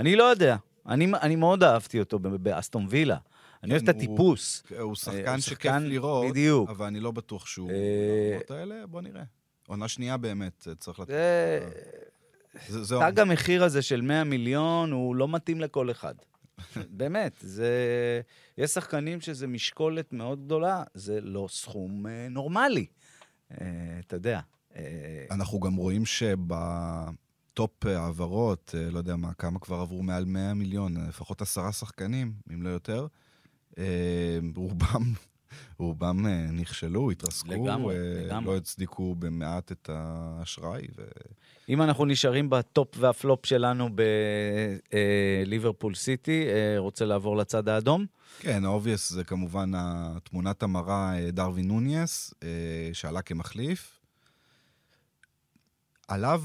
אני 0.00 0.16
לא 0.16 0.24
יודע. 0.24 0.56
אני, 0.86 1.12
אני 1.22 1.36
מאוד 1.36 1.62
אהבתי 1.62 2.00
אותו 2.00 2.18
באסטון 2.18 2.86
וילה. 2.88 3.16
אני 3.62 3.72
אוהב 3.72 3.82
את 3.82 3.90
כן, 3.90 3.96
הטיפוס. 3.96 4.62
הוא 4.70 4.78
הוא 4.78 4.94
שחקן 4.94 5.40
שכיף 5.40 5.72
לראות, 5.80 6.30
בדיוק. 6.30 6.70
אבל 6.70 6.86
אני 6.86 7.00
לא 7.00 7.10
בטוח 7.10 7.46
שהוא... 7.46 7.70
אה, 7.70 7.74
ברמות 8.30 8.50
האלה, 8.50 8.86
בוא 8.86 9.00
נראה. 9.00 9.22
עונה 9.66 9.88
שנייה 9.88 10.16
באמת, 10.16 10.68
אה, 10.68 10.74
צריך 10.74 11.00
לתת. 11.00 11.14
זה... 12.68 12.96
תג 13.10 13.20
המחיר 13.20 13.64
הזה 13.64 13.82
של 13.82 14.00
100 14.00 14.24
מיליון, 14.24 14.92
הוא 14.92 15.16
לא 15.16 15.28
מתאים 15.28 15.60
לכל 15.60 15.90
אחד. 15.90 16.14
באמת, 17.00 17.32
זה... 17.40 17.70
יש 18.58 18.70
שחקנים 18.70 19.20
שזה 19.20 19.46
משקולת 19.46 20.12
מאוד 20.12 20.44
גדולה, 20.44 20.82
זה 20.94 21.20
לא 21.20 21.46
סכום 21.50 22.06
אה, 22.06 22.26
נורמלי. 22.30 22.86
אה, 23.60 23.66
אתה 24.06 24.16
יודע. 24.16 24.40
אה, 24.76 25.24
אנחנו 25.30 25.60
גם 25.60 25.74
רואים 25.74 26.06
שב 27.50 27.68
top 27.68 27.86
העברות, 27.86 28.74
אה, 28.78 28.90
לא 28.90 28.98
יודע 28.98 29.16
מה, 29.16 29.34
כמה 29.34 29.58
כבר 29.58 29.76
עברו 29.76 30.02
מעל 30.02 30.24
100 30.24 30.54
מיליון, 30.54 30.96
אה, 30.96 31.02
לפחות 31.08 31.42
עשרה 31.42 31.72
שחקנים, 31.72 32.32
אם 32.54 32.62
לא 32.62 32.68
יותר. 32.68 33.06
אה, 33.78 34.38
רובם, 34.56 35.12
רובם 35.78 36.26
אה, 36.26 36.46
נכשלו, 36.52 37.10
התרסקו, 37.10 37.50
לגמרי, 37.52 37.96
אה, 37.96 38.24
לגמרי. 38.24 38.52
לא 38.52 38.56
הצדיקו 38.56 39.14
במעט 39.14 39.72
את 39.72 39.90
האשראי. 39.92 40.86
ו... 40.96 41.02
אם 41.68 41.82
אנחנו 41.82 42.04
נשארים 42.04 42.50
ב 42.50 42.60
top 42.60 42.88
וה 42.96 43.13
flop 43.13 43.46
שלנו 43.46 43.88
בליברפול 45.44 45.94
סיטי, 45.94 46.46
אה, 46.48 46.78
רוצה 46.78 47.04
לעבור 47.04 47.36
לצד 47.36 47.68
האדום? 47.68 48.06
כן, 48.40 48.64
ה 48.64 48.70
obvious 48.70 49.10
זה 49.10 49.24
כמובן 49.24 49.70
תמונת 50.24 50.62
המראה 50.62 51.18
אה, 51.18 51.30
דרווין 51.30 51.68
נוניאס, 51.68 52.34
אה, 52.42 52.48
שעלה 52.92 53.22
כמחליף. 53.22 53.99
עליו, 56.10 56.42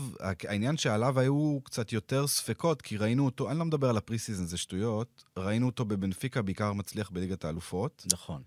העניין 0.47 0.77
שעליו 0.77 1.19
היו 1.19 1.59
קצת 1.63 1.93
יותר 1.93 2.27
ספקות, 2.27 2.81
כי 2.81 2.97
ראינו 2.97 3.25
אותו, 3.25 3.51
אני 3.51 3.59
לא 3.59 3.65
מדבר 3.65 3.89
על 3.89 3.97
ה 3.97 4.17
pre-season, 4.17 4.45
זה 4.45 4.57
שטויות, 4.57 5.23
ראינו 5.37 5.65
אותו 5.65 5.85
בבנפיקה 5.85 6.41
בעיקר 6.41 6.73
מצליח 6.73 7.09
בליגת 7.09 7.45
האלופות, 7.45 8.05
נכון. 8.13 8.41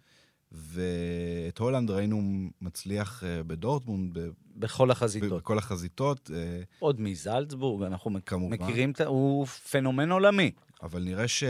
ואת 0.52 1.58
הולנד 1.58 1.90
ראינו 1.90 2.48
מצליח 2.60 3.24
אה, 3.24 3.42
בדורטמונד, 3.42 4.18
ב- 4.18 4.28
בכל 4.56 4.90
החזיתות. 4.90 5.42
בכל 5.42 5.58
החזיתות, 5.58 6.30
אה, 6.34 6.60
עוד 6.78 7.00
מזלצבורג, 7.00 7.82
אנחנו 7.82 8.18
כמובן. 8.26 8.54
מכירים, 8.54 8.92
הוא 9.06 9.46
פנומן 9.46 10.10
עולמי. 10.10 10.50
אבל 10.82 11.02
נראה, 11.02 11.28
ש... 11.28 11.44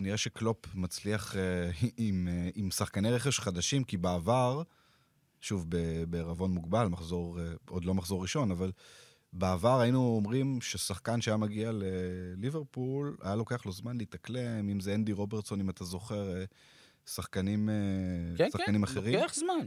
נראה 0.00 0.16
שקלופ 0.16 0.74
מצליח 0.74 1.36
אה, 1.36 1.70
עם, 1.96 2.28
עם 2.54 2.70
שחקני 2.70 3.10
רכש 3.10 3.40
חדשים, 3.40 3.84
כי 3.84 3.96
בעבר, 3.96 4.62
שוב, 5.44 5.66
בערבון 6.08 6.50
מוגבל, 6.50 6.86
מחזור, 6.86 7.40
אה, 7.40 7.44
עוד 7.68 7.84
לא 7.84 7.94
מחזור 7.94 8.22
ראשון, 8.22 8.50
אבל 8.50 8.72
בעבר 9.32 9.80
היינו 9.80 10.16
אומרים 10.16 10.60
ששחקן 10.60 11.20
שהיה 11.20 11.36
מגיע 11.36 11.70
לליברפול, 11.72 13.16
היה 13.22 13.34
לוקח 13.34 13.66
לו 13.66 13.72
זמן 13.72 13.98
להתאקלם, 13.98 14.68
אם 14.68 14.80
זה 14.80 14.94
אנדי 14.94 15.12
רוברטסון, 15.12 15.60
אם 15.60 15.70
אתה 15.70 15.84
זוכר, 15.84 16.36
אה, 16.36 16.44
שחקנים, 17.06 17.68
אה, 17.68 17.74
כן, 18.36 18.48
שחקנים 18.50 18.86
כן, 18.86 18.92
אחרים. 18.92 19.20
לוקח 19.20 19.34
זמן. 19.34 19.66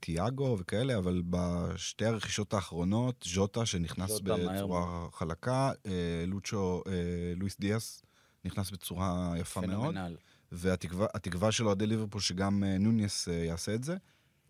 תיאגו 0.00 0.56
וכאלה, 0.58 0.98
אבל 0.98 1.22
בשתי 1.30 2.04
הרכישות 2.04 2.54
האחרונות, 2.54 3.24
ז'וטה 3.28 3.66
שנכנס 3.66 4.10
ז'וטה 4.10 4.36
מהר 4.36 4.54
בצורה 4.54 5.08
חלקה, 5.12 5.70
לוצ'ו, 6.26 6.82
לואיס 7.36 7.56
דיאס 7.60 8.02
נכנס 8.44 8.70
בצורה 8.70 9.34
יפה 9.36 9.60
מאוד, 9.60 9.94
פנומנל. 9.94 10.16
והתקווה 10.52 11.06
התקווה 11.14 11.52
של 11.52 11.66
אוהדי 11.66 11.86
ליברפול 11.86 12.20
שגם 12.20 12.64
נוניס 12.64 13.28
יעשה 13.28 13.74
את 13.74 13.84
זה. 13.84 13.96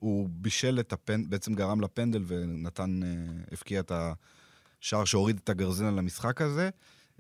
הוא 0.03 0.29
בישל 0.33 0.81
את 0.81 0.93
הפנדל, 0.93 1.29
בעצם 1.29 1.55
גרם 1.55 1.81
לפנדל 1.81 2.25
ונתן, 2.27 3.01
אה, 3.03 3.09
הבקיע 3.53 3.81
את 3.81 3.93
השער 4.81 5.05
שהוריד 5.05 5.41
את 5.45 5.49
הגרזן 5.49 5.85
על 5.85 5.99
המשחק 5.99 6.41
הזה. 6.41 6.71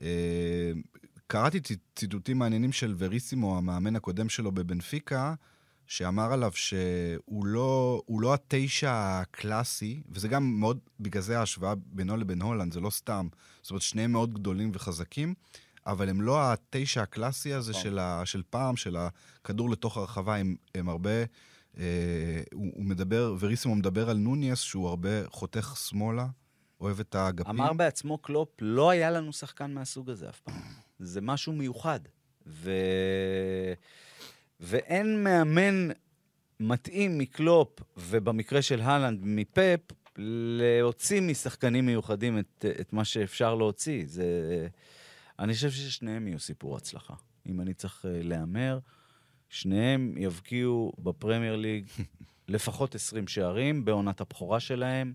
אה, 0.02 0.72
קראתי 1.26 1.60
צי- 1.60 1.76
ציטוטים 1.96 2.38
מעניינים 2.38 2.72
של 2.72 2.94
וריסימו, 2.98 3.58
המאמן 3.58 3.96
הקודם 3.96 4.28
שלו 4.28 4.52
בבנפיקה, 4.52 5.34
שאמר 5.86 6.32
עליו 6.32 6.52
שהוא 6.54 7.46
לא, 7.46 8.02
לא 8.20 8.34
התשע 8.34 8.92
הקלאסי, 8.92 10.02
וזה 10.08 10.28
גם 10.28 10.60
מאוד, 10.60 10.78
בגלל 11.00 11.22
זה 11.22 11.38
ההשוואה 11.38 11.74
בינו 11.86 12.16
לבין 12.16 12.42
הולנד, 12.42 12.72
זה 12.72 12.80
לא 12.80 12.90
סתם. 12.90 13.28
זאת 13.62 13.70
אומרת, 13.70 13.82
שניהם 13.82 14.12
מאוד 14.12 14.34
גדולים 14.34 14.70
וחזקים, 14.74 15.34
אבל 15.86 16.08
הם 16.08 16.20
לא 16.20 16.52
התשע 16.52 17.02
הקלאסי 17.02 17.52
הזה 17.52 17.70
נכון. 17.70 17.82
של, 17.82 17.98
ה, 17.98 18.22
של 18.26 18.42
פעם, 18.50 18.76
של 18.76 18.96
הכדור 18.96 19.70
לתוך 19.70 19.96
הרחבה, 19.96 20.36
הם, 20.36 20.56
הם 20.74 20.88
הרבה... 20.88 21.10
אה, 21.78 22.42
הוא, 22.52 22.70
הוא 22.74 22.84
מדבר, 22.84 23.36
וריסימו 23.40 23.74
מדבר 23.74 24.10
על 24.10 24.16
נוניס, 24.16 24.60
שהוא 24.60 24.88
הרבה 24.88 25.28
חותך 25.28 25.74
שמאלה, 25.88 26.26
אוהב 26.80 27.00
את 27.00 27.14
האגפים. 27.14 27.50
אמר 27.60 27.72
בעצמו 27.72 28.18
קלופ, 28.18 28.48
לא 28.60 28.90
היה 28.90 29.10
לנו 29.10 29.32
שחקן 29.32 29.72
מהסוג 29.72 30.10
הזה 30.10 30.28
אף 30.28 30.40
פעם. 30.40 30.60
זה 30.98 31.20
משהו 31.20 31.52
מיוחד. 31.52 32.00
ו... 32.46 32.70
ואין 34.60 35.24
מאמן 35.24 35.88
מתאים 36.60 37.18
מקלופ, 37.18 37.80
ובמקרה 37.96 38.62
של 38.62 38.80
הלנד, 38.80 39.20
מפפ, 39.22 39.80
להוציא 40.16 41.20
משחקנים 41.20 41.86
מיוחדים 41.86 42.38
את, 42.38 42.64
את 42.80 42.92
מה 42.92 43.04
שאפשר 43.04 43.54
להוציא. 43.54 44.04
זה... 44.06 44.24
אני 45.38 45.54
חושב 45.54 45.70
ששניהם 45.70 46.28
יהיו 46.28 46.38
סיפור 46.38 46.76
הצלחה. 46.76 47.14
אם 47.46 47.60
אני 47.60 47.74
צריך 47.74 48.06
אה, 48.06 48.20
להמר, 48.22 48.78
שניהם 49.52 50.14
יבקיעו 50.16 50.92
בפרמייר 50.98 51.56
ליג 51.56 51.86
לפחות 52.48 52.94
20 52.94 53.28
שערים 53.28 53.84
בעונת 53.84 54.20
הבכורה 54.20 54.60
שלהם. 54.60 55.12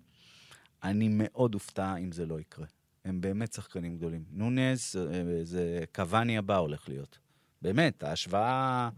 אני 0.84 1.08
מאוד 1.12 1.54
אופתע 1.54 1.96
אם 1.96 2.12
זה 2.12 2.26
לא 2.26 2.40
יקרה. 2.40 2.66
הם 3.06 3.22
באמת 3.22 3.54
שחקנים 3.54 3.98
גדולים. 3.98 4.24
נונס, 4.32 4.96
אה, 4.96 5.04
זה 5.44 5.84
קוואני 5.96 6.38
הבא 6.38 6.58
הולך 6.58 6.90
להיות. 6.90 7.20
באמת, 7.62 8.04
ההשוואה... 8.04 8.90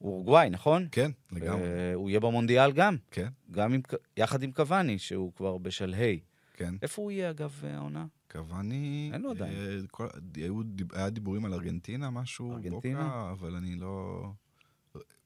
אורוגוואי, 0.00 0.50
נכון? 0.50 0.88
כן, 0.92 1.10
לגמרי, 1.32 1.66
אה, 1.66 1.94
הוא 1.94 2.10
יהיה 2.10 2.20
במונדיאל 2.20 2.72
גם, 2.72 2.96
כן, 3.10 3.28
גם 3.50 3.72
עם, 3.72 3.80
יחד 4.16 4.42
עם 4.42 4.52
קוואני, 4.52 4.98
שהוא 4.98 5.32
כבר 5.36 5.58
בשלהי. 5.58 6.20
כן. 6.54 6.74
איפה 6.82 7.02
הוא 7.02 7.10
יהיה, 7.10 7.30
אגב, 7.30 7.62
העונה? 7.64 8.06
קוואני... 8.32 9.10
אין 9.12 9.22
לו 9.22 9.30
עדיין. 9.30 9.52
אה, 9.52 9.78
כל- 9.90 10.08
היו 10.34 10.60
היה 10.92 11.10
דיבורים 11.10 11.44
על 11.44 11.54
ארגנטינה, 11.54 12.10
משהו, 12.10 12.52
ארגנטינה? 12.52 13.04
בוקה, 13.04 13.30
אבל 13.32 13.54
אני 13.54 13.74
לא... 13.76 14.24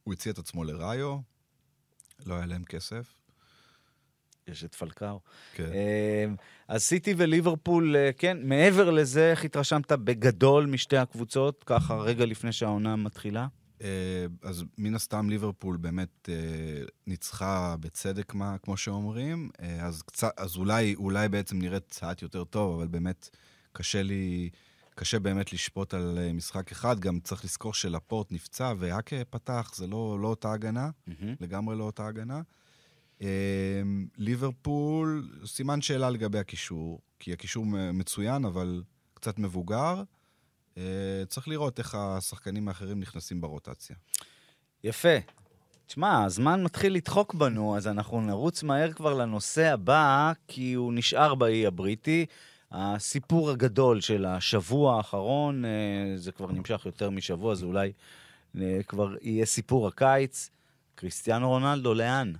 הוא 0.05 0.14
הציע 0.14 0.33
את 0.33 0.38
עצמו 0.38 0.64
לראיו, 0.64 1.19
לא 2.27 2.35
היה 2.35 2.47
להם 2.47 2.64
כסף. 2.64 3.14
יש 4.49 4.64
את 4.64 4.75
פלקאו. 4.75 5.21
כן. 5.55 5.73
אה, 5.73 6.25
אז 6.69 6.83
סיטי 6.83 7.14
וליברפול, 7.17 7.97
אה, 7.97 8.11
כן, 8.19 8.38
מעבר 8.43 8.90
לזה, 8.90 9.31
איך 9.31 9.45
התרשמת 9.45 9.93
בגדול 9.93 10.67
משתי 10.67 10.97
הקבוצות, 10.97 11.64
ככה 11.67 11.95
רגע 11.97 12.27
לפני 12.27 12.53
שהעונה 12.53 12.97
מתחילה? 12.97 13.47
אה, 13.85 14.27
אז 14.42 14.64
מן 14.79 14.94
הסתם 14.94 15.31
ליברפול 15.31 15.77
באמת 15.77 16.29
אה, 16.29 16.85
ניצחה 17.07 17.77
בצדק, 17.81 18.35
מה, 18.35 18.59
כמו 18.59 18.77
שאומרים, 18.77 19.51
אה, 19.61 19.87
אז, 19.87 20.03
קצת, 20.03 20.33
אז 20.37 20.57
אולי, 20.57 20.94
אולי 20.94 21.29
בעצם 21.29 21.59
נראית 21.59 21.87
קצת 21.87 22.23
יותר 22.23 22.44
טוב, 22.44 22.75
אבל 22.75 22.88
באמת 22.88 23.29
קשה 23.73 24.02
לי, 24.02 24.50
קשה 24.94 25.19
באמת 25.19 25.52
לשפוט 25.52 25.94
על 25.94 26.19
משחק 26.35 26.73
אחד. 26.73 27.00
גם 27.00 27.21
צריך 27.21 27.44
לזכור 27.44 27.75
שלפורט 27.75 28.33
נפצע 28.33 28.73
והאקה 28.79 29.25
פתח, 29.31 29.73
זה 29.75 29.87
לא, 29.87 30.19
לא 30.21 30.29
אותה 30.29 30.52
הגנה, 30.52 30.90
מהמם. 31.06 31.35
לגמרי 31.40 31.77
לא 31.77 31.85
אותה 31.85 32.06
הגנה. 32.06 32.42
ליברפול, 34.17 35.31
סימן 35.46 35.81
שאלה 35.81 36.11
לגבי 36.11 36.38
הקישור, 36.38 37.00
כי 37.19 37.33
הקישור 37.33 37.67
מצוין, 37.92 38.44
אבל 38.44 38.83
קצת 39.15 39.38
מבוגר. 39.38 40.02
אה, 40.79 40.83
צריך 41.29 41.48
לראות 41.48 41.79
איך 41.79 41.94
השחקנים 41.94 42.68
האחרים 42.68 43.00
נכנסים 43.00 43.40
ברוטציה. 43.40 43.96
יפה. 44.85 45.18
תשמע, 45.87 46.25
הזמן 46.25 46.62
מתחיל 46.62 46.94
לדחוק 46.94 47.35
בנו, 47.35 47.77
אז 47.77 47.87
אנחנו 47.88 48.20
נרוץ 48.20 48.62
מהר 48.62 48.92
כבר 48.92 49.14
לנושא 49.14 49.72
הבא, 49.72 50.33
כי 50.48 50.72
הוא 50.72 50.92
נשאר 50.92 51.35
באי 51.35 51.66
הבריטי. 51.66 52.27
הסיפור 52.72 53.50
הגדול 53.50 54.00
של 54.00 54.25
השבוע 54.25 54.96
האחרון, 54.96 55.64
אה, 55.64 55.70
זה 56.16 56.33
כבר 56.33 56.52
נמשך 56.52 56.83
יותר 56.87 57.10
משבוע, 57.10 57.52
אז 57.52 57.62
אולי 57.62 57.92
אה, 58.60 58.81
כבר 58.88 59.14
יהיה 59.22 59.46
סיפור 59.46 59.88
הקיץ. 59.88 60.50
קריסטיאנו 60.94 61.48
רונלדו, 61.48 61.94
לאן? 61.94 62.33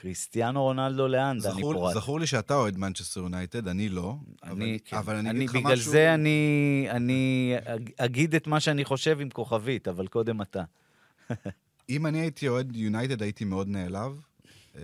קריסטיאנו 0.00 0.62
רונלדו, 0.62 1.08
לאן, 1.08 1.38
דני 1.38 1.60
פורט? 1.62 1.94
זכור 1.94 2.20
לי 2.20 2.26
שאתה 2.26 2.54
אוהד 2.54 2.78
מנצ'סטר 2.78 3.20
יונייטד, 3.20 3.68
אני 3.68 3.88
לא. 3.88 4.16
אני, 4.42 4.52
אבל, 4.52 4.76
כן. 4.84 4.96
אבל 4.96 5.16
אני, 5.16 5.30
אני 5.30 5.38
אגיד 5.38 5.50
לך 5.50 5.56
בגלל 5.56 5.72
משהו... 5.72 5.92
זה 5.92 6.14
אני, 6.14 6.86
אני 6.90 7.52
אג- 7.64 7.90
אגיד 7.96 8.34
את 8.34 8.46
מה 8.46 8.60
שאני 8.60 8.84
חושב 8.84 9.20
עם 9.20 9.30
כוכבית, 9.30 9.88
אבל 9.88 10.06
קודם 10.06 10.42
אתה. 10.42 10.62
אם 11.90 12.06
אני 12.06 12.20
הייתי 12.20 12.48
אוהד 12.48 12.76
יונייטד, 12.76 13.22
הייתי 13.22 13.44
מאוד 13.44 13.68
נעלב 13.68 14.20
אה, 14.76 14.82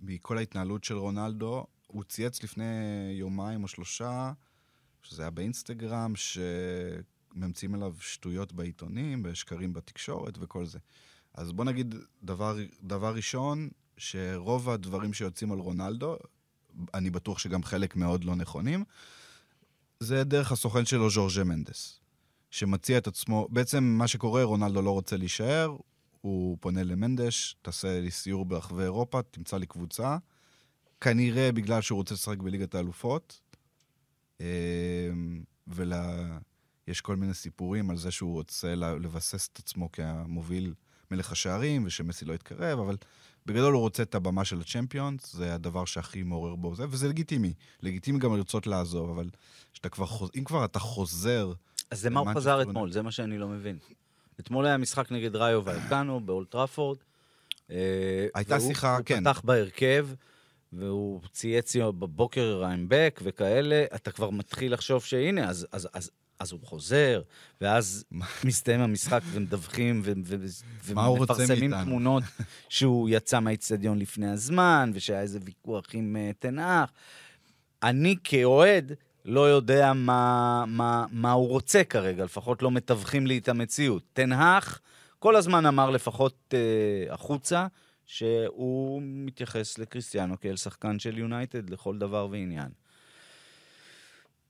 מכל 0.00 0.38
ההתנהלות 0.38 0.84
של 0.84 0.96
רונלדו. 0.96 1.66
הוא 1.86 2.04
צייץ 2.04 2.42
לפני 2.42 2.64
יומיים 3.12 3.62
או 3.62 3.68
שלושה, 3.68 4.32
שזה 5.02 5.22
היה 5.22 5.30
באינסטגרם, 5.30 6.12
שממציאים 6.16 7.74
עליו 7.74 7.94
שטויות 8.00 8.52
בעיתונים, 8.52 9.22
ושקרים 9.24 9.72
בתקשורת 9.72 10.38
וכל 10.40 10.66
זה. 10.66 10.78
אז 11.34 11.52
בוא 11.52 11.64
נגיד, 11.64 11.94
דבר, 12.22 12.56
דבר 12.82 13.14
ראשון, 13.14 13.68
שרוב 13.96 14.70
הדברים 14.70 15.12
שיוצאים 15.12 15.52
על 15.52 15.58
רונלדו, 15.58 16.16
אני 16.94 17.10
בטוח 17.10 17.38
שגם 17.38 17.62
חלק 17.62 17.96
מאוד 17.96 18.24
לא 18.24 18.34
נכונים, 18.34 18.84
זה 20.00 20.24
דרך 20.24 20.52
הסוכן 20.52 20.84
שלו, 20.84 21.10
ז'ורג'ה 21.10 21.44
מנדס, 21.44 22.00
שמציע 22.50 22.98
את 22.98 23.06
עצמו, 23.06 23.48
בעצם 23.50 23.84
מה 23.84 24.08
שקורה, 24.08 24.44
רונלדו 24.44 24.82
לא 24.82 24.90
רוצה 24.90 25.16
להישאר, 25.16 25.76
הוא 26.20 26.58
פונה 26.60 26.82
למנדש, 26.82 27.56
תעשה 27.62 28.00
לי 28.00 28.10
סיור 28.10 28.44
ברחבי 28.44 28.82
אירופה, 28.82 29.22
תמצא 29.22 29.58
לי 29.58 29.66
קבוצה. 29.66 30.16
כנראה 31.00 31.52
בגלל 31.52 31.80
שהוא 31.80 31.96
רוצה 31.96 32.14
לשחק 32.14 32.38
בליגת 32.38 32.74
האלופות, 32.74 33.40
ויש 35.66 37.00
כל 37.02 37.16
מיני 37.16 37.34
סיפורים 37.34 37.90
על 37.90 37.96
זה 37.96 38.10
שהוא 38.10 38.32
רוצה 38.32 38.74
לבסס 38.74 39.48
את 39.52 39.58
עצמו 39.58 39.92
כמוביל 39.92 40.74
מלך 41.10 41.32
השערים, 41.32 41.86
ושמסי 41.86 42.24
לא 42.24 42.32
יתקרב, 42.32 42.78
אבל 42.78 42.96
בגדול 43.46 43.74
הוא 43.74 43.80
רוצה 43.80 44.02
את 44.02 44.14
הבמה 44.14 44.44
של 44.44 44.60
הצ'מפיונס, 44.60 45.32
זה 45.32 45.54
הדבר 45.54 45.84
שהכי 45.84 46.22
מעורר 46.22 46.54
בו 46.54 46.74
זה, 46.74 46.84
וזה 46.90 47.08
לגיטימי. 47.08 47.52
לגיטימי 47.82 48.18
גם 48.18 48.36
לרצות 48.36 48.66
לעזוב, 48.66 49.10
אבל 49.10 49.28
כבר 49.90 50.06
חוז... 50.06 50.30
אם 50.36 50.44
כבר 50.44 50.64
אתה 50.64 50.78
חוזר... 50.78 51.52
אז 51.90 52.06
למה 52.06 52.20
הוא 52.20 52.28
חזר. 52.34 52.62
אתמול? 52.62 52.92
זה 52.92 53.02
מה 53.02 53.10
שאני 53.10 53.38
לא 53.38 53.48
מבין. 53.48 53.78
אתמול 54.40 54.66
היה 54.66 54.76
משחק 54.76 55.12
נגד 55.12 55.36
ראיו 55.36 55.62
ואלקנו 55.64 56.20
באולטראפורד. 56.20 56.98
אה, 57.70 58.26
הייתה 58.34 58.60
שיחה, 58.60 58.98
כן. 59.04 59.14
הוא 59.14 59.32
פתח 59.32 59.40
בהרכב, 59.44 60.08
והוא 60.72 61.20
צייץ 61.32 61.76
בבוקר 61.76 62.58
ריימבק 62.60 63.20
וכאלה, 63.22 63.84
אתה 63.94 64.10
כבר 64.10 64.30
מתחיל 64.30 64.72
לחשוב 64.72 65.04
שהנה, 65.04 65.48
אז, 65.48 65.66
אז, 65.72 65.88
אז, 65.92 66.10
אז 66.38 66.52
הוא 66.52 66.60
חוזר, 66.62 67.22
ואז 67.60 68.04
מסתיים 68.44 68.80
המשחק 68.80 69.20
ומדווחים 69.32 70.00
ו- 70.04 70.12
ו- 70.24 70.36
ומפרסמים? 70.84 71.72
תמונות 71.84 72.22
שהוא 72.68 73.08
יצא 73.12 73.40
מהאיצטדיון 73.40 73.98
לפני 73.98 74.30
הזמן, 74.30 74.90
ושהיה 74.94 75.20
איזה 75.20 75.38
ויכוח 75.44 75.84
עם 75.92 76.16
uh, 76.16 76.34
תנח. 76.38 76.92
אני 77.82 78.16
כאוהד 78.24 78.92
לא 79.24 79.48
יודע 79.48 79.92
מה, 79.92 80.64
מה, 80.66 81.06
מה 81.10 81.32
הוא 81.32 81.48
רוצה 81.48 81.84
כרגע, 81.84 82.24
לפחות 82.24 82.62
לא 82.62 82.70
מתווכים 82.70 83.26
לי 83.26 83.38
את 83.38 83.48
המציאות. 83.48 84.02
תנח 84.12 84.80
כל 85.18 85.36
הזמן 85.36 85.66
אמר 85.66 85.90
לפחות 85.90 86.54
uh, 86.54 87.12
החוצה, 87.12 87.66
שהוא 88.06 89.02
מתייחס 89.04 89.78
לקריסטיאנו 89.78 90.40
כאל 90.40 90.56
שחקן 90.56 90.98
של 90.98 91.18
יונייטד 91.18 91.70
לכל 91.70 91.98
דבר 91.98 92.28
ועניין. 92.30 92.68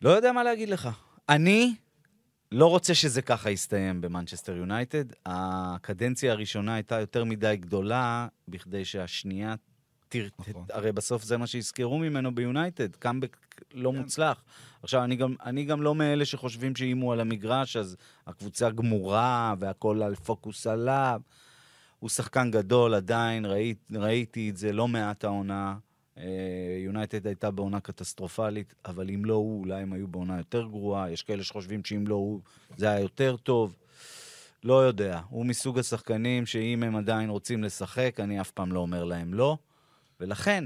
לא 0.02 0.10
יודע 0.10 0.32
מה 0.32 0.44
להגיד 0.44 0.68
לך. 0.68 0.88
אני 1.28 1.74
לא 2.52 2.66
רוצה 2.66 2.94
שזה 2.94 3.22
ככה 3.22 3.50
יסתיים 3.50 4.00
במנצ'סטר 4.00 4.56
יונייטד. 4.56 5.04
הקדנציה 5.26 6.32
הראשונה 6.32 6.74
הייתה 6.74 7.00
יותר 7.00 7.24
מדי 7.24 7.56
גדולה 7.60 8.28
בכדי 8.48 8.84
שהשנייה 8.84 9.54
תר... 10.08 10.28
נכון. 10.38 10.64
הרי 10.72 10.92
בסוף 10.92 11.24
זה 11.24 11.36
מה 11.36 11.46
שיזכרו 11.46 11.98
ממנו 11.98 12.34
ביונייטד, 12.34 12.96
קאמבק 12.96 13.36
לא 13.74 13.90
כן. 13.90 13.98
מוצלח. 13.98 14.44
עכשיו, 14.82 15.04
אני 15.04 15.16
גם, 15.16 15.34
אני 15.44 15.64
גם 15.64 15.82
לא 15.82 15.94
מאלה 15.94 16.24
שחושבים 16.24 16.76
שאם 16.76 16.98
הוא 16.98 17.12
על 17.12 17.20
המגרש, 17.20 17.76
אז 17.76 17.96
הקבוצה 18.26 18.70
גמורה 18.70 19.54
והכל 19.58 20.02
על 20.02 20.14
פוקוס 20.14 20.66
עליו. 20.66 21.20
הוא 21.98 22.10
שחקן 22.10 22.50
גדול 22.50 22.94
עדיין, 22.94 23.44
ראית, 23.44 23.78
ראיתי 23.94 24.50
את 24.50 24.56
זה 24.56 24.72
לא 24.72 24.88
מעט 24.88 25.24
העונה. 25.24 25.76
אה, 26.18 26.78
יונייטד 26.84 27.26
הייתה 27.26 27.50
בעונה 27.50 27.80
קטסטרופלית, 27.80 28.74
אבל 28.84 29.10
אם 29.10 29.24
לא 29.24 29.34
הוא, 29.34 29.60
אולי 29.60 29.82
הם 29.82 29.92
היו 29.92 30.08
בעונה 30.08 30.38
יותר 30.38 30.66
גרועה. 30.66 31.10
יש 31.10 31.22
כאלה 31.22 31.44
שחושבים 31.44 31.84
שאם 31.84 32.06
לא 32.06 32.14
הוא, 32.14 32.40
זה 32.76 32.90
היה 32.90 33.00
יותר 33.00 33.36
טוב. 33.36 33.76
לא 34.64 34.84
יודע. 34.84 35.20
הוא 35.28 35.46
מסוג 35.46 35.78
השחקנים 35.78 36.46
שאם 36.46 36.82
הם 36.82 36.96
עדיין 36.96 37.30
רוצים 37.30 37.64
לשחק, 37.64 38.20
אני 38.20 38.40
אף 38.40 38.50
פעם 38.50 38.72
לא 38.72 38.80
אומר 38.80 39.04
להם 39.04 39.34
לא. 39.34 39.56
ולכן, 40.20 40.64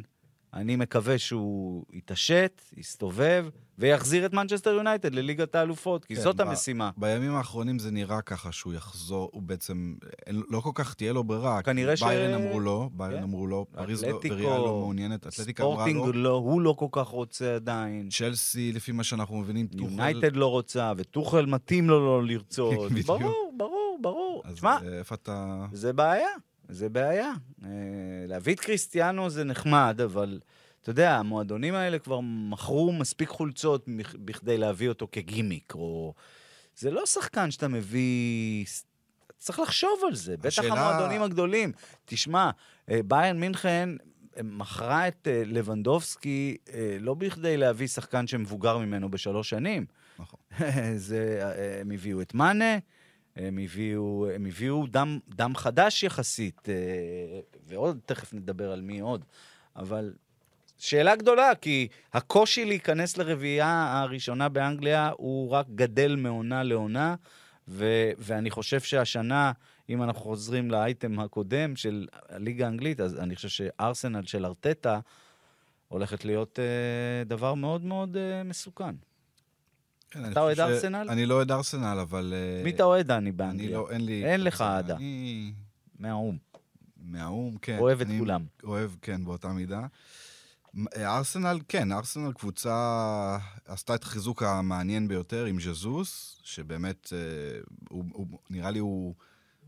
אני 0.55 0.77
מקווה 0.77 1.19
שהוא 1.19 1.85
יתעשת, 1.93 2.63
יסתובב, 2.77 3.47
ויחזיר 3.79 4.27
את 4.27 4.33
מנצ'סטר 4.33 4.71
יונייטד 4.71 5.15
לליגת 5.15 5.55
האלופות, 5.55 6.05
כי 6.05 6.17
כן, 6.17 6.21
זאת 6.23 6.37
ב- 6.37 6.41
המשימה. 6.41 6.91
בימים 6.97 7.35
האחרונים 7.35 7.79
זה 7.79 7.91
נראה 7.91 8.23
ככה 8.23 8.53
שהוא 8.53 8.75
יחזור, 8.75 9.31
הוא 9.33 9.43
בעצם, 9.43 9.95
לא 10.29 10.61
כל 10.61 10.71
כך 10.75 10.95
תהיה 10.95 11.13
לו 11.13 11.25
ברירה. 11.25 11.63
כנראה 11.63 11.97
כי 11.97 12.05
ביירן 12.05 12.39
ש- 12.39 12.43
אמרו 12.43 12.61
לא, 12.61 12.89
ביירן 12.93 13.17
כן. 13.17 13.23
אמרו 13.23 13.47
לא, 13.47 13.67
פריז 13.73 14.05
לא, 14.05 14.21
וריאל 14.31 14.59
לא 14.59 14.65
מעוניינת, 14.79 15.27
אתלטיקו 15.27 15.63
אמרה 15.63 15.75
ספורטינג 15.75 15.97
לא. 16.17 16.23
לא, 16.23 16.31
הוא 16.31 16.61
לא 16.61 16.75
כל 16.79 16.87
כך 16.93 17.07
רוצה 17.09 17.55
עדיין. 17.55 18.09
צ'לסי, 18.11 18.73
לפי 18.73 18.93
מה 18.93 19.05
שאנחנו 19.05 19.37
מבינים, 19.37 19.67
טוחל. 19.67 19.83
יונייטד 19.91 20.37
לא 20.37 20.47
רוצה, 20.47 20.93
וטוחל 20.97 21.47
מתאים 21.47 21.89
לו 21.91 22.07
לא 22.07 22.27
לרצות. 22.27 22.93
ברור, 23.07 23.55
ברור, 23.57 23.99
ברור. 24.01 24.43
אז 24.45 24.55
תשמע, 24.55 24.79
אה, 24.87 24.99
איפה 24.99 25.15
אתה... 25.15 25.67
זה 25.73 25.93
בעיה, 25.93 26.29
זה 26.71 26.89
בעיה. 26.89 27.33
אה, 27.65 27.69
להביא 28.27 28.55
את 28.55 28.61
קריסטיאנו 28.61 29.31
זה 29.31 29.45
נחמד, 29.45 30.01
אבל 30.05 30.41
אתה 30.83 30.91
יודע, 30.91 31.17
המועדונים 31.17 31.75
האלה 31.75 31.99
כבר 31.99 32.21
מכרו 32.23 32.93
מספיק 32.93 33.29
חולצות 33.29 33.85
בכדי 34.15 34.59
להביא 34.59 34.89
אותו 34.89 35.09
כגימיק, 35.13 35.75
או... 35.75 36.15
זה 36.77 36.91
לא 36.91 37.07
שחקן 37.07 37.51
שאתה 37.51 37.69
מביא... 37.69 38.65
צריך 39.39 39.59
לחשוב 39.59 40.01
על 40.09 40.15
זה, 40.15 40.37
בטח 40.37 40.47
השאלה- 40.47 40.73
המועדונים 40.73 41.23
הגדולים. 41.23 41.73
תשמע, 42.05 42.51
אה, 42.91 43.01
ביין 43.05 43.41
מינכן 43.41 43.89
אה, 44.37 44.43
מכרה 44.43 45.09
את 45.09 45.29
לבנדובסקי 45.47 46.57
לא 47.01 47.15
בכדי 47.15 47.57
להביא 47.57 47.87
שחקן 47.87 48.27
שמבוגר 48.27 48.79
ממנו 48.79 49.11
בשלוש 49.11 49.51
שנים. 49.51 49.87
נכון. 50.19 50.41
זה, 50.97 51.41
הם 51.81 51.91
הביאו 51.91 52.21
את 52.21 52.35
מאנה, 52.35 52.79
הם 53.37 53.59
הביאו, 53.59 54.31
הם 54.35 54.47
הביאו 54.47 54.87
דם, 54.87 55.19
דם 55.29 55.57
חדש 55.57 56.03
יחסית, 56.03 56.69
אה, 56.69 57.41
ועוד, 57.67 57.99
תכף 58.07 58.35
נדבר 58.35 58.73
על 58.73 58.81
מי 58.81 59.01
עוד. 59.01 59.25
אבל 59.77 60.13
שאלה 60.79 61.17
גדולה, 61.17 61.55
כי 61.55 61.89
הקושי 62.13 62.65
להיכנס 62.65 63.17
לרביעייה 63.17 64.01
הראשונה 64.03 64.49
באנגליה 64.49 65.11
הוא 65.17 65.51
רק 65.51 65.67
גדל 65.75 66.17
מעונה 66.17 66.63
לעונה, 66.63 67.15
ו- 67.69 68.11
ואני 68.19 68.51
חושב 68.51 68.81
שהשנה, 68.81 69.53
אם 69.89 70.03
אנחנו 70.03 70.21
חוזרים 70.23 70.71
לאייטם 70.71 71.21
הקודם 71.21 71.77
של 71.77 72.07
הליגה 72.29 72.65
האנגלית, 72.65 73.01
אז 73.01 73.19
אני 73.19 73.37
חושב 73.37 73.49
שארסנל 73.49 74.27
של 74.27 74.47
ארטטה 74.47 75.01
הולכת 75.89 76.25
להיות 76.25 76.59
אה, 76.59 77.25
דבר 77.25 77.55
מאוד 77.55 77.85
מאוד 77.85 78.17
אה, 78.17 78.43
מסוכן. 78.43 78.95
כן, 80.11 80.33
אתה 80.33 80.41
אוהד 80.41 80.61
ארסנל? 80.61 81.07
אני 81.11 81.27
לא 81.27 81.35
אוהד 81.35 81.53
ארסנל, 81.53 81.99
אבל... 82.03 82.35
אה, 82.37 82.65
מי 82.65 82.71
אתה 82.71 82.85
אוהד, 82.85 83.07
דני, 83.07 83.33
באנגליה? 83.33 83.71
לא, 83.71 83.91
אין 83.91 84.05
לי... 84.05 84.25
אין 84.25 84.45
לך. 84.45 84.61
אהדה. 84.61 84.97
אני 84.97 85.53
מהאו"ם. 85.99 86.39
מהאו"ם, 86.97 87.57
כן. 87.63 87.79
אוהב 87.79 88.01
את 88.01 88.07
כולם. 88.19 88.45
אוהב, 88.65 88.91
כן, 89.03 89.25
באותה 89.25 89.49
מידה. 89.49 89.87
אה, 90.97 91.17
ארסנל, 91.17 91.59
כן, 91.69 91.93
ארסנל 91.93 92.33
קבוצה 92.33 93.39
עשתה 93.67 93.95
את 93.95 94.03
החיזוק 94.03 94.43
המעניין 94.43 95.09
ביותר 95.09 95.45
עם 95.45 95.61
ז'זוס, 95.61 96.41
שבאמת, 96.45 97.13
אה, 97.13 97.61
הוא, 97.89 98.05
הוא, 98.13 98.27
נראה 98.51 98.71
לי 98.71 98.79
הוא 98.79 99.15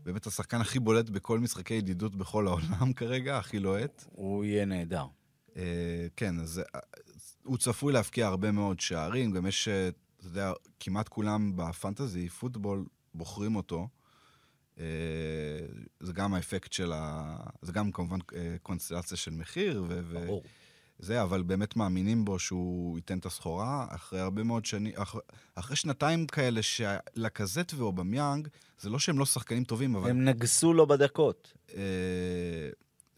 באמת 0.03 0.27
השחקן 0.27 0.61
הכי 0.61 0.79
בולט 0.79 1.09
בכל 1.09 1.39
משחקי 1.39 1.73
ידידות 1.73 2.15
בכל 2.15 2.47
העולם 2.47 2.93
כרגע, 2.97 3.37
הכי 3.37 3.59
לוהט. 3.59 4.05
הוא 4.11 4.45
יהיה 4.45 4.65
נהדר. 4.65 5.05
אה, 5.57 6.07
כן, 6.15 6.39
אז 6.39 6.61
הוא 7.43 7.57
צפוי 7.57 7.93
להבקיע 7.93 8.27
הרבה 8.27 8.51
מאוד 8.51 8.79
שערים, 8.79 9.31
גם 9.31 9.47
יש 9.47 9.69
אתה 10.23 10.31
יודע, 10.31 10.51
כמעט 10.79 11.07
כולם 11.07 11.51
בפנטזי, 11.55 12.29
פוטבול, 12.29 12.85
בוחרים 13.13 13.55
אותו. 13.55 13.87
אה, 14.79 14.85
זה 15.99 16.13
גם 16.13 16.33
האפקט 16.33 16.73
של 16.73 16.91
ה... 16.95 17.35
זה 17.61 17.71
גם 17.71 17.91
כמובן 17.91 18.17
אה, 18.35 18.55
קונסטלציה 18.61 19.17
של 19.17 19.31
מחיר, 19.31 19.83
ו... 19.87 20.01
ברור. 20.13 20.43
זה, 20.99 21.21
אבל 21.21 21.43
באמת 21.43 21.75
מאמינים 21.75 22.25
בו 22.25 22.39
שהוא 22.39 22.97
ייתן 22.97 23.17
את 23.17 23.25
הסחורה, 23.25 23.87
אחרי 23.89 24.19
הרבה 24.19 24.43
מאוד 24.43 24.65
שנים, 24.65 24.93
אחרי, 24.95 25.21
אחרי 25.55 25.75
שנתיים 25.75 26.27
כאלה 26.27 26.61
שלקזט 26.61 27.73
ואובמיאנג, 27.75 28.47
זה 28.79 28.89
לא 28.89 28.99
שהם 28.99 29.19
לא 29.19 29.25
שחקנים 29.25 29.63
טובים, 29.63 29.95
אבל... 29.95 30.09
הם 30.09 30.25
נגסו 30.25 30.73
לו 30.73 30.87
בדקות. 30.87 31.53
אה, 31.75 31.81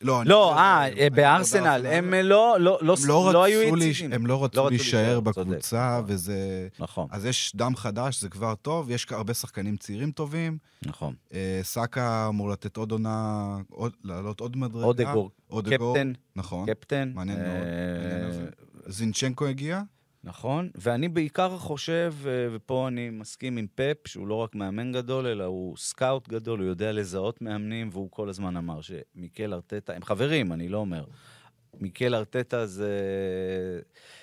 לא, 0.05 0.21
לא, 0.25 0.57
אה, 0.57 0.87
אני- 0.87 1.09
בארסנל. 1.09 1.85
הם 1.89 2.13
לא, 2.13 2.55
לא, 2.59 2.79
לא, 2.81 2.95
לא 3.33 3.43
היו. 3.43 3.77
יציבים. 3.77 4.13
הם 4.13 4.25
לא 4.27 4.43
רצו 4.43 4.69
להישאר 4.69 5.19
בקבוצה, 5.19 5.97
צודק. 6.01 6.13
וזה... 6.13 6.67
נכון, 6.79 7.07
אז 7.11 7.25
יש 7.25 7.51
דם 7.55 7.75
חדש, 7.75 8.21
זה 8.21 8.29
כבר 8.29 8.55
טוב, 8.55 8.91
יש 8.91 9.07
הרבה 9.11 9.33
שחקנים 9.33 9.77
צעירים 9.77 10.11
טובים. 10.11 10.57
נכון. 10.85 11.13
אה, 11.33 11.59
סאקה 11.63 12.25
אמור 12.29 12.49
לתת 12.49 12.77
עוד 12.77 12.91
עונה, 12.91 13.57
לעלות 14.03 14.39
עוד 14.39 14.57
מדרגה. 14.57 14.85
אודגארד, 15.49 15.93
קפטן, 15.95 16.11
נכון. 16.35 16.65
קפטן. 16.73 17.11
מעניין 17.15 17.37
מאוד, 17.37 17.67
אה. 17.67 18.91
זינצ'נקו 18.91 19.45
הגיע? 19.45 19.81
נכון, 20.25 20.69
ואני 20.75 21.09
בעיקר 21.09 21.57
חושב, 21.57 22.13
אה, 22.25 22.47
ופה 22.51 22.87
אני 22.87 23.09
מסכים 23.09 23.57
עם 23.57 23.67
פפ, 23.75 24.07
שהוא 24.07 24.27
לא 24.27 24.35
רק 24.35 24.55
מאמן 24.55 24.91
גדול, 24.91 25.27
אלא 25.27 25.43
הוא 25.43 25.77
סקאוט 25.77 26.27
גדול, 26.27 26.59
הוא 26.59 26.67
יודע 26.67 26.91
לזהות 26.91 27.41
מאמנים, 27.41 27.89
והוא 27.91 28.11
כל 28.11 28.29
הזמן 28.29 28.57
אמר 28.57 28.79
שמיקל 28.81 29.53
ארטטה, 29.53 29.93
הם 29.93 30.03
חברים, 30.03 30.53
אני 30.53 30.69
לא 30.69 30.77
אומר. 30.77 31.05
מיקל 31.79 32.15
ארטטה 32.15 32.65
זה... 32.65 32.89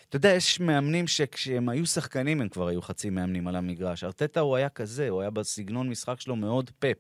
אתה 0.09 0.17
יודע, 0.17 0.29
יש 0.29 0.61
מאמנים 0.61 1.07
שכשהם 1.07 1.69
היו 1.69 1.87
שחקנים, 1.87 2.41
הם 2.41 2.49
כבר 2.49 2.69
היו 2.69 2.83
חצי 2.83 3.11
מאמנים 3.11 3.49
על 3.49 3.57
המגרש. 3.57 4.05
ארטטה 4.05 4.41
הוא 4.41 4.57
היה 4.57 4.69
כזה, 4.69 5.09
הוא 5.09 5.21
היה 5.21 5.31
בסגנון 5.31 5.89
משחק 5.89 6.21
שלו 6.21 6.37
מאוד 6.37 6.71
פפ. 6.79 6.99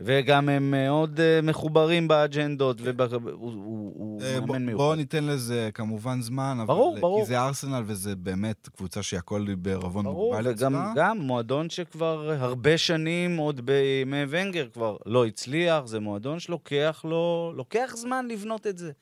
וגם 0.00 0.48
הם 0.48 0.70
מאוד 0.70 1.20
אה, 1.20 1.40
מחוברים 1.42 2.08
באג'נדות, 2.08 2.80
והוא 2.80 3.30
הוא, 3.32 3.92
הוא 3.94 4.22
אה, 4.22 4.40
מאמן 4.40 4.66
מיוחד. 4.66 4.82
בואו 4.84 4.94
ניתן 4.94 5.24
לזה 5.24 5.70
כמובן 5.74 6.20
זמן, 6.22 6.56
אבל... 6.60 6.66
ברור, 6.66 7.00
ברור. 7.00 7.20
כי 7.20 7.26
זה 7.26 7.40
ארסנל 7.40 7.82
וזה 7.86 8.16
באמת 8.16 8.68
קבוצה 8.76 9.02
שהכל 9.02 9.46
בערבון 9.58 10.04
ברור, 10.04 10.34
מוגבל 10.34 10.50
וגם 10.52 10.74
אצלה. 10.74 10.92
גם 10.96 11.18
מועדון 11.18 11.70
שכבר 11.70 12.32
הרבה 12.38 12.78
שנים, 12.78 13.36
עוד 13.36 13.66
בימי 13.66 14.22
ונגר, 14.28 14.68
כבר 14.72 14.96
לא 15.06 15.26
הצליח, 15.26 15.86
זה 15.86 16.00
מועדון 16.00 16.38
שלוקח 16.40 17.00
לו, 17.04 17.52
לוקח 17.56 17.92
זמן 17.96 18.28
לבנות 18.28 18.66
את 18.66 18.78
זה. 18.78 18.92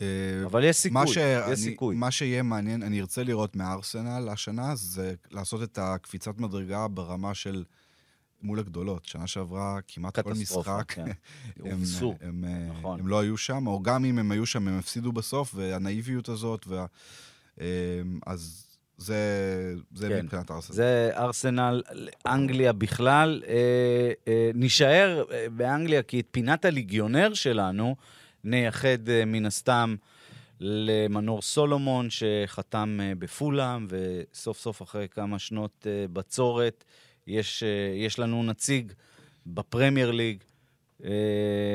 אה, 0.00 0.06
אבל 0.46 0.64
יש 0.64 0.76
סיכוי, 0.76 1.06
ש- 1.06 1.16
יש 1.52 1.58
סיכוי. 1.58 1.96
מה 1.96 2.10
שיהיה 2.10 2.42
מעניין, 2.42 2.82
אני 2.82 3.00
ארצה 3.00 3.22
לראות 3.24 3.56
מארסנל 3.56 4.28
השנה, 4.28 4.74
זה 4.74 5.14
לעשות 5.30 5.62
את 5.62 5.78
הקפיצת 5.82 6.38
מדרגה 6.38 6.88
ברמה 6.88 7.34
של 7.34 7.64
מול 8.42 8.58
הגדולות. 8.58 9.04
שנה 9.04 9.26
שעברה 9.26 9.78
כמעט 9.88 10.18
כל 10.18 10.32
משחק, 10.32 10.92
כן. 10.92 11.04
הם, 11.64 11.70
הובסו. 11.70 12.14
הם, 12.20 12.44
אה, 12.44 12.78
נכון. 12.78 13.00
הם 13.00 13.08
לא 13.08 13.20
היו 13.20 13.36
שם, 13.36 13.66
או 13.66 13.82
גם 13.82 14.04
אם 14.04 14.18
הם 14.18 14.32
היו 14.32 14.46
שם, 14.46 14.68
הם 14.68 14.78
הפסידו 14.78 15.12
בסוף, 15.12 15.52
והנאיביות 15.54 16.28
הזאת, 16.28 16.66
וה, 16.66 16.86
אה, 17.60 17.66
אז 18.26 18.64
זה, 18.98 19.74
זה 19.94 20.08
כן. 20.08 20.24
מבחינת 20.24 20.50
ארסנל. 20.50 20.76
זה 20.76 21.10
ארסנל, 21.14 21.82
אנגליה 22.26 22.72
בכלל. 22.72 23.42
אה, 23.46 24.12
אה, 24.28 24.50
נישאר 24.54 25.24
אה, 25.32 25.46
באנגליה, 25.56 26.02
כי 26.02 26.20
את 26.20 26.26
פינת 26.30 26.64
הליגיונר 26.64 27.34
שלנו 27.34 27.96
נייחד 28.44 29.08
אה, 29.08 29.24
מן 29.24 29.46
הסתם 29.46 29.96
למנור 30.60 31.42
סולומון, 31.42 32.08
שחתם 32.10 32.98
אה, 33.02 33.12
בפולאם, 33.18 33.86
וסוף 33.88 34.58
סוף 34.58 34.82
אחרי 34.82 35.08
כמה 35.08 35.38
שנות 35.38 35.86
אה, 35.86 36.06
בצורת, 36.12 36.84
יש, 37.28 37.62
אה, 37.62 37.68
יש 37.96 38.18
לנו 38.18 38.42
נציג 38.42 38.92
בפרמייר 39.46 40.10
ליג. 40.10 40.38
אה, 41.04 41.10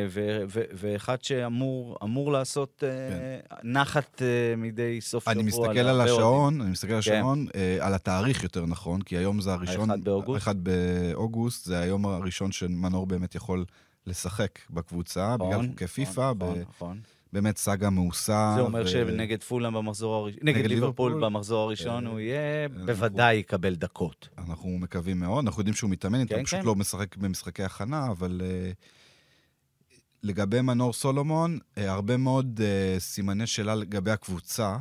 ו- 0.10 0.43
ו- 0.47 0.64
ואחד 0.74 1.24
שאמור 1.24 1.97
אמור 2.04 2.32
לעשות 2.32 2.84
אה, 2.88 3.58
נחת 3.64 4.22
אה, 4.22 4.56
מדי 4.58 5.01
סוף 5.01 5.24
שבוע. 5.24 5.34
כן. 5.34 5.39
אני 5.39 5.47
מסתכל 5.47 5.80
על 5.80 5.95
אוהדים. 5.95 6.16
השעון, 6.16 6.62
אני 6.62 6.72
מסתכל 6.72 6.93
על 6.93 7.01
כן. 7.01 7.12
השעון, 7.14 7.47
אה, 7.56 7.78
על 7.82 7.93
התאריך 7.93 8.43
יותר 8.43 8.66
נכון, 8.66 9.01
כי 9.01 9.18
היום 9.18 9.41
זה 9.41 9.54
הראשון... 9.54 9.89
האחד 9.89 10.04
באוגוסט? 10.04 10.41
האחד 10.47 10.56
באוגוסט, 10.64 11.66
זה 11.66 11.80
היום 11.80 12.06
הראשון 12.06 12.51
שמנור 12.51 13.06
באמת 13.08 13.36
יכול 13.36 13.66
לשחק 14.08 14.60
בקבוצה, 14.70 15.38
בגלל 15.38 15.49
נכון, 15.49 15.68
חוקי 15.70 15.84
נכון, 15.86 16.06
פיפא, 16.06 16.12
נכון, 16.22 16.38
ב- 16.38 16.64
נכון. 16.70 16.99
באמת 17.34 17.57
סאגה 17.57 17.89
מעושה. 17.89 18.53
זה 18.55 18.61
אומר 18.61 18.81
ו- 18.86 18.88
שנגד 18.88 19.43
פולאם 19.43 19.73
במחזור 19.73 20.15
הראשון, 20.15 20.39
נגד 20.43 20.57
נגד 20.57 20.69
ליברפול 20.69 21.11
ליברפול, 21.11 21.29
במחזור 21.29 21.61
הראשון, 21.63 22.05
אה, 22.07 22.11
הוא 22.11 22.19
יהיה, 22.19 22.65
אנחנו- 22.65 22.86
בוודאי 22.86 23.36
יקבל 23.36 23.75
דקות. 23.75 24.29
אנחנו 24.38 24.69
מקווים 24.69 25.19
מאוד, 25.19 25.45
אנחנו 25.45 25.59
יודעים 25.61 25.75
שהוא 25.75 25.89
מתאמן 25.89 26.27
כן, 26.27 26.43
פשוט 26.43 26.59
כן. 26.59 26.65
לא 26.65 26.75
משחק 26.75 27.17
במשחקי 27.17 27.63
הכנה, 27.63 28.11
אבל 28.11 28.41
uh, 28.41 29.93
לגבי 30.23 30.61
מנור 30.61 30.93
סולומון, 30.93 31.59
הרבה 31.77 32.17
מאוד 32.17 32.61
סימני 32.99 33.47
שאלה 33.47 33.75
לגבי 33.75 34.11
הקבוצה. 34.11 34.77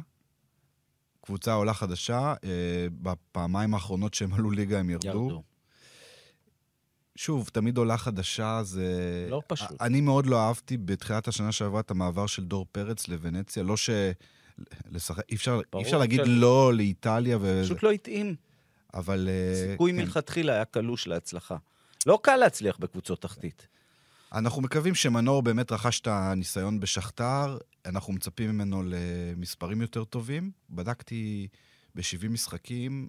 קבוצה 1.24 1.53
עולה 1.53 1.74
חדשה, 1.74 2.34
בפעמיים 3.03 3.74
האחרונות 3.74 4.14
שהם 4.14 4.34
עלו 4.34 4.50
ליגה 4.50 4.78
הם 4.78 4.90
ירדו. 4.90 5.09
ירדו. 5.09 5.42
שוב, 7.16 7.48
תמיד 7.52 7.76
עולה 7.78 7.96
חדשה, 7.98 8.60
זה... 8.62 9.26
לא 9.30 9.42
פשוט. 9.46 9.82
אני 9.82 10.00
מאוד 10.00 10.26
לא 10.26 10.40
אהבתי 10.40 10.76
בתחילת 10.76 11.28
השנה 11.28 11.52
שעברה 11.52 11.80
את 11.80 11.90
המעבר 11.90 12.26
של 12.26 12.44
דור 12.44 12.66
פרץ 12.72 13.08
לוונציה, 13.08 13.62
לא 13.62 13.76
ש... 13.76 13.90
לשחק, 14.90 15.22
אי 15.30 15.34
אפשר, 15.36 15.60
אי 15.76 15.82
אפשר 15.82 15.98
להגיד 15.98 16.20
של- 16.24 16.30
לא 16.30 16.74
לאיטליה, 16.74 17.38
ו... 17.40 17.60
פשוט 17.64 17.82
לא 17.82 17.90
התאים. 17.90 18.34
אבל... 18.94 19.28
אה, 19.28 19.70
סיכוי 19.70 19.90
כן. 19.92 19.96
מלכתחילה 19.96 20.52
היה 20.52 20.64
קלוש 20.64 21.06
להצלחה. 21.06 21.56
לא 22.06 22.18
קל 22.22 22.36
להצליח 22.36 22.76
בקבוצות 22.78 23.22
תחתית. 23.22 23.66
אנחנו 24.32 24.62
מקווים 24.62 24.94
שמנור 24.94 25.42
באמת 25.42 25.72
רכש 25.72 26.00
את 26.00 26.06
הניסיון 26.06 26.80
בשכתר, 26.80 27.58
אנחנו 27.86 28.12
מצפים 28.12 28.50
ממנו 28.50 28.82
למספרים 28.86 29.80
יותר 29.80 30.04
טובים. 30.04 30.50
בדקתי 30.70 31.48
ב-70 31.94 32.28
משחקים 32.28 33.08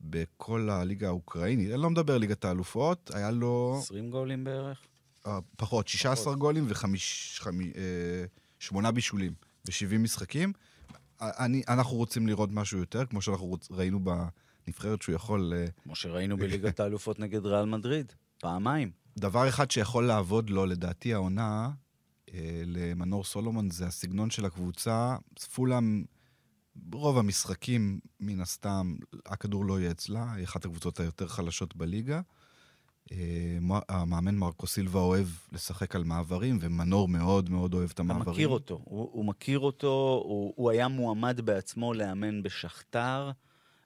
בכל 0.00 0.70
הליגה 0.70 1.06
האוקראינית, 1.06 1.70
אני 1.70 1.82
לא 1.82 1.90
מדבר 1.90 2.18
ליגת 2.18 2.44
האלופות, 2.44 3.10
היה 3.14 3.30
לו 3.30 3.76
20 3.78 4.10
גולים 4.10 4.44
בערך. 4.44 4.78
אה, 5.26 5.38
פחות, 5.56 5.88
16 5.88 6.34
גולים 6.34 6.68
ושמונה 8.58 8.92
בישולים 8.92 9.34
ב-70 9.66 9.98
משחקים. 9.98 10.52
אני, 11.20 11.62
אנחנו 11.68 11.96
רוצים 11.96 12.26
לראות 12.26 12.50
משהו 12.52 12.78
יותר, 12.78 13.06
כמו 13.06 13.22
שאנחנו 13.22 13.46
רוצ, 13.46 13.68
ראינו 13.70 14.00
בנבחרת 14.04 15.02
שהוא 15.02 15.14
יכול... 15.14 15.52
אה, 15.56 15.66
כמו 15.82 15.94
שראינו 15.96 16.36
בליגת 16.36 16.80
האלופות 16.80 17.18
נגד 17.18 17.46
ריאל 17.46 17.64
מדריד. 17.64 18.12
פעמיים. 18.40 18.90
דבר 19.18 19.48
אחד 19.48 19.70
שיכול 19.70 20.06
לעבוד 20.06 20.50
לו, 20.50 20.66
לדעתי, 20.66 21.14
העונה, 21.14 21.70
אה, 22.34 22.62
למנור 22.66 23.24
סולומון, 23.24 23.70
זה 23.70 23.86
הסגנון 23.86 24.30
של 24.30 24.44
הקבוצה. 24.44 25.16
פולאם, 25.54 26.04
רוב 26.92 27.18
המשחקים, 27.18 28.00
מן 28.20 28.40
הסתם, 28.40 28.94
הכדור 29.26 29.64
לא 29.64 29.80
יהיה 29.80 29.90
אצלה, 29.90 30.32
היא 30.32 30.44
אחת 30.44 30.64
הקבוצות 30.64 31.00
היותר 31.00 31.26
חלשות 31.26 31.76
בליגה. 31.76 32.20
אה, 33.12 33.58
המאמן 33.88 34.34
מרקו 34.34 34.66
סילבה 34.66 35.00
אוהב 35.00 35.26
לשחק 35.52 35.96
על 35.96 36.04
מעברים, 36.04 36.58
ומנור 36.60 37.08
מאוד 37.08 37.50
מאוד 37.50 37.74
אוהב 37.74 37.88
את 37.90 37.94
אתה 37.94 38.02
המעברים. 38.02 38.32
מכיר 38.34 38.48
אותו. 38.48 38.80
הוא, 38.84 39.10
הוא 39.12 39.24
מכיר 39.24 39.58
אותו, 39.58 40.22
הוא, 40.24 40.52
הוא 40.56 40.70
היה 40.70 40.88
מועמד 40.88 41.40
בעצמו 41.40 41.94
לאמן 41.94 42.42
בשכתר, 42.42 43.30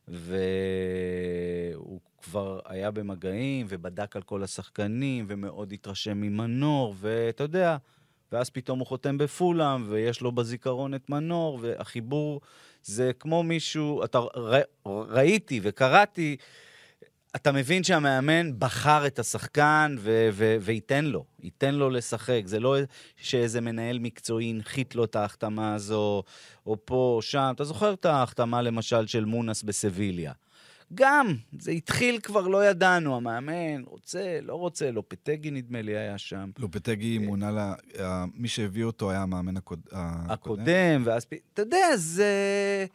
והוא 0.09 2.01
כבר 2.23 2.61
היה 2.65 2.91
במגעים 2.91 3.67
ובדק 3.69 4.17
על 4.17 4.23
כל 4.23 4.43
השחקנים, 4.43 5.25
ומאוד 5.29 5.73
התרשם 5.73 6.21
ממנור, 6.21 6.95
ואתה 6.99 7.45
יודע, 7.45 7.77
ואז 8.33 8.51
פתאום 8.51 8.79
הוא 8.79 8.87
חותם 8.87 9.19
בפולאם, 9.19 9.85
ויש 9.89 10.21
לו 10.21 10.33
בזיכרון 10.33 10.95
את 10.95 11.11
מנור, 11.11 11.59
והחיבור 11.63 12.41
זה 12.83 13.11
כמו 13.19 13.43
מישהו, 13.43 14.05
אתה 14.05 14.19
ר, 14.19 14.61
ראיתי 14.87 15.61
וקראתי, 15.63 16.37
אתה 17.37 17.53
מבין 17.53 17.85
שהמאמן 17.85 18.59
בחר 18.59 19.07
את 19.07 19.19
השחקן 19.19 19.97
ו- 19.99 20.29
ו- 20.33 20.57
וייתן 20.61 21.05
לו, 21.05 21.25
ייתן 21.43 21.75
לו 21.75 21.91
לשחק. 21.91 22.43
זה 22.45 22.61
לא 22.61 22.77
שאיזה 23.17 23.61
מנהל 23.61 23.99
מקצועי 23.99 24.51
הנחית 24.51 24.95
לו 24.95 25.05
את 25.05 25.17
ההחתמה 25.17 25.75
הזו, 25.75 26.23
או 26.67 26.77
פה 26.85 27.13
או 27.17 27.23
שם. 27.23 27.53
אתה 27.55 27.65
זוכר 27.65 27.93
את 27.93 28.05
ההחתמה 28.05 28.63
למשל 28.63 29.07
של 29.07 29.25
מונס 29.25 29.63
בסביליה. 29.63 30.33
גם, 30.95 31.35
זה 31.59 31.71
התחיל 31.71 32.21
כבר, 32.21 32.49
לא 32.49 32.67
ידענו, 32.67 33.17
המאמן 33.17 33.83
רוצה, 33.87 34.39
לא 34.43 34.55
רוצה, 34.55 34.91
לופטגי 34.91 35.51
נדמה 35.51 35.83
לי 35.83 35.97
היה 35.97 36.19
שם. 36.19 36.51
לופטגי 36.59 37.19
מונה 37.19 37.51
ל... 37.51 37.59
אה, 37.99 38.25
מי 38.35 38.49
שהביא 38.49 38.85
אותו 38.85 39.11
היה 39.11 39.23
המאמן 39.23 39.57
הקוד... 39.57 39.81
הקודם. 39.93 40.31
הקודם, 40.31 41.03
ואז... 41.05 41.27
אתה 41.53 41.63
יודע, 41.63 41.97
זה... 41.97 42.87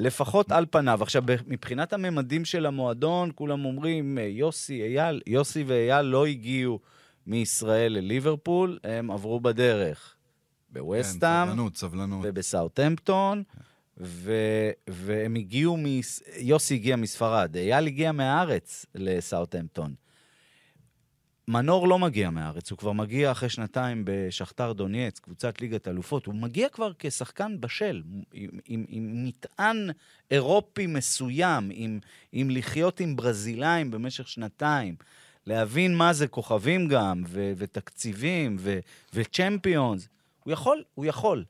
לפחות 0.00 0.52
על 0.52 0.66
פניו. 0.70 1.02
עכשיו, 1.02 1.22
מבחינת 1.46 1.92
הממדים 1.92 2.44
של 2.44 2.66
המועדון, 2.66 3.30
כולם 3.34 3.64
אומרים, 3.64 4.18
אה, 4.18 4.22
יוסי, 4.22 4.82
אייל, 4.82 5.22
יוסי 5.26 5.62
ואייל 5.62 6.02
לא 6.02 6.26
הגיעו 6.26 6.80
מישראל 7.26 7.92
לליברפול, 7.92 8.78
הם 8.84 9.10
עברו 9.10 9.40
בדרך. 9.40 10.14
כן, 10.74 10.80
בווסטהאם 10.80 11.48
סבלנות, 11.48 11.76
סבלנות. 11.76 12.20
ובסאוטהמפטון, 12.22 13.42
ו- 13.98 14.70
והם 14.86 15.34
הגיעו, 15.34 15.76
מס... 15.76 16.22
יוסי 16.36 16.74
הגיע 16.74 16.96
מספרד, 16.96 17.56
אייל 17.56 17.86
הגיע 17.86 18.12
מהארץ 18.12 18.86
לסאוטהמפטון. 18.94 19.94
מנור 21.48 21.88
לא 21.88 21.98
מגיע 21.98 22.30
מהארץ, 22.30 22.70
הוא 22.70 22.78
כבר 22.78 22.92
מגיע 22.92 23.32
אחרי 23.32 23.48
שנתיים 23.48 24.02
בשכתר 24.06 24.72
דונייץ, 24.72 25.18
קבוצת 25.18 25.60
ליגת 25.60 25.88
אלופות. 25.88 26.26
הוא 26.26 26.34
מגיע 26.34 26.68
כבר 26.68 26.92
כשחקן 26.98 27.60
בשל, 27.60 28.02
עם, 28.32 28.50
עם, 28.66 28.84
עם 28.88 29.24
מטען 29.26 29.90
אירופי 30.30 30.86
מסוים, 30.86 31.70
עם, 31.72 31.98
עם 32.32 32.50
לחיות 32.50 33.00
עם 33.00 33.16
ברזילאים 33.16 33.90
במשך 33.90 34.28
שנתיים, 34.28 34.96
להבין 35.46 35.96
מה 35.96 36.12
זה 36.12 36.28
כוכבים 36.28 36.88
גם, 36.88 37.22
ו, 37.26 37.52
ותקציבים, 37.56 38.56
ו, 38.60 38.78
וצ'מפיונס. 39.14 40.08
הוא 40.44 40.52
יכול, 40.52 40.82
הוא 40.94 41.06
יכול. 41.06 41.44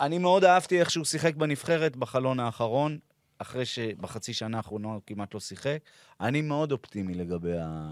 אני 0.00 0.18
מאוד 0.18 0.44
אהבתי 0.44 0.80
איך 0.80 0.90
שהוא 0.90 1.04
שיחק 1.04 1.34
בנבחרת 1.36 1.96
בחלון 1.96 2.40
האחרון, 2.40 2.98
אחרי 3.38 3.64
שבחצי 3.64 4.32
שנה 4.32 4.56
האחרונה 4.56 4.88
הוא 4.88 5.00
כמעט 5.06 5.34
לא 5.34 5.40
שיחק. 5.40 5.78
אני 6.20 6.42
מאוד 6.42 6.72
אופטימי 6.72 7.14
לגבי 7.14 7.58
ה... 7.58 7.90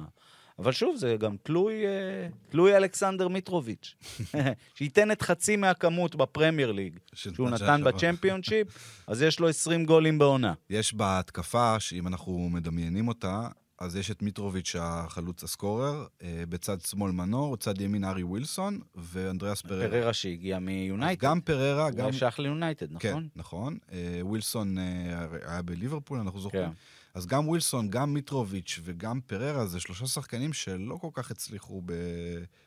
אבל 0.59 0.73
שוב, 0.73 0.97
זה 0.97 1.17
גם 1.19 1.37
תלוי, 1.43 1.87
אה, 1.87 2.29
תלוי 2.49 2.77
אלכסנדר 2.77 3.29
מיטרוביץ', 3.29 3.95
שייתן 4.77 5.11
את 5.11 5.23
חצי 5.23 5.57
מהכמות 5.57 6.15
בפרמייר 6.15 6.73
ליג 6.73 6.99
שהוא 7.15 7.51
נתן 7.51 7.85
בצ'מפיונשיפ, 7.85 8.69
אז 9.07 9.23
יש 9.23 9.41
לו 9.41 9.49
20 9.49 9.85
גולים 9.85 10.19
בעונה. 10.19 10.55
יש 10.71 10.95
בהתקפה, 10.95 11.81
שאם 11.81 12.07
אנחנו 12.07 12.49
מדמיינים 12.49 13.09
אותה, 13.09 13.49
אז 13.81 13.97
יש 13.97 14.11
את 14.11 14.23
מיטרוביץ' 14.23 14.77
החלוץ 14.79 15.45
ה 15.45 15.53
scorer, 15.53 16.07
אה, 16.23 16.43
בצד 16.49 16.81
שמאל 16.81 17.13
מנור, 17.13 17.57
בצד 17.57 17.81
ימין 17.81 18.05
הארי 18.05 18.23
ווילסון 18.23 18.81
ואנדריאס 18.95 19.63
פריירה. 19.63 19.89
פריירה 19.89 20.13
שהגיע 20.13 20.59
מיונייטד. 20.59 21.23
גם 21.23 21.41
פריירה, 21.41 21.85
הוא 21.85 21.91
גם... 21.91 22.05
היה 22.05 22.13
שייך 22.13 22.39
ליונייטד, 22.39 22.99
כן, 22.99 23.09
נכון? 23.11 23.29
נכון. 23.37 23.79
אה, 23.93 24.21
ווילסון 24.23 24.79
אה, 24.79 25.27
היה 25.45 25.63
בליברפול, 25.63 26.19
אנחנו 26.19 26.41
זוכרים. 26.41 26.69
כן. 26.69 26.75
אז 27.15 27.27
גם 27.27 27.49
ווילסון, 27.49 27.91
גם 27.91 28.15
מיטרוביץ' 28.15 28.81
וגם 28.85 29.21
פריירה, 29.21 29.67
זה 29.67 29.81
שלושה 29.81 30.07
שחקנים 30.07 30.53
שלא 30.53 30.97
כל 31.01 31.11
כך 31.13 31.31
הצליחו. 31.31 31.83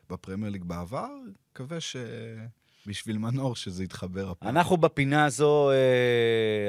בפרמייר 0.09 0.51
ליג 0.51 0.63
בעבר. 0.63 1.09
מקווה 1.51 1.77
שבשביל 2.85 3.17
מנור 3.17 3.55
שזה 3.55 3.83
יתחבר 3.83 4.29
הפעם. 4.29 4.49
אנחנו 4.49 4.77
בפינה 4.77 5.25
הזו, 5.25 5.71
אה, 5.71 5.75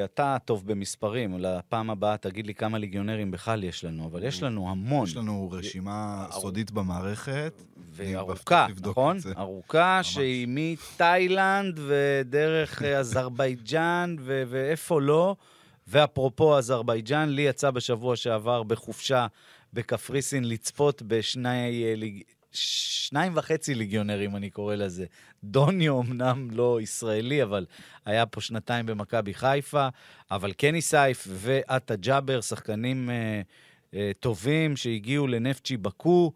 אתה 0.05 0.37
טוב 0.45 0.67
במספרים, 0.67 1.39
לפעם 1.39 1.89
הבאה 1.89 2.17
תגיד 2.17 2.47
לי 2.47 2.53
כמה 2.53 2.77
ליגיונרים 2.77 3.31
בכלל 3.31 3.63
יש 3.63 3.85
לנו, 3.85 4.05
אבל 4.05 4.23
יש 4.23 4.43
לנו 4.43 4.69
המון. 4.71 5.07
יש 5.07 5.15
לנו 5.15 5.49
רשימה 5.51 6.25
ארוכ- 6.31 6.41
סודית 6.41 6.71
במערכת. 6.71 7.53
וארוכה, 7.97 8.67
נכון? 8.81 9.17
ארוכה, 9.37 9.95
ממש. 9.97 10.13
שהיא 10.13 10.47
מתאילנד 10.49 11.79
ודרך 11.87 12.81
אה, 12.83 12.97
אזרבייג'אן 12.97 14.15
ו- 14.19 14.43
ואיפה 14.47 15.01
לא. 15.01 15.35
ואפרופו 15.87 16.57
אזרבייג'אן, 16.57 17.29
לי 17.29 17.41
יצא 17.41 17.71
בשבוע 17.71 18.15
שעבר 18.15 18.63
בחופשה 18.63 19.27
בקפריסין 19.73 20.43
לצפות 20.49 21.01
בשני... 21.01 21.93
שניים 22.55 23.31
וחצי 23.35 23.75
ליגיונרים, 23.75 24.35
אני 24.35 24.49
קורא 24.49 24.75
לזה. 24.75 25.05
דוניו 25.43 26.01
אמנם 26.01 26.47
לא 26.51 26.79
ישראלי, 26.81 27.43
אבל 27.43 27.65
היה 28.05 28.25
פה 28.25 28.41
שנתיים 28.41 28.85
במכבי 28.85 29.33
חיפה, 29.33 29.87
אבל 30.31 30.53
קני 30.53 30.81
סייף 30.81 31.27
ועטה 31.29 31.95
ג'אבר, 31.95 32.41
שחקנים 32.41 33.09
אה, 33.09 33.41
אה, 33.93 34.11
טובים 34.19 34.77
שהגיעו 34.77 35.27
לנפצ'י 35.27 35.77
בקו. 35.77 36.31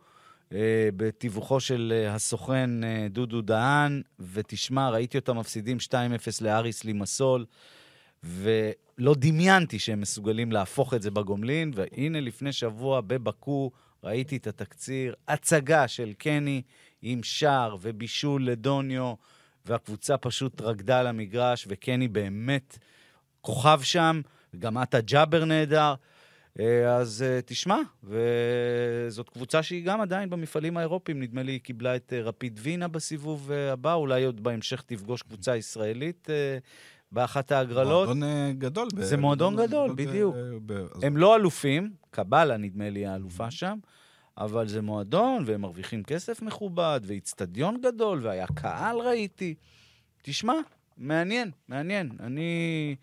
אה, 0.54 0.90
בתיווכו 0.98 1.60
של 1.60 1.94
אה, 1.96 2.16
הסוכן 2.16 2.84
אה, 2.84 3.08
דודו 3.10 3.42
דהן, 3.42 4.02
ותשמע, 4.34 4.90
ראיתי 4.90 5.18
אותם 5.18 5.38
מפסידים 5.38 5.78
2-0 5.88 5.92
לאריס 6.42 6.84
לימסול, 6.84 7.46
ולא 8.24 9.16
דמיינתי 9.16 9.80
שהם 9.80 10.02
מסוגלים 10.02 10.52
להפוך 10.52 10.94
את 10.94 11.02
זה 11.02 11.12
בגומלין, 11.12 11.72
והנה 11.76 12.22
לפני 12.22 12.54
שבוע 12.54 13.02
בבקו 13.02 13.72
ראיתי 14.04 14.38
את 14.38 14.48
התקציר, 14.48 15.16
הצגה 15.28 15.88
של 15.88 16.14
קני 16.18 16.62
עם 17.02 17.24
שער 17.24 17.76
ובישול 17.82 18.46
לדוניו, 18.46 19.14
והקבוצה 19.66 20.18
פשוט 20.18 20.62
רקדה 20.62 21.00
על 21.00 21.08
המגרש, 21.08 21.66
וקני 21.70 22.08
באמת 22.08 22.78
כוכב 23.42 23.80
שם, 23.84 24.22
גם 24.60 24.78
עטה 24.78 25.02
ג'אבר 25.02 25.46
נהדר. 25.46 25.94
אה, 26.60 26.96
אז 26.96 27.26
אה, 27.28 27.40
תשמע, 27.46 27.80
וזאת 28.04 29.30
קבוצה 29.30 29.64
שהיא 29.64 29.86
גם 29.86 30.02
עדיין 30.02 30.30
במפעלים 30.30 30.78
האירופיים, 30.78 31.20
נדמה 31.20 31.44
לי 31.44 31.52
היא 31.52 31.60
קיבלה 31.60 31.96
את 31.96 32.14
אה, 32.14 32.22
רפיד 32.22 32.60
וינה 32.62 32.88
בסיבוב 32.88 33.52
הבא, 33.52 33.94
אולי 33.94 34.24
עוד 34.24 34.44
בהמשך 34.44 34.82
תפגוש 34.82 35.22
קבוצה 35.22 35.56
ישראלית 35.56 36.28
באחת 37.12 37.52
ההגרלות. 37.52 38.08
מועדון 38.08 38.24
אה, 38.24 38.52
גדול. 38.58 38.88
ב- 38.96 39.02
זה 39.02 39.18
מועדון 39.18 39.56
גדול, 39.56 39.94
בדיוק. 39.96 40.36
ב- 40.66 40.72
אז 40.72 41.04
הם 41.04 41.18
לא 41.18 41.36
אלופים, 41.36 41.92
קבלה 42.12 42.58
נדמה 42.58 42.90
לי 42.90 43.06
האלופה 43.06 43.52
שם, 43.52 43.78
אבל 44.38 44.68
זה 44.68 44.82
מועדון, 44.82 45.44
והם 45.46 45.62
מרוויחים 45.62 46.04
כסף 46.04 46.42
מכובד, 46.42 47.00
ואיצטדיון 47.04 47.82
גדול, 47.82 48.20
והיה 48.24 48.48
קהל 48.48 48.98
ראיתי. 48.98 49.56
תשמע, 50.22 50.54
מעניין, 50.98 51.52
מעניין. 51.68 52.12
אני... 52.20 52.96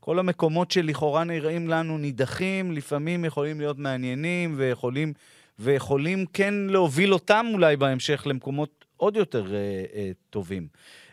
כל 0.00 0.18
המקומות 0.18 0.70
שלכאורה 0.70 1.24
נראים 1.24 1.68
לנו 1.68 1.98
נידחים, 1.98 2.72
לפעמים 2.72 3.24
יכולים 3.24 3.60
להיות 3.60 3.78
מעניינים, 3.78 4.54
ויכולים, 4.56 5.12
ויכולים 5.58 6.26
כן 6.32 6.54
להוביל 6.54 7.12
אותם 7.12 7.46
אולי 7.52 7.76
בהמשך 7.76 8.22
למקומות 8.26 8.84
עוד 8.96 9.16
יותר 9.16 9.54
אה, 9.54 9.84
אה, 9.94 10.10
טובים. 10.30 10.68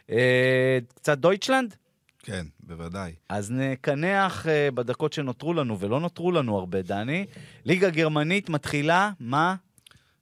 אה, 0.10 0.78
קצת 0.96 1.18
דויטשלנד? 1.18 1.76
כן, 2.28 2.46
בוודאי. 2.60 3.14
אז 3.30 3.52
נקנח 3.52 4.46
אה, 4.46 4.50
בדקות 4.76 5.14
שנותרו 5.14 5.54
לנו, 5.54 5.80
ולא 5.80 6.00
נותרו 6.00 6.32
לנו 6.32 6.58
הרבה, 6.58 6.82
דני. 6.82 7.26
ליגה 7.66 7.90
גרמנית 7.90 8.50
מתחילה, 8.50 9.12
מה? 9.20 9.56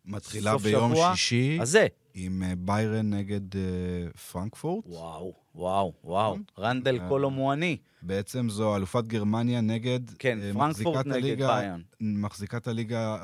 מתחילה 0.06 0.58
ביום 0.58 0.92
שבוע? 0.92 1.12
שישי 1.16 1.58
אז 1.62 1.70
זה. 1.70 1.88
עם 2.14 2.44
אה, 2.44 2.54
ביירן 2.58 3.14
נגד 3.14 3.56
אה, 3.56 3.62
פרנקפורט. 4.32 4.86
וואו, 4.88 5.34
וואו, 5.56 5.94
וואו. 6.04 6.32
נכון. 6.34 6.44
רנדל 6.60 7.00
קולו 7.08 7.36
מואני. 7.36 7.78
בעצם 8.02 8.50
זו 8.50 8.76
אלופת 8.76 9.04
גרמניה 9.08 9.62
נגד 9.62 10.00
כן, 10.20 10.40
אה, 10.42 10.52
פרנקפורט 10.54 11.06
נגד 11.06 11.16
הליגה- 11.16 11.48
ביירן. 11.48 11.82
מחזיקת 12.02 12.68
הליגה 12.68 13.18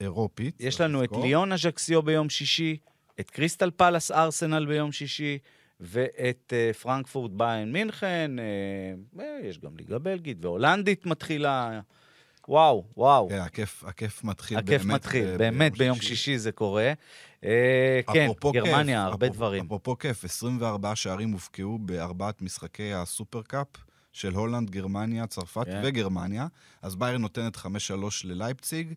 האירופית. 0.00 0.56
יש 0.60 0.80
לנו 0.80 1.04
את. 1.04 1.10
ליון 1.22 1.52
אג'קסיו 1.52 2.02
ביום 2.02 2.28
שישי, 2.30 2.76
את 3.20 3.30
קריסטל 3.30 3.70
פלאס 3.70 4.10
ארסנל 4.10 4.66
ביום 4.66 4.92
שישי, 4.92 5.38
ואת 5.80 6.52
uh, 6.72 6.76
פרנקפורט 6.76 7.30
ביין 7.34 7.72
מינכן, 7.72 8.30
uh, 9.16 9.22
יש 9.44 9.58
גם 9.58 9.76
ליגה 9.76 9.98
בלגית, 9.98 10.44
והולנדית 10.44 11.06
מתחילה. 11.06 11.80
וואו, 12.48 12.84
וואו. 12.96 13.28
כן, 13.28 13.38
הכיף, 13.40 13.84
הכיף 13.86 14.24
מתחיל 14.24 14.58
הכיף 14.58 14.68
באמת 14.82 14.94
מתחיל, 14.94 15.34
ב- 15.34 15.38
באמת 15.38 15.78
ביום 15.78 16.00
שישי 16.00 16.38
זה 16.38 16.52
קורה. 16.52 16.92
אה, 17.44 18.00
כן, 18.12 18.24
אפרופו 18.24 18.52
כיף, 18.52 18.64
גרמניה, 18.64 19.02
הרבה 19.04 19.26
אפרופו- 19.26 19.34
דברים. 19.36 19.64
אפרופו 19.64 19.98
כיף, 19.98 20.24
24 20.24 20.96
שערים 20.96 21.32
הובקעו 21.32 21.78
בארבעת 21.78 22.42
משחקי 22.42 22.92
הסופרקאפ 22.92 23.66
של 24.12 24.32
הולנד, 24.34 24.70
גרמניה, 24.70 25.26
צרפת 25.26 25.64
כן. 25.66 25.80
וגרמניה. 25.84 26.46
אז 26.82 26.96
ביירן 26.96 27.20
נותנת 27.20 27.56
5-3 27.56 27.66
ללייפציג. 28.24 28.92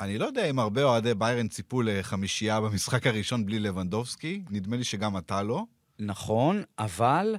אני 0.00 0.18
לא 0.18 0.26
יודע 0.26 0.44
אם 0.44 0.58
הרבה 0.58 0.84
אוהדי 0.84 1.14
ביירן 1.14 1.48
ציפו 1.48 1.82
לחמישייה 1.82 2.60
במשחק 2.60 3.06
הראשון 3.06 3.46
בלי 3.46 3.58
לבנדובסקי, 3.58 4.42
נדמה 4.50 4.76
לי 4.76 4.84
שגם 4.84 5.18
אתה 5.18 5.42
לא. 5.42 5.62
נכון, 5.98 6.62
אבל 6.78 7.36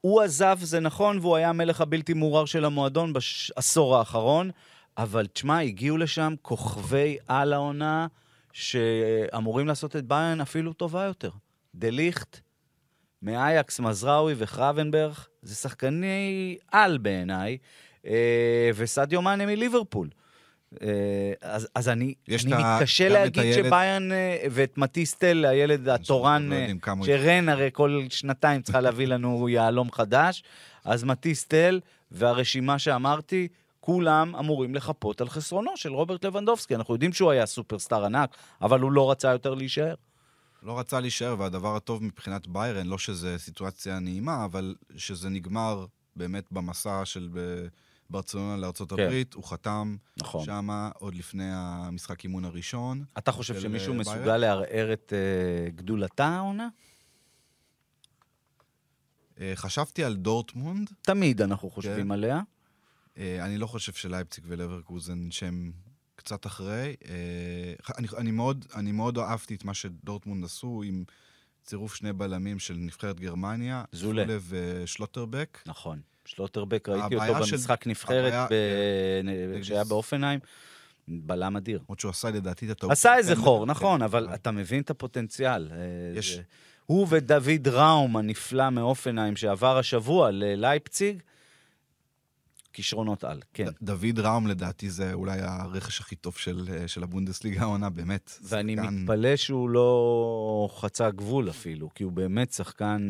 הוא 0.00 0.22
עזב, 0.22 0.58
זה 0.62 0.80
נכון, 0.80 1.18
והוא 1.18 1.36
היה 1.36 1.48
המלך 1.48 1.80
הבלתי 1.80 2.14
מעורר 2.14 2.44
של 2.44 2.64
המועדון 2.64 3.12
בעשור 3.12 3.96
האחרון, 3.96 4.50
אבל 4.98 5.26
תשמע, 5.26 5.60
הגיעו 5.60 5.96
לשם 5.96 6.34
כוכבי 6.42 7.16
על 7.28 7.52
העונה 7.52 8.06
שאמורים 8.52 9.66
לעשות 9.66 9.96
את 9.96 10.04
ביירן 10.04 10.40
אפילו 10.40 10.72
טובה 10.72 11.04
יותר. 11.04 11.30
דה 11.74 11.90
ליכט, 11.90 12.40
מאייקס, 13.22 13.80
מזראוי 13.80 14.34
וחרבנברג, 14.36 15.14
זה 15.42 15.54
שחקני 15.54 16.56
על 16.72 16.98
בעיניי, 16.98 17.58
אה, 18.06 18.70
וסדיו 18.74 19.22
מאנה 19.22 19.46
מליברפול. 19.46 20.08
אה, 20.82 20.88
אז, 21.42 21.68
אז 21.74 21.88
אני, 21.88 22.14
אני 22.44 22.54
ה- 22.54 22.76
מתקשה 22.76 23.08
להגיד 23.08 23.42
הילד- 23.42 23.64
שביירן 23.66 24.12
אה, 24.12 24.36
ואת 24.50 24.78
מטיסטל, 24.78 25.44
הילד 25.44 25.88
התורן, 25.88 26.48
לא 26.48 26.54
אה, 26.54 26.66
שרן 27.06 27.48
הרי 27.48 27.68
כל 27.72 28.02
שנתיים 28.10 28.62
צריכה 28.62 28.80
להביא 28.80 29.06
לנו 29.14 29.48
יהלום 29.48 29.92
חדש, 29.92 30.42
אז 30.84 31.04
מטיסטל 31.04 31.80
והרשימה 32.10 32.78
שאמרתי, 32.78 33.48
כולם 33.80 34.36
אמורים 34.36 34.74
לחפות 34.74 35.20
על 35.20 35.28
חסרונו 35.28 35.70
של 35.76 35.92
רוברט 35.92 36.24
לבנדובסקי. 36.24 36.74
אנחנו 36.74 36.94
יודעים 36.94 37.12
שהוא 37.12 37.30
היה 37.30 37.46
סופרסטאר 37.46 38.04
ענק, 38.04 38.30
אבל 38.62 38.80
הוא 38.80 38.92
לא 38.92 39.10
רצה 39.10 39.28
יותר 39.32 39.54
להישאר. 39.54 39.94
לא 40.62 40.78
רצה 40.78 41.00
להישאר, 41.00 41.34
והדבר 41.38 41.76
הטוב 41.76 42.02
מבחינת 42.04 42.46
ביירן, 42.46 42.86
לא 42.86 42.98
שזו 42.98 43.28
סיטואציה 43.36 43.98
נעימה, 43.98 44.44
אבל 44.44 44.74
שזה 44.96 45.28
נגמר 45.28 45.86
באמת 46.16 46.44
במסע 46.50 47.00
של 47.04 47.28
ב- 47.32 47.66
ברצלונה 48.10 48.56
לארצות 48.56 48.92
כן. 48.92 49.02
הברית, 49.02 49.34
הוא 49.34 49.44
חתם 49.44 49.96
נכון. 50.16 50.44
שמה 50.44 50.90
עוד 50.98 51.14
לפני 51.14 51.50
המשחק 51.52 52.24
אימון 52.24 52.44
הראשון. 52.44 53.04
אתה 53.18 53.32
חושב 53.32 53.60
שמישהו 53.60 53.92
אה, 53.92 53.98
מסוגל 53.98 54.18
ביירן? 54.18 54.40
לערער 54.40 54.92
את 54.92 55.12
אה, 55.12 55.70
גדולתה 55.70 56.26
העונה? 56.26 56.68
אה, 59.40 59.52
חשבתי 59.54 60.04
על 60.04 60.16
דורטמונד. 60.16 60.90
תמיד 61.02 61.42
אנחנו 61.42 61.70
חושבים 61.70 62.04
כן. 62.06 62.10
עליה. 62.10 62.40
אה, 63.18 63.44
אני 63.44 63.58
לא 63.58 63.66
חושב 63.66 63.92
שלייפציג 63.92 64.44
ולברקוזן 64.48 65.30
שהם 65.30 65.72
קצת 66.16 66.46
אחרי. 66.46 66.96
אה, 67.08 67.94
אני, 67.98 68.08
אני, 68.16 68.30
מאוד, 68.30 68.66
אני 68.74 68.92
מאוד 68.92 69.18
אהבתי 69.18 69.54
את 69.54 69.64
מה 69.64 69.74
שדורטמונד 69.74 70.44
עשו 70.44 70.82
עם 70.86 71.04
צירוף 71.64 71.94
שני 71.94 72.12
בלמים 72.12 72.58
של 72.58 72.74
נבחרת 72.74 73.20
גרמניה. 73.20 73.84
זולה. 73.92 74.24
ושלוטרבק. 74.48 75.58
נכון. 75.66 76.00
שלוטרבק, 76.28 76.88
ראיתי 76.88 77.16
אותו 77.16 77.46
של- 77.46 77.56
במשחק 77.56 77.86
נבחרת 77.86 78.32
הבעיה- 78.32 78.46
ב- 78.50 79.62
זה- 79.62 79.84
באופנהיים. 79.88 80.40
בלם 81.08 81.56
אדיר. 81.56 81.78
למרות 81.84 82.00
שהוא 82.00 82.10
עשה 82.10 82.30
לדעתי 82.30 82.66
את 82.66 82.70
הטעות. 82.70 82.92
עשה 82.92 83.16
איזה 83.16 83.34
כן, 83.34 83.40
חור, 83.40 83.64
כן, 83.64 83.70
נכון, 83.70 83.98
כן, 84.00 84.04
אבל 84.04 84.28
אתה 84.34 84.50
מבין 84.50 84.80
את 84.82 84.90
הפוטנציאל. 84.90 85.68
אה, 85.72 85.76
יש- 86.18 86.40
הוא 86.86 87.06
ודוד 87.10 87.68
ראום 87.68 88.16
הנפלא 88.16 88.70
מאופנהיים 88.70 89.36
שעבר 89.36 89.78
השבוע 89.78 90.30
ללייפציג, 90.30 91.22
כישרונות 92.72 93.24
על, 93.24 93.40
כן. 93.54 93.64
ד- 93.66 93.72
דוד 93.82 94.18
ראום 94.18 94.46
לדעתי 94.46 94.90
זה 94.90 95.12
אולי 95.12 95.38
הרכש 95.40 96.00
הכי 96.00 96.16
טוב 96.16 96.36
של, 96.36 96.68
אה, 96.72 96.88
של 96.88 97.02
הבונדסליגה 97.02 97.60
העונה, 97.60 97.90
באמת. 97.90 98.30
ואני 98.42 98.76
שחקן 98.76 98.94
מתפלא 98.94 99.36
שהוא 99.36 99.70
לא 99.70 100.68
חצה 100.80 101.10
גבול 101.10 101.50
אפילו, 101.50 101.90
כי 101.94 102.04
הוא 102.04 102.12
באמת 102.12 102.52
שחקן... 102.52 103.00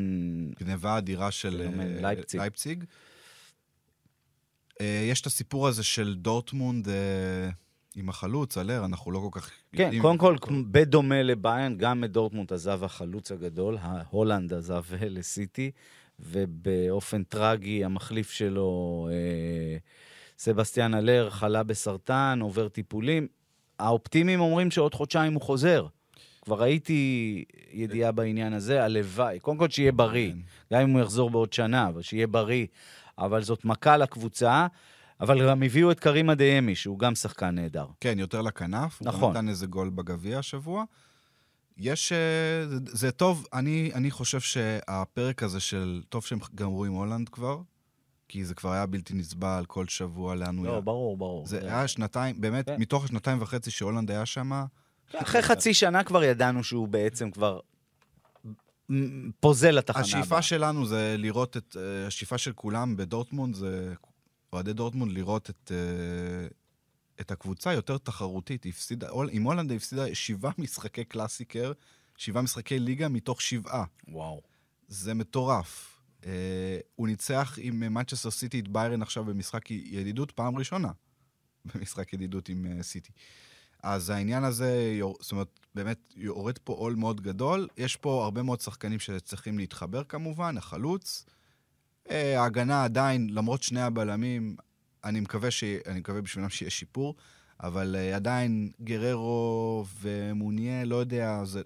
גניבה 0.61 0.99
אדירה 0.99 1.31
של 1.31 1.61
אה, 1.81 1.85
לייפציג. 2.01 2.41
לייפציג. 2.41 2.85
אה, 4.81 5.07
יש 5.11 5.21
את 5.21 5.27
הסיפור 5.27 5.69
הזה 5.69 5.83
של 5.85 6.15
דורטמונד 6.19 6.89
אה, 6.89 6.95
עם 7.97 8.09
החלוץ, 8.09 8.59
האלר, 8.59 8.85
אנחנו 8.85 9.13
לא 9.13 9.19
כל 9.19 9.41
כך... 9.41 9.51
כן, 9.73 9.83
יודעים- 9.83 10.03
קודם 10.03 10.19
כל, 10.19 10.37
בדומה 10.71 11.23
לביירן, 11.23 11.77
גם 11.79 12.05
את 12.05 12.13
דורטמונד 12.13 12.53
עזב 12.53 12.85
החלוץ 12.85 13.33
הגדול, 13.33 13.77
ההולנד 13.81 14.53
עזב 14.53 14.85
לסיטי, 15.01 15.71
ובאופן 16.21 17.23
טרגי 17.23 17.85
המחליף 17.85 18.31
שלו, 18.31 19.09
אה, 19.13 19.77
סבסטיאן 20.39 20.95
אלר, 20.95 21.31
חלה 21.31 21.63
בסרטן, 21.63 22.39
עובר 22.43 22.69
טיפולים. 22.69 23.27
האופטימיים 23.79 24.41
אומרים 24.41 24.71
שעוד 24.71 24.95
חודשיים 24.95 25.35
הוא 25.35 25.43
חוזר. 25.43 25.87
כבר 26.43 26.61
ראיתי 26.63 27.45
ידיעה 27.73 28.13
בעניין 28.13 28.53
הזה, 28.53 28.85
הלוואי. 28.85 29.39
קודם 29.41 29.57
כל 29.59 29.71
שיהיה 29.71 29.93
בריא, 29.93 30.33
כן. 30.33 30.39
גם 30.75 30.81
אם 30.83 30.91
הוא 30.91 31.01
יחזור 31.01 31.31
בעוד 31.31 31.53
שנה, 31.53 31.89
אבל 31.89 32.03
שיהיה 32.03 32.27
בריא. 32.27 32.67
אבל 33.19 33.43
זאת 33.43 33.65
מכה 33.65 33.97
לקבוצה. 33.97 34.67
אבל 35.21 35.49
גם 35.49 35.63
הביאו 35.63 35.91
את 35.91 36.01
קרימה 36.01 36.35
דיאמי, 36.35 36.75
שהוא 36.75 36.99
גם 36.99 37.15
שחקן 37.15 37.55
נהדר. 37.55 37.87
כן, 38.01 38.19
יותר 38.19 38.43
לכנף. 38.43 39.01
הוא 39.01 39.09
נכון. 39.09 39.23
גם 39.23 39.31
נתן 39.31 39.49
איזה 39.49 39.67
גול 39.67 39.91
בגביע 39.91 40.39
השבוע. 40.39 40.85
יש... 41.77 42.13
אה, 42.13 42.19
זה, 42.87 43.11
טוב, 43.11 43.47
אני, 43.53 43.91
אני 43.95 44.11
חושב 44.11 44.41
שהפרק 44.41 45.43
הזה 45.43 45.61
של... 45.61 46.03
טוב 46.09 46.25
שהם 46.25 46.39
גמרו 46.55 46.85
עם 46.85 46.93
הולנד 46.93 47.29
כבר, 47.29 47.61
כי 48.29 48.45
זה 48.45 48.55
כבר 48.55 48.73
היה 48.73 48.87
בלתי 48.87 49.15
נסבל 49.15 49.65
כל 49.67 49.87
שבוע 49.87 50.35
לאן 50.35 50.57
הוא... 50.57 50.67
לא, 50.67 50.73
היה. 50.73 50.81
ברור, 50.81 51.17
ברור. 51.17 51.47
זה 51.47 51.61
היה 51.61 51.89
שנתיים, 51.89 52.41
באמת, 52.41 52.67
כן. 52.67 52.77
מתוך 52.79 53.05
השנתיים 53.05 53.43
וחצי 53.43 53.71
שהולנד 53.71 54.11
היה 54.11 54.27
שם, 54.27 54.65
אחרי 55.15 55.43
חצי 55.43 55.75
שנה 55.75 56.05
כבר 56.05 56.25
ידענו 56.25 56.65
שהוא 56.65 56.89
בעצם 56.89 57.31
כבר 57.31 57.61
פוזל 59.41 59.71
לתחנה 59.71 60.01
הבאה. 60.01 60.19
השאיפה 60.19 60.43
שלנו 60.43 60.87
זה 60.87 61.15
לראות 61.19 61.57
את... 61.57 61.77
אה, 61.81 62.07
השאיפה 62.07 62.39
של 62.39 62.53
כולם 62.53 62.97
בדורטמונד 62.97 63.55
זה... 63.55 63.95
אוהדי 64.53 64.73
דורטמונד 64.73 65.13
לראות 65.13 65.51
את, 65.51 65.73
אה, 65.75 66.49
את 67.21 67.31
הקבוצה 67.31 67.73
יותר 67.73 67.99
תחרותית. 67.99 68.67
הפסידה, 68.67 69.09
עם 69.31 69.43
הולנד 69.43 69.73
הפסידה 69.73 70.15
שבעה 70.15 70.53
משחקי 70.63 71.05
קלאסיקר, 71.05 71.73
שבעה 72.17 72.43
משחקי 72.43 72.79
ליגה 72.79 73.09
מתוך 73.09 73.43
שבעה. 73.43 73.85
וואו. 74.09 74.43
זה 74.89 75.15
מטורף. 75.15 76.01
אה, 76.27 76.79
הוא 76.95 77.09
ניצח 77.09 77.59
עם 77.63 77.81
מנצ'סטר 77.81 78.31
סיטי 78.31 78.61
את 78.61 78.69
ביירן 78.69 79.03
עכשיו 79.03 79.25
במשחק 79.25 79.71
ידידות 79.71 80.31
פעם 80.31 80.57
ראשונה. 80.57 80.93
במשחק 81.75 82.13
ידידות 82.13 82.49
עם 82.49 82.83
סיטי. 82.83 83.13
אז 83.83 84.11
העניין 84.11 84.45
הזה, 84.45 85.01
זאת 85.21 85.33
אומרת, 85.33 85.61
באמת 85.75 86.15
יורד 86.17 86.59
פה 86.59 86.73
עול 86.73 86.95
מאוד 86.95 87.21
גדול. 87.21 87.69
יש 87.77 87.97
פה 87.97 88.25
הרבה 88.25 88.43
מאוד 88.43 88.61
שחקנים 88.61 88.99
שצריכים 88.99 89.59
להתחבר 89.59 90.05
כמובן, 90.05 90.57
החלוץ. 90.57 91.25
אה, 92.11 92.41
ההגנה 92.41 92.85
עדיין, 92.85 93.31
למרות 93.31 93.63
שני 93.63 93.83
הבלמים, 93.83 94.57
אני 95.05 95.21
מקווה, 95.21 95.51
ש... 95.51 95.65
אני 95.65 96.01
מקווה 96.01 96.21
בשבילם 96.21 96.49
שיהיה 96.49 96.71
שיפור, 96.71 97.15
אבל 97.61 97.97
אה, 97.99 98.17
עדיין 98.17 98.71
גררו 98.81 99.85
ומוניה, 100.01 100.85
לא 100.85 100.97
יודע, 100.97 101.45
זה... 101.45 101.63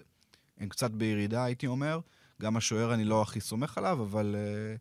הם 0.58 0.68
קצת 0.68 0.90
בירידה, 0.90 1.44
הייתי 1.44 1.66
אומר. 1.66 2.00
גם 2.42 2.56
השוער 2.56 2.94
אני 2.94 3.04
לא 3.04 3.22
הכי 3.22 3.40
סומך 3.40 3.78
עליו, 3.78 4.02
אבל 4.02 4.34
uh, 4.34 4.78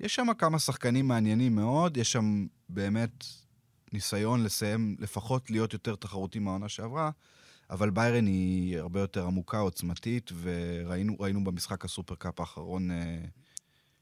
יש 0.00 0.14
שם 0.14 0.26
כמה 0.38 0.58
שחקנים 0.58 1.08
מעניינים 1.08 1.54
מאוד, 1.54 1.96
יש 1.96 2.12
שם 2.12 2.46
באמת 2.68 3.24
ניסיון 3.94 4.44
לסיים, 4.44 4.96
לפחות 4.98 5.50
להיות 5.50 5.72
יותר 5.72 5.94
תחרותי 5.94 6.38
מהעונה 6.38 6.68
שעברה, 6.68 7.10
אבל 7.70 7.90
ביירן 7.90 8.26
היא 8.26 8.78
הרבה 8.78 9.00
יותר 9.00 9.26
עמוקה, 9.26 9.58
עוצמתית, 9.58 10.30
וראינו 10.42 11.16
ראינו 11.20 11.44
במשחק 11.44 11.84
הסופרקאפ 11.84 12.40
האחרון 12.40 12.90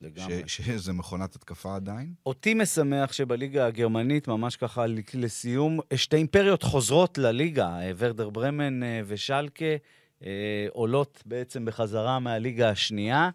לגמרי. 0.00 0.42
ש- 0.46 0.60
שזה 0.62 0.92
מכונת 0.92 1.36
התקפה 1.36 1.76
עדיין. 1.76 2.14
אותי 2.26 2.54
משמח 2.54 3.12
שבליגה 3.12 3.66
הגרמנית, 3.66 4.28
ממש 4.28 4.56
ככה 4.56 4.84
לסיום, 5.14 5.80
שתי 5.94 6.16
אימפריות 6.16 6.62
חוזרות 6.62 7.18
לליגה, 7.18 7.68
אה, 7.68 7.90
ורדר 7.96 8.30
ברמן 8.30 8.82
אה, 8.82 9.00
ושלקה, 9.06 9.64
אה, 10.24 10.66
עולות 10.70 11.22
בעצם 11.26 11.64
בחזרה 11.64 12.18
מהליגה 12.18 12.70
השנייה. 12.70 13.30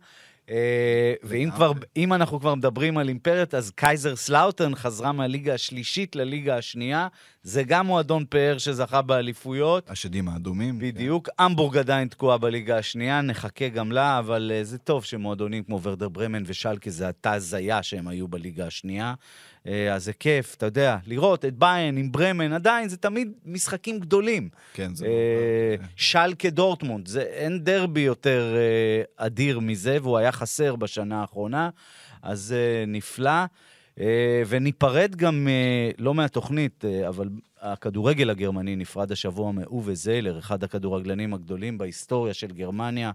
אה, 0.50 1.14
ואם 1.24 1.50
כבר, 1.56 1.72
אם 1.98 2.14
אנחנו 2.14 2.40
כבר 2.40 2.56
מדברים 2.56 2.98
על 2.98 3.08
אימפריות, 3.08 3.54
אז 3.54 3.72
קייזרסלאוטרן 3.72 4.76
חזרה 4.76 5.12
מהליגה 5.12 5.54
השלישית 5.54 6.16
לליגה 6.16 6.58
השנייה. 6.58 7.08
זה 7.48 7.64
גם 7.64 7.88
מועדון 7.88 8.26
פאר 8.30 8.58
שזכה 8.58 9.02
באליפויות. 9.02 9.90
השדים 9.90 10.30
האדומים. 10.30 10.80
בדיוק. 10.80 11.30
המבורג 11.40 11.78
עדיין 11.78 12.08
תקועה 12.08 12.38
בליגה 12.38 12.78
השנייה, 12.78 13.22
נחכה 13.22 13.70
גם 13.70 13.92
לה, 13.92 14.20
אבל 14.20 14.52
אה, 14.62 14.64
זה 14.64 14.78
טוב 14.78 15.04
שמועדונים 15.04 15.64
כמו 15.64 15.82
ורדר 15.82 16.10
ברמן 16.10 16.44
ושלקה 16.46 16.90
זה 16.90 17.06
הייתה 17.06 17.34
הזיה 17.34 17.84
שהם 17.84 18.08
היו 18.08 18.28
בליגה 18.28 18.68
השנייה. 18.68 19.14
Uh, 19.64 19.70
אז 19.94 20.04
זה 20.04 20.14
כיף, 20.14 20.56
אתה 20.56 20.66
יודע, 20.66 20.98
לראות 21.06 21.46
את 21.46 21.54
ביין 21.54 21.98
עם 21.98 22.12
ברמן, 22.12 22.54
עדיין 22.54 22.90
זה 22.90 22.98
תמיד 22.98 23.32
משחקים 23.46 24.00
גדולים. 24.00 24.50
כן, 24.74 24.96
זה... 24.96 25.06
אה, 25.06 25.76
לא- 25.80 25.88
שלקה 25.96 26.50
דורטמונד, 26.50 27.08
זה, 27.08 27.22
אין 27.22 27.64
דרבי 27.64 28.02
יותר 28.02 28.56
אה, 28.56 29.26
אדיר 29.26 29.60
מזה, 29.60 29.98
והוא 30.02 30.18
היה 30.18 30.32
חסר 30.32 30.76
בשנה 30.76 31.22
האחרונה, 31.22 31.70
אז 32.22 32.56
אה, 32.58 32.86
נפלא. 32.88 33.46
אה, 34.00 34.44
וניפרד 34.48 35.16
גם, 35.16 35.48
אה, 35.48 35.92
לא 35.98 36.14
מהתוכנית, 36.14 36.86
אה, 36.86 37.08
אבל 37.08 37.30
הכדורגל 37.62 38.30
הגרמני 38.30 38.76
נפרד 38.76 39.12
השבוע 39.12 39.52
מאובה 39.52 39.94
זיילר, 39.94 40.40
אחד 40.40 40.64
הכדורגלנים 40.64 41.34
הגדולים 41.34 41.78
בהיסטוריה 41.78 42.34
של 42.34 42.48
גרמניה, 42.48 43.12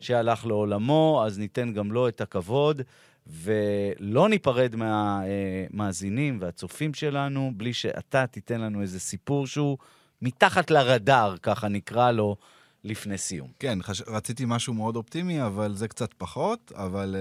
שהלך 0.00 0.46
לעולמו, 0.46 1.22
אז 1.26 1.38
ניתן 1.38 1.72
גם 1.72 1.92
לו 1.92 2.08
את 2.08 2.20
הכבוד. 2.20 2.82
ולא 3.26 4.28
ניפרד 4.28 4.76
מהמאזינים 4.76 6.38
והצופים 6.40 6.94
שלנו 6.94 7.52
בלי 7.56 7.72
שאתה 7.72 8.26
תיתן 8.26 8.60
לנו 8.60 8.82
איזה 8.82 9.00
סיפור 9.00 9.46
שהוא 9.46 9.78
מתחת 10.22 10.70
לרדאר, 10.70 11.36
ככה 11.36 11.68
נקרא 11.68 12.10
לו, 12.10 12.36
לפני 12.84 13.18
סיום. 13.18 13.48
כן, 13.58 13.78
חש... 13.82 14.02
רציתי 14.06 14.44
משהו 14.46 14.74
מאוד 14.74 14.96
אופטימי, 14.96 15.42
אבל 15.42 15.74
זה 15.74 15.88
קצת 15.88 16.14
פחות, 16.14 16.72
אבל 16.74 17.16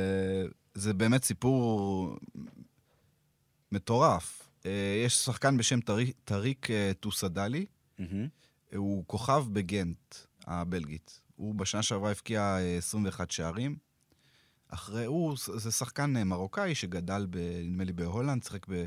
uh, 0.48 0.54
זה 0.74 0.94
באמת 0.94 1.24
סיפור 1.24 2.16
מטורף. 3.72 4.50
אה, 4.60 4.66
יש 5.06 5.14
שחקן 5.14 5.58
בשם 5.58 5.80
טריק, 6.26 6.68
אה, 6.68 6.94
טיסודאלי, 7.00 7.66
מהמם. 8.00 8.28
הוא 8.76 9.04
כוכב 9.08 9.46
בגנט 9.54 10.16
הבלגית. 10.46 11.22
הוא 11.36 11.56
בשנה 11.56 11.84
שעברה 11.84 12.12
הבקיע 12.12 12.58
אה, 12.58 12.78
21 12.78 13.32
שערים. 13.32 13.78
אחרי, 14.68 15.06
הוא, 15.06 15.36
זה 15.38 15.72
שחקן 15.72 16.24
מרוקאי 16.24 16.76
שגדל, 16.76 17.28
ב, 17.30 17.38
נדמה 17.64 17.84
לי, 17.84 17.94
בהולנד, 17.94 18.44
שיחק 18.44 18.66
ב... 18.70 18.86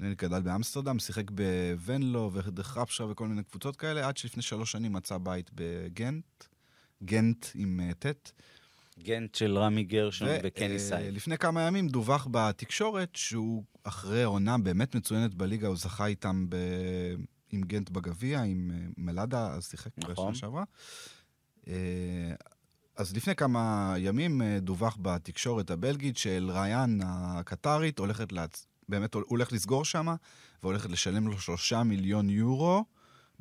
נדמה 0.00 0.08
לי 0.08 0.14
גדל 0.14 0.42
באמסטרדם, 0.42 0.98
שיחק 0.98 1.30
בוונלו 1.30 2.30
ודחרפשה 2.32 3.04
וכל 3.04 3.28
מיני 3.28 3.42
קבוצות 3.42 3.76
כאלה, 3.76 4.08
עד 4.08 4.16
שלפני 4.16 4.42
שלוש 4.42 4.72
שנים 4.72 4.92
מצא 4.92 5.18
בית 5.18 5.50
בגנט, 5.54 6.44
גנט 7.04 7.46
עם 7.54 7.80
אה, 7.80 7.94
ט'. 7.94 8.32
גנט 8.98 9.34
של 9.34 9.58
רמי 9.58 9.84
גרשון 9.84 10.28
ו- 10.28 10.38
וקני 10.42 10.72
אה, 10.72 10.78
סייד. 10.78 11.14
לפני 11.14 11.38
כמה 11.38 11.62
ימים 11.62 11.88
דווח 11.88 12.28
בתקשורת 12.30 13.10
שהוא 13.16 13.64
אחרי 13.84 14.22
עונה 14.22 14.58
באמת 14.58 14.94
מצוינת 14.94 15.34
בליגה, 15.34 15.68
הוא 15.68 15.76
זכה 15.76 16.06
איתם 16.06 16.46
ב... 16.48 16.56
עם 17.50 17.62
גנט 17.62 17.90
בגביע, 17.90 18.42
עם 18.42 18.70
אה, 18.74 18.78
מלאדה, 18.96 19.52
אז 19.52 19.68
שיחק 19.68 19.90
נכון. 19.98 20.12
בשנה 20.12 20.34
שעברה. 20.34 20.64
אה, 21.68 22.34
אז 22.96 23.16
לפני 23.16 23.34
כמה 23.34 23.94
ימים 23.98 24.42
דווח 24.58 24.98
בתקשורת 25.02 25.70
הבלגית 25.70 26.16
שאל-ריאן 26.16 26.98
הקטרית 27.04 27.98
הולכת 27.98 28.32
להצ... 28.32 28.66
באמת 28.88 29.14
הולך 29.14 29.52
לסגור 29.52 29.84
שם, 29.84 30.06
והולכת 30.62 30.90
לשלם 30.90 31.28
לו 31.28 31.38
שלושה 31.38 31.82
מיליון 31.82 32.30
יורו 32.30 32.84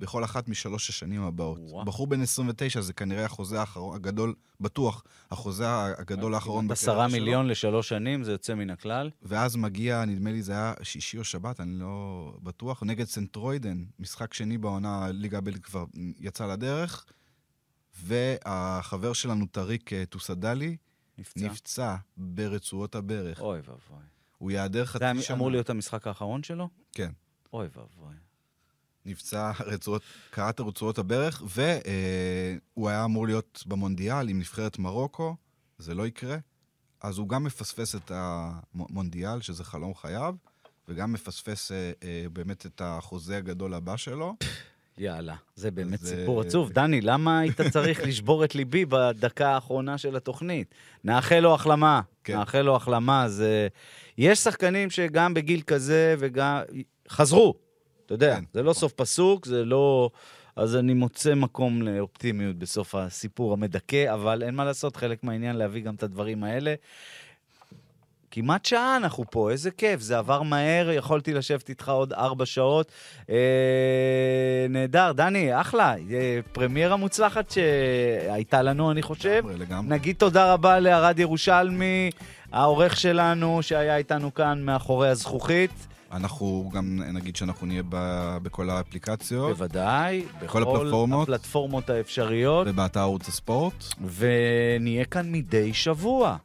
בכל 0.01 0.23
אחת 0.23 0.47
משלוש 0.47 0.89
השנים 0.89 1.23
הבאות. 1.23 1.59
וואו. 1.61 1.85
בחור 1.85 2.07
בן 2.07 2.21
29, 2.21 2.81
זה 2.81 2.93
כנראה 2.93 3.25
החוזה 3.25 3.59
האחרון, 3.59 3.95
הגדול, 3.95 4.35
בטוח, 4.59 5.03
החוזה 5.31 5.65
הגדול 5.83 6.33
האחרון 6.33 6.65
כמעט 6.65 6.77
בקריירה 6.77 7.05
עשרה 7.05 7.09
שלו. 7.09 7.19
מיליון 7.19 7.47
לשלוש 7.47 7.89
שנים, 7.89 8.23
זה 8.23 8.31
יוצא 8.31 8.55
מן 8.55 8.69
הכלל. 8.69 9.09
ואז 9.21 9.55
מגיע, 9.55 10.05
נדמה 10.05 10.31
לי 10.31 10.41
זה 10.41 10.51
היה 10.51 10.73
שישי 10.83 11.17
או 11.17 11.23
שבת, 11.23 11.59
אני 11.59 11.79
לא 11.79 12.33
בטוח, 12.43 12.83
נגד 12.83 13.05
סנטרוידן, 13.05 13.83
משחק 13.99 14.33
שני 14.33 14.57
בעונה, 14.57 15.09
ליגה 15.11 15.37
הבלגית 15.37 15.65
כבר 15.65 15.85
יצא 16.19 16.45
לדרך, 16.45 17.05
והחבר 18.03 19.13
שלנו, 19.13 19.45
טאריק 19.45 19.93
אה, 19.93 20.05
טיסודלי, 20.05 20.77
נפצע. 21.17 21.45
נפצע 21.45 21.95
ברצועות 22.17 22.95
הברך. 22.95 23.41
אוי 23.41 23.59
ואבוי. 23.59 24.05
הוא 24.37 24.51
ייעדר 24.51 24.85
חצי 24.85 25.05
זה 25.15 25.21
שנה. 25.21 25.35
אמור 25.37 25.51
להיות 25.51 25.69
המשחק 25.69 26.07
האחרון 26.07 26.43
שלו? 26.43 26.69
כן. 26.91 27.11
אוי 27.53 27.67
ואבוי. 27.75 28.15
נפצע 29.05 29.51
רצועות, 29.59 30.01
קרעת 30.29 30.59
רצועות 30.59 30.97
הברך, 30.97 31.43
והוא 31.45 32.89
היה 32.89 33.05
אמור 33.05 33.27
להיות 33.27 33.63
במונדיאל 33.67 34.29
עם 34.29 34.39
נבחרת 34.39 34.79
מרוקו, 34.79 35.35
זה 35.77 35.95
לא 35.95 36.07
יקרה. 36.07 36.37
אז 37.01 37.17
הוא 37.17 37.29
גם 37.29 37.43
מפספס 37.43 37.95
את 37.95 38.11
המונדיאל, 38.15 39.41
שזה 39.41 39.63
חלום 39.63 39.95
חייו, 39.95 40.35
וגם 40.87 41.13
מפספס 41.13 41.71
אה, 41.71 41.91
אה, 42.03 42.25
באמת 42.33 42.65
את 42.65 42.81
החוזה 42.85 43.37
הגדול 43.37 43.73
הבא 43.73 43.97
שלו. 43.97 44.35
יאללה, 44.97 45.35
זה 45.55 45.71
באמת 45.71 45.99
זה- 45.99 46.15
סיפור 46.15 46.41
עצוב. 46.41 46.71
דני, 46.71 47.01
למה 47.01 47.39
היית 47.39 47.61
צריך 47.61 47.99
לשבור 48.07 48.43
את 48.43 48.55
ליבי 48.55 48.85
בדקה 48.85 49.49
האחרונה 49.49 49.97
של 49.97 50.15
התוכנית? 50.15 50.75
נאחל 51.03 51.39
לו 51.39 51.53
החלמה. 51.53 52.01
כן. 52.23 52.37
נאחל 52.37 52.61
לו 52.61 52.75
החלמה. 52.75 53.29
זה... 53.29 53.67
יש 54.17 54.39
שחקנים 54.39 54.89
שגם 54.89 55.33
בגיל 55.33 55.61
כזה 55.61 56.15
וגם... 56.19 56.61
חזרו, 57.09 57.53
אתה 58.13 58.25
יודע, 58.25 58.35
כן. 58.35 58.43
זה 58.53 58.63
לא 58.63 58.73
סוף 58.73 58.93
פסוק, 58.93 59.45
זה 59.45 59.65
לא... 59.65 60.09
אז 60.55 60.75
אני 60.75 60.93
מוצא 60.93 61.35
מקום 61.35 61.81
לאופטימיות 61.81 62.55
בסוף 62.55 62.95
הסיפור 62.95 63.53
המדכא, 63.53 64.13
אבל 64.13 64.43
אין 64.43 64.55
מה 64.55 64.65
לעשות, 64.65 64.95
חלק 64.95 65.23
מהעניין 65.23 65.55
להביא 65.55 65.81
גם 65.81 65.95
את 65.95 66.03
הדברים 66.03 66.43
האלה. 66.43 66.75
כמעט 68.31 68.65
שעה 68.65 68.97
אנחנו 68.97 69.23
פה, 69.29 69.51
איזה 69.51 69.71
כיף, 69.71 70.01
זה 70.01 70.17
עבר 70.17 70.41
מהר, 70.41 70.91
יכולתי 70.91 71.33
לשבת 71.33 71.69
איתך 71.69 71.89
עוד 71.89 72.13
ארבע 72.13 72.45
שעות. 72.45 72.91
אה, 73.29 74.65
נהדר, 74.69 75.11
דני, 75.11 75.61
אחלה, 75.61 75.95
אה, 76.11 76.39
פרמיירה 76.51 76.95
מוצלחת 76.95 77.51
שהייתה 77.51 78.61
לנו, 78.61 78.91
אני 78.91 79.01
חושב. 79.01 79.41
לגמרי, 79.45 79.57
לגמרי. 79.57 79.95
נגיד 79.95 80.15
תודה 80.15 80.53
רבה 80.53 80.79
לערד 80.79 81.19
ירושלמי, 81.19 82.09
העורך 82.51 82.97
שלנו 82.99 83.63
שהיה 83.63 83.97
איתנו 83.97 84.33
כאן 84.33 84.61
מאחורי 84.61 85.09
הזכוכית. 85.09 85.87
אנחנו 86.11 86.71
גם 86.73 87.01
נגיד 87.13 87.35
שאנחנו 87.35 87.67
נהיה 87.67 87.83
ב, 87.89 88.37
בכל 88.43 88.69
האפליקציות, 88.69 89.57
בוודאי, 89.57 90.23
בכל 90.41 90.63
הפלטפורמות. 90.63 91.29
הפלטפורמות 91.29 91.89
האפשריות, 91.89 92.67
ובאתר 92.69 92.99
ערוץ 92.99 93.27
הספורט. 93.27 93.85
ונהיה 94.15 95.05
כאן 95.05 95.31
מדי 95.31 95.73
שבוע. 95.73 96.37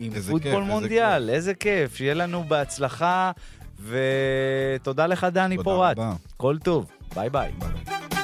עם 0.00 0.12
פוטבול 0.14 0.40
כיף, 0.40 0.46
איזה 0.54 0.58
מונדיאל, 0.66 1.30
איזה 1.30 1.54
כיף, 1.54 1.96
שיהיה 1.96 2.14
לנו 2.14 2.44
בהצלחה, 2.44 3.30
ותודה 3.86 5.06
לך, 5.06 5.26
דני 5.32 5.56
תודה 5.56 5.64
פורט. 5.64 5.98
רבה. 5.98 6.14
כל 6.36 6.56
טוב, 6.64 6.90
ביי. 7.14 7.30
ביי 7.30 7.52
ביי. 7.58 8.21